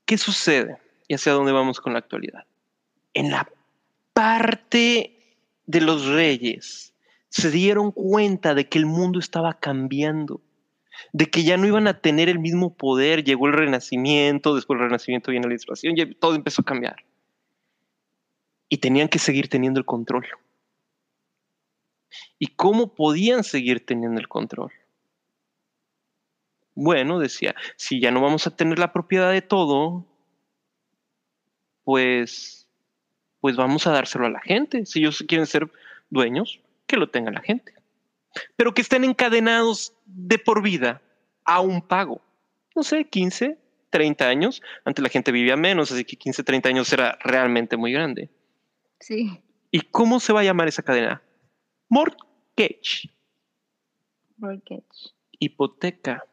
¿Qué 0.05 0.17
sucede? 0.17 0.77
¿Y 1.07 1.13
hacia 1.13 1.33
dónde 1.33 1.51
vamos 1.51 1.79
con 1.79 1.93
la 1.93 1.99
actualidad? 1.99 2.45
En 3.13 3.31
la 3.31 3.49
parte 4.13 5.17
de 5.65 5.81
los 5.81 6.05
reyes 6.07 6.93
se 7.29 7.51
dieron 7.51 7.91
cuenta 7.91 8.53
de 8.53 8.67
que 8.67 8.77
el 8.77 8.85
mundo 8.85 9.19
estaba 9.19 9.53
cambiando, 9.53 10.41
de 11.13 11.27
que 11.27 11.43
ya 11.43 11.57
no 11.57 11.67
iban 11.67 11.87
a 11.87 11.99
tener 11.99 12.29
el 12.29 12.39
mismo 12.39 12.73
poder. 12.73 13.23
Llegó 13.23 13.47
el 13.47 13.53
renacimiento, 13.53 14.55
después 14.55 14.79
del 14.79 14.87
renacimiento 14.87 15.31
viene 15.31 15.47
la 15.47 15.53
ilustración, 15.53 15.97
y 15.97 16.15
todo 16.15 16.35
empezó 16.35 16.61
a 16.61 16.65
cambiar. 16.65 17.03
Y 18.69 18.77
tenían 18.77 19.07
que 19.07 19.19
seguir 19.19 19.47
teniendo 19.49 19.79
el 19.79 19.85
control. 19.85 20.25
¿Y 22.39 22.47
cómo 22.47 22.93
podían 22.93 23.43
seguir 23.43 23.85
teniendo 23.85 24.19
el 24.19 24.27
control? 24.27 24.71
Bueno, 26.75 27.19
decía, 27.19 27.55
si 27.75 27.99
ya 27.99 28.11
no 28.11 28.21
vamos 28.21 28.45
a 28.45 28.55
tener 28.55 28.77
la 28.77 28.93
propiedad 28.93 29.31
de 29.31 29.41
todo, 29.41 30.05
pues, 31.83 32.67
pues 33.39 33.55
vamos 33.55 33.87
a 33.87 33.91
dárselo 33.91 34.27
a 34.27 34.29
la 34.29 34.41
gente. 34.41 34.85
Si 34.85 34.99
ellos 34.99 35.23
quieren 35.27 35.47
ser 35.47 35.71
dueños, 36.09 36.59
que 36.85 36.97
lo 36.97 37.09
tenga 37.09 37.31
la 37.31 37.41
gente. 37.41 37.73
Pero 38.55 38.73
que 38.73 38.81
estén 38.81 39.03
encadenados 39.03 39.93
de 40.05 40.37
por 40.37 40.61
vida 40.61 41.01
a 41.45 41.61
un 41.61 41.81
pago. 41.81 42.21
No 42.75 42.83
sé, 42.83 43.05
15, 43.05 43.57
30 43.89 44.27
años. 44.27 44.61
Antes 44.85 45.01
la 45.01 45.09
gente 45.09 45.31
vivía 45.31 45.57
menos, 45.57 45.91
así 45.91 46.05
que 46.05 46.15
15, 46.15 46.43
30 46.43 46.69
años 46.69 46.93
era 46.93 47.17
realmente 47.23 47.75
muy 47.75 47.91
grande. 47.91 48.29
Sí. 48.99 49.41
¿Y 49.71 49.81
cómo 49.81 50.19
se 50.19 50.33
va 50.33 50.41
a 50.41 50.43
llamar 50.43 50.67
esa 50.67 50.83
cadena? 50.83 51.21
Mortgage, 51.89 53.09
Mortgage. 54.37 55.13
hipoteca. 55.39 56.23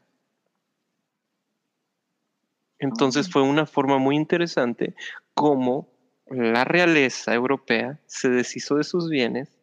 Entonces 2.79 3.31
fue 3.31 3.43
una 3.43 3.67
forma 3.67 3.99
muy 3.99 4.17
interesante 4.17 4.95
como 5.33 5.89
la 6.27 6.65
realeza 6.65 7.35
europea 7.35 8.01
se 8.07 8.29
deshizo 8.29 8.77
de 8.77 8.85
sus 8.85 9.09
bienes, 9.09 9.59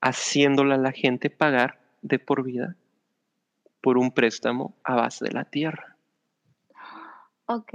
haciéndole 0.00 0.74
a 0.74 0.78
la 0.78 0.92
gente 0.92 1.30
pagar 1.30 1.80
de 2.02 2.18
por 2.18 2.42
vida 2.42 2.76
por 3.80 3.98
un 3.98 4.12
préstamo 4.12 4.74
a 4.82 4.94
base 4.94 5.26
de 5.26 5.32
la 5.32 5.44
tierra. 5.44 5.96
Ok. 7.46 7.72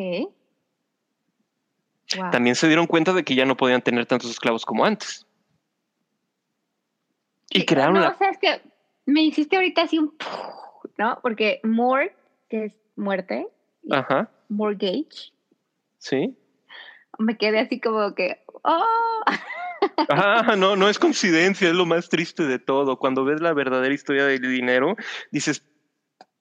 Wow. 2.17 2.31
También 2.31 2.55
se 2.55 2.65
dieron 2.65 2.87
cuenta 2.87 3.13
de 3.13 3.23
que 3.23 3.35
ya 3.35 3.45
no 3.45 3.55
podían 3.55 3.83
tener 3.83 4.07
tantos 4.07 4.31
esclavos 4.31 4.65
como 4.65 4.85
antes. 4.85 5.27
Y 7.51 7.59
Sí, 7.61 7.65
crearon 7.65 7.95
no, 7.95 8.01
la... 8.01 8.09
o 8.09 8.17
sea, 8.17 8.29
es 8.29 8.37
que 8.37 8.61
me 9.05 9.21
hiciste 9.23 9.55
ahorita 9.55 9.83
así 9.83 9.97
un... 9.99 10.15
¿No? 10.97 11.19
Porque 11.21 11.59
mort, 11.63 12.11
que 12.49 12.65
es 12.65 12.73
muerte, 12.95 13.47
Ajá, 13.89 14.29
mortgage, 14.49 15.31
sí. 15.97 16.37
me 17.17 17.37
quedé 17.37 17.59
así 17.59 17.79
como 17.79 18.13
que... 18.15 18.43
¡Oh! 18.63 18.85
Ah, 20.09 20.55
no, 20.57 20.75
no 20.75 20.89
es 20.89 20.99
coincidencia, 20.99 21.69
es 21.69 21.73
lo 21.73 21.85
más 21.85 22.09
triste 22.09 22.43
de 22.43 22.59
todo. 22.59 22.99
Cuando 22.99 23.23
ves 23.23 23.39
la 23.39 23.53
verdadera 23.53 23.93
historia 23.93 24.25
del 24.25 24.41
dinero, 24.41 24.97
dices, 25.31 25.63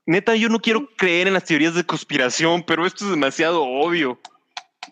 neta, 0.07 0.35
yo 0.35 0.49
no 0.49 0.59
quiero 0.59 0.89
creer 0.97 1.29
en 1.29 1.35
las 1.35 1.45
teorías 1.45 1.75
de 1.75 1.85
conspiración, 1.85 2.65
pero 2.65 2.85
esto 2.85 3.05
es 3.05 3.11
demasiado 3.13 3.63
obvio. 3.63 4.19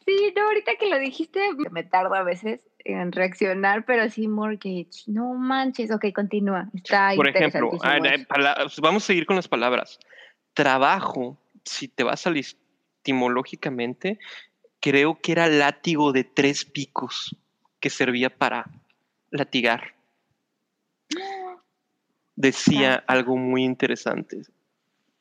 Sí, 0.05 0.33
no, 0.37 0.45
ahorita 0.47 0.77
que 0.79 0.89
lo 0.89 0.99
dijiste, 0.99 1.41
me 1.73 1.83
tardo 1.83 2.15
a 2.15 2.23
veces 2.23 2.61
en 2.87 3.13
reaccionar, 3.13 3.85
pero 3.85 4.09
sí, 4.09 4.29
mortgage. 4.29 5.05
No 5.07 5.35
manches. 5.35 5.91
Ok, 5.91 6.07
continúa. 6.15 6.69
Está 6.75 7.13
Por 7.17 7.29
ejemplo, 7.29 7.71
vamos 8.81 9.03
a 9.03 9.07
seguir 9.07 9.27
con 9.27 9.37
las 9.37 9.49
palabras. 9.49 9.99
Trabajo, 10.55 11.37
si 11.65 11.89
te 11.89 12.05
vas 12.05 12.27
al 12.27 12.37
etimológicamente, 12.37 14.19
creo 14.81 15.19
que 15.21 15.33
era 15.33 15.49
látigo 15.49 16.13
de 16.13 16.25
tres 16.25 16.65
picos 16.65 17.37
que 17.81 17.91
servía 17.91 18.31
para 18.31 18.71
latigar. 19.31 19.95
Decía 22.37 23.03
algo 23.07 23.37
muy 23.37 23.65
interesante. 23.65 24.43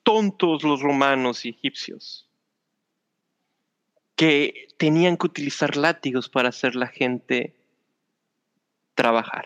Tontos 0.04 0.64
los 0.64 0.82
romanos 0.82 1.46
y 1.46 1.50
egipcios 1.50 2.25
que 4.16 4.68
tenían 4.78 5.18
que 5.18 5.28
utilizar 5.28 5.76
látigos 5.76 6.30
para 6.30 6.50
hacer 6.50 6.76
la 6.76 6.88
gente 6.88 7.56
trabajar. 8.94 9.46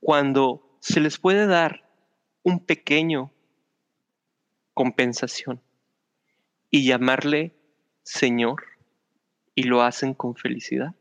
Cuando 0.00 0.76
se 0.80 1.00
les 1.00 1.18
puede 1.18 1.46
dar 1.46 1.84
un 2.42 2.64
pequeño 2.64 3.32
compensación 4.74 5.60
y 6.70 6.84
llamarle 6.86 7.54
Señor 8.02 8.64
y 9.54 9.64
lo 9.64 9.82
hacen 9.82 10.14
con 10.14 10.34
felicidad. 10.36 10.94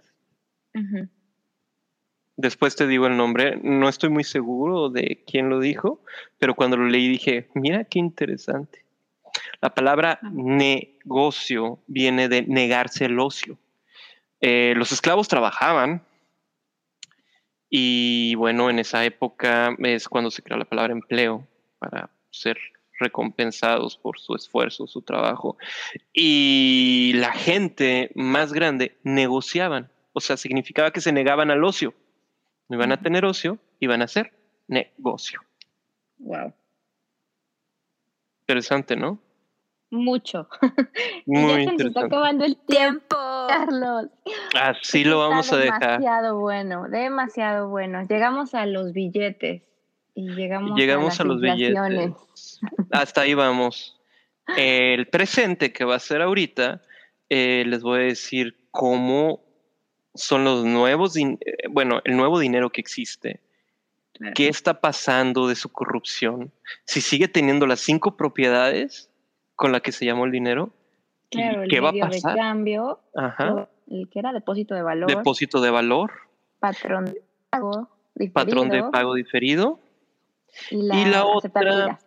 Después 2.35 2.75
te 2.75 2.87
digo 2.87 3.07
el 3.07 3.17
nombre, 3.17 3.59
no 3.63 3.89
estoy 3.89 4.09
muy 4.09 4.23
seguro 4.23 4.89
de 4.89 5.23
quién 5.27 5.49
lo 5.49 5.59
dijo, 5.59 6.03
pero 6.37 6.55
cuando 6.55 6.77
lo 6.77 6.87
leí 6.87 7.07
dije, 7.09 7.49
mira 7.53 7.83
qué 7.85 7.99
interesante. 7.99 8.85
La 9.61 9.73
palabra 9.73 10.19
Ah. 10.21 10.31
Negocio 11.09 11.79
viene 11.87 12.29
de 12.29 12.43
negarse 12.43 13.05
el 13.05 13.19
ocio. 13.19 13.57
Eh, 14.41 14.73
los 14.75 14.91
esclavos 14.91 15.27
trabajaban 15.27 16.03
y 17.67 18.35
bueno, 18.35 18.69
en 18.69 18.77
esa 18.77 19.03
época 19.03 19.75
es 19.79 20.07
cuando 20.07 20.29
se 20.29 20.43
creó 20.43 20.57
la 20.57 20.65
palabra 20.65 20.93
empleo 20.93 21.47
para 21.79 22.11
ser 22.29 22.57
recompensados 22.99 23.97
por 23.97 24.19
su 24.19 24.35
esfuerzo, 24.35 24.85
su 24.85 25.01
trabajo. 25.01 25.57
Y 26.13 27.13
la 27.15 27.31
gente 27.31 28.11
más 28.13 28.53
grande 28.53 28.97
negociaban, 29.03 29.89
o 30.13 30.19
sea, 30.19 30.37
significaba 30.37 30.91
que 30.91 31.01
se 31.01 31.11
negaban 31.11 31.49
al 31.49 31.63
ocio. 31.63 31.93
No 32.67 32.75
iban 32.75 32.91
a 32.91 33.01
tener 33.01 33.25
ocio, 33.25 33.57
iban 33.79 34.01
a 34.01 34.05
hacer 34.05 34.31
negocio. 34.67 35.41
Wow. 36.19 36.53
Interesante, 38.41 38.95
¿no? 38.95 39.19
Mucho. 39.91 40.47
Muy 41.25 41.65
ya 41.65 41.71
se 41.71 41.77
nos 41.77 41.85
está 41.87 42.05
acabando 42.05 42.45
el 42.45 42.57
Tiempo. 42.57 43.15
Carlos. 43.47 44.07
Así 44.55 45.03
lo 45.03 45.15
está 45.15 45.29
vamos 45.29 45.53
a 45.53 45.57
dejar. 45.57 45.99
Demasiado 45.99 46.39
bueno, 46.39 46.87
demasiado 46.89 47.69
bueno. 47.69 48.03
Llegamos 48.07 48.53
a 48.53 48.65
los 48.65 48.93
billetes 48.93 49.63
y 50.15 50.29
llegamos, 50.29 50.77
Llegamos 50.77 51.19
a, 51.19 51.23
los 51.23 51.41
billetes. 51.41 52.13
Hasta 52.91 53.21
ahí 53.21 53.33
vamos. 53.33 53.99
El 54.57 55.07
presente 55.07 55.71
que 55.71 55.85
va 55.85 55.95
a 55.95 55.99
ser 55.99 56.21
ahorita, 56.21 56.81
eh, 57.29 57.63
les 57.67 57.81
voy 57.81 57.99
a 57.99 58.03
decir 58.03 58.57
cómo 58.71 59.41
son 60.15 60.43
los 60.43 60.65
nuevos, 60.65 61.15
eh, 61.17 61.37
bueno, 61.69 62.01
el 62.03 62.17
nuevo 62.17 62.39
dinero 62.39 62.71
que 62.71 62.81
existe. 62.81 63.39
Claro. 64.13 64.33
¿Qué 64.35 64.47
está 64.47 64.81
pasando 64.81 65.47
de 65.47 65.55
su 65.55 65.69
corrupción? 65.69 66.51
Si 66.83 66.99
sigue 66.99 67.27
teniendo 67.27 67.67
las 67.67 67.79
cinco 67.79 68.17
propiedades 68.17 69.08
con 69.59 69.73
las 69.73 69.81
que 69.81 69.91
se 69.91 70.05
llamó 70.05 70.23
el 70.23 70.31
dinero, 70.31 70.71
¿y 71.29 71.37
Claro, 71.37 71.63
el 71.63 71.69
¿qué 71.69 71.81
va 71.81 71.89
a 71.89 71.91
medio 71.91 72.05
de 72.05 72.11
pasar? 72.11 72.37
cambio, 72.37 72.99
Ajá. 73.13 73.67
el 73.87 74.09
que 74.09 74.19
era 74.19 74.31
depósito 74.31 74.73
de 74.73 74.81
valor, 74.81 75.09
Depósito 75.09 75.59
de 75.59 75.69
valor, 75.69 76.13
patrón 76.59 77.05
de 77.05 77.21
pago, 77.49 77.89
patrón 78.33 78.69
de 78.69 78.77
diferido, 78.77 78.91
pago 78.91 79.13
diferido, 79.15 79.79
y 80.71 80.81
la, 80.81 80.95
y 80.95 81.05
la 81.05 81.25
otra, 81.25 81.99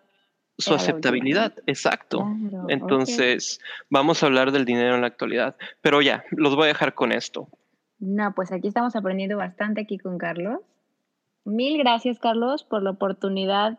su 0.57 0.71
la 0.71 0.77
aceptabilidad. 0.77 1.53
Exacto. 1.67 2.27
Claro. 2.49 2.65
Entonces, 2.69 3.61
vamos 3.91 4.23
a 4.23 4.27
hablar 4.27 4.51
del 4.51 4.65
dinero 4.65 4.95
en 4.95 5.03
la 5.03 5.09
actualidad. 5.09 5.57
Pero 5.83 6.01
ya, 6.01 6.25
los 6.31 6.57
voy 6.57 6.65
a 6.65 6.69
dejar 6.69 6.95
con 6.95 7.13
esto. 7.13 7.49
No, 7.99 8.35
pues 8.35 8.51
aquí 8.51 8.69
estamos 8.69 8.97
aprendiendo 8.97 9.37
bastante 9.37 9.83
aquí 9.83 9.99
con 9.99 10.19
Carlos. 10.19 10.61
Mil 11.45 11.79
gracias, 11.79 12.19
Carlos, 12.19 12.65
por 12.65 12.83
la 12.83 12.91
oportunidad 12.91 13.79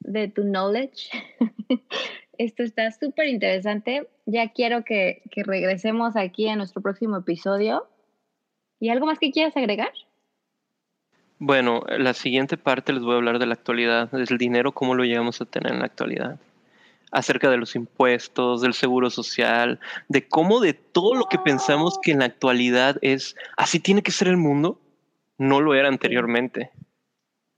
de 0.00 0.28
tu 0.28 0.44
knowledge. 0.44 1.10
Esto 2.38 2.62
está 2.62 2.90
súper 2.90 3.28
interesante. 3.28 4.08
Ya 4.26 4.50
quiero 4.52 4.84
que, 4.84 5.22
que 5.30 5.42
regresemos 5.42 6.16
aquí 6.16 6.48
a 6.48 6.56
nuestro 6.56 6.82
próximo 6.82 7.16
episodio. 7.16 7.86
¿Y 8.80 8.90
algo 8.90 9.06
más 9.06 9.18
que 9.18 9.30
quieras 9.30 9.56
agregar? 9.56 9.90
Bueno, 11.38 11.82
la 11.98 12.14
siguiente 12.14 12.56
parte 12.56 12.92
les 12.92 13.02
voy 13.02 13.12
a 13.12 13.16
hablar 13.16 13.38
de 13.38 13.46
la 13.46 13.54
actualidad, 13.54 14.10
del 14.10 14.38
dinero, 14.38 14.72
cómo 14.72 14.94
lo 14.94 15.04
llegamos 15.04 15.40
a 15.40 15.44
tener 15.44 15.72
en 15.72 15.80
la 15.80 15.84
actualidad. 15.84 16.40
Acerca 17.12 17.50
de 17.50 17.58
los 17.58 17.76
impuestos, 17.76 18.62
del 18.62 18.72
seguro 18.72 19.10
social, 19.10 19.78
de 20.08 20.26
cómo 20.26 20.60
de 20.60 20.72
todo 20.72 21.14
lo 21.14 21.26
que 21.26 21.38
pensamos 21.38 21.98
que 22.02 22.12
en 22.12 22.20
la 22.20 22.24
actualidad 22.24 22.96
es 23.02 23.36
así 23.56 23.80
tiene 23.80 24.02
que 24.02 24.12
ser 24.12 24.28
el 24.28 24.38
mundo, 24.38 24.80
no 25.36 25.60
lo 25.60 25.74
era 25.74 25.88
anteriormente. 25.88 26.70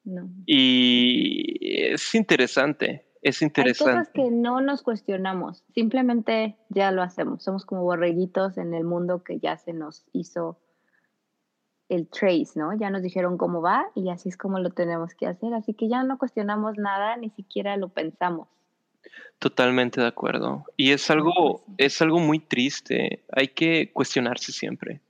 No. 0.04 0.28
Y 0.44 1.92
es 1.92 2.14
interesante, 2.14 3.04
es 3.22 3.42
Hay 3.42 3.46
interesante. 3.46 3.92
cosas 3.92 4.10
que 4.12 4.30
no 4.30 4.60
nos 4.60 4.82
cuestionamos, 4.82 5.64
simplemente 5.74 6.56
ya 6.68 6.90
lo 6.90 7.02
hacemos. 7.02 7.42
Somos 7.42 7.64
como 7.64 7.82
borreguitos 7.82 8.58
en 8.58 8.74
el 8.74 8.84
mundo 8.84 9.22
que 9.22 9.38
ya 9.38 9.56
se 9.56 9.72
nos 9.72 10.04
hizo 10.12 10.60
el 11.88 12.08
trace, 12.08 12.52
¿no? 12.54 12.78
Ya 12.78 12.90
nos 12.90 13.02
dijeron 13.02 13.38
cómo 13.38 13.62
va 13.62 13.86
y 13.94 14.10
así 14.10 14.28
es 14.28 14.36
como 14.36 14.58
lo 14.58 14.70
tenemos 14.70 15.14
que 15.14 15.26
hacer. 15.26 15.54
Así 15.54 15.74
que 15.74 15.88
ya 15.88 16.02
no 16.02 16.18
cuestionamos 16.18 16.76
nada, 16.76 17.16
ni 17.16 17.30
siquiera 17.30 17.76
lo 17.76 17.88
pensamos. 17.88 18.48
Totalmente 19.38 20.00
de 20.00 20.06
acuerdo. 20.06 20.64
Y 20.76 20.92
es 20.92 21.10
algo, 21.10 21.64
es 21.78 22.02
algo 22.02 22.18
muy 22.18 22.40
triste. 22.40 23.24
Hay 23.32 23.48
que 23.48 23.92
cuestionarse 23.92 24.52
siempre. 24.52 25.00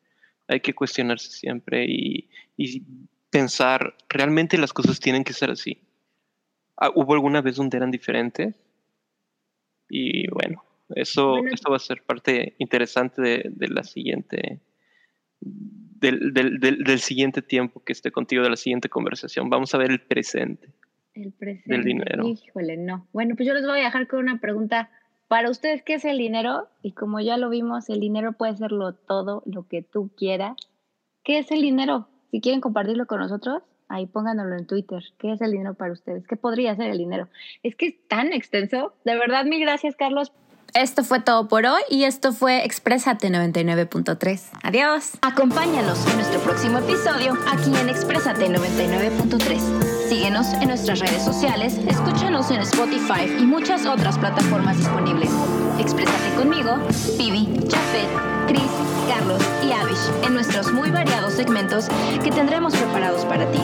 Hay 0.46 0.60
que 0.60 0.74
cuestionarse 0.74 1.30
siempre 1.30 1.86
y, 1.86 2.30
y 2.56 2.82
pensar, 3.30 3.94
¿realmente 4.08 4.56
las 4.56 4.72
cosas 4.72 5.00
tienen 5.00 5.24
que 5.24 5.32
ser 5.32 5.50
así? 5.50 5.87
Ah, 6.80 6.90
¿Hubo 6.94 7.14
alguna 7.14 7.40
vez 7.40 7.56
donde 7.56 7.76
eran 7.76 7.90
diferentes? 7.90 8.54
Y 9.88 10.28
bueno, 10.30 10.62
eso, 10.94 11.30
Bueno. 11.30 11.50
eso 11.52 11.70
va 11.70 11.76
a 11.76 11.80
ser 11.80 12.02
parte 12.02 12.54
interesante 12.58 13.20
de, 13.22 13.44
de 13.50 13.68
la 13.68 13.82
siguiente, 13.82 14.60
del, 15.40 16.32
del- 16.32 16.58
del- 16.60 16.84
del 16.84 17.00
siguiente 17.00 17.42
tiempo 17.42 17.82
que 17.82 17.92
esté 17.92 18.10
contigo, 18.12 18.42
de 18.42 18.50
la 18.50 18.56
siguiente 18.56 18.88
conversación. 18.88 19.50
Vamos 19.50 19.74
a 19.74 19.78
ver 19.78 19.90
el 19.90 20.00
presente. 20.00 20.68
El 21.14 21.32
presente. 21.32 21.70
Del 21.72 21.84
dinero. 21.84 22.26
Híjole, 22.28 22.76
no. 22.76 23.06
Bueno, 23.12 23.34
pues 23.34 23.46
yo 23.48 23.54
les 23.54 23.64
voy 23.66 23.80
a 23.80 23.84
dejar 23.84 24.06
con 24.06 24.20
una 24.20 24.38
pregunta. 24.40 24.90
Para 25.26 25.50
ustedes, 25.50 25.82
¿qué 25.82 25.94
es 25.94 26.04
el 26.04 26.16
dinero? 26.18 26.68
Y 26.82 26.92
como 26.92 27.18
ya 27.20 27.36
lo 27.36 27.50
vimos, 27.50 27.88
el 27.90 28.00
dinero 28.00 28.32
puede 28.32 28.56
ser 28.56 28.72
lo 28.72 28.94
todo, 28.94 29.42
lo 29.46 29.66
que 29.66 29.82
tú 29.82 30.10
quieras. 30.16 30.56
¿Qué 31.24 31.38
es 31.38 31.50
el 31.50 31.60
dinero? 31.60 32.08
Si 32.30 32.40
quieren 32.40 32.60
compartirlo 32.60 33.06
con 33.06 33.18
nosotros, 33.20 33.62
ahí 33.88 34.06
pónganoslo 34.06 34.56
en 34.56 34.66
Twitter. 34.66 35.02
¿Qué 35.18 35.32
es 35.32 35.40
el 35.40 35.52
dinero 35.52 35.74
para 35.74 35.92
ustedes? 35.92 36.26
¿Qué 36.26 36.36
podría 36.36 36.74
ser 36.76 36.90
el 36.90 36.98
dinero? 36.98 37.28
Es 37.62 37.74
que 37.74 37.86
es 37.88 37.94
tan 38.08 38.32
extenso. 38.32 38.94
De 39.04 39.16
verdad, 39.16 39.44
mil 39.44 39.60
gracias, 39.60 39.96
Carlos. 39.96 40.32
Esto 40.74 41.02
fue 41.02 41.20
todo 41.20 41.48
por 41.48 41.64
hoy 41.64 41.80
y 41.88 42.04
esto 42.04 42.32
fue 42.32 42.64
Exprésate 42.64 43.28
99.3. 43.28 44.50
Adiós. 44.62 45.12
Acompáñanos 45.22 46.06
en 46.08 46.16
nuestro 46.16 46.40
próximo 46.40 46.78
episodio 46.78 47.36
aquí 47.50 47.74
en 47.74 47.88
Exprésate 47.88 48.48
99.3. 48.48 49.97
Síguenos 50.08 50.54
en 50.54 50.68
nuestras 50.68 51.00
redes 51.00 51.22
sociales, 51.22 51.78
escúchanos 51.86 52.50
en 52.50 52.62
Spotify 52.62 53.30
y 53.38 53.44
muchas 53.44 53.84
otras 53.84 54.16
plataformas 54.16 54.78
disponibles. 54.78 55.30
Exprésate 55.78 56.34
conmigo, 56.34 56.78
Pibi, 57.18 57.46
Jafet, 57.70 58.08
Chris, 58.46 58.70
Carlos 59.06 59.42
y 59.62 59.70
Avish 59.70 60.26
en 60.26 60.32
nuestros 60.32 60.72
muy 60.72 60.90
variados 60.90 61.34
segmentos 61.34 61.88
que 62.24 62.30
tendremos 62.30 62.74
preparados 62.74 63.26
para 63.26 63.50
ti. 63.50 63.60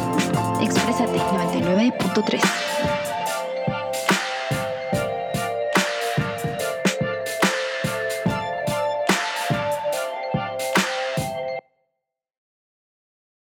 Exprésate 0.61 1.19
99.3. 1.19 3.14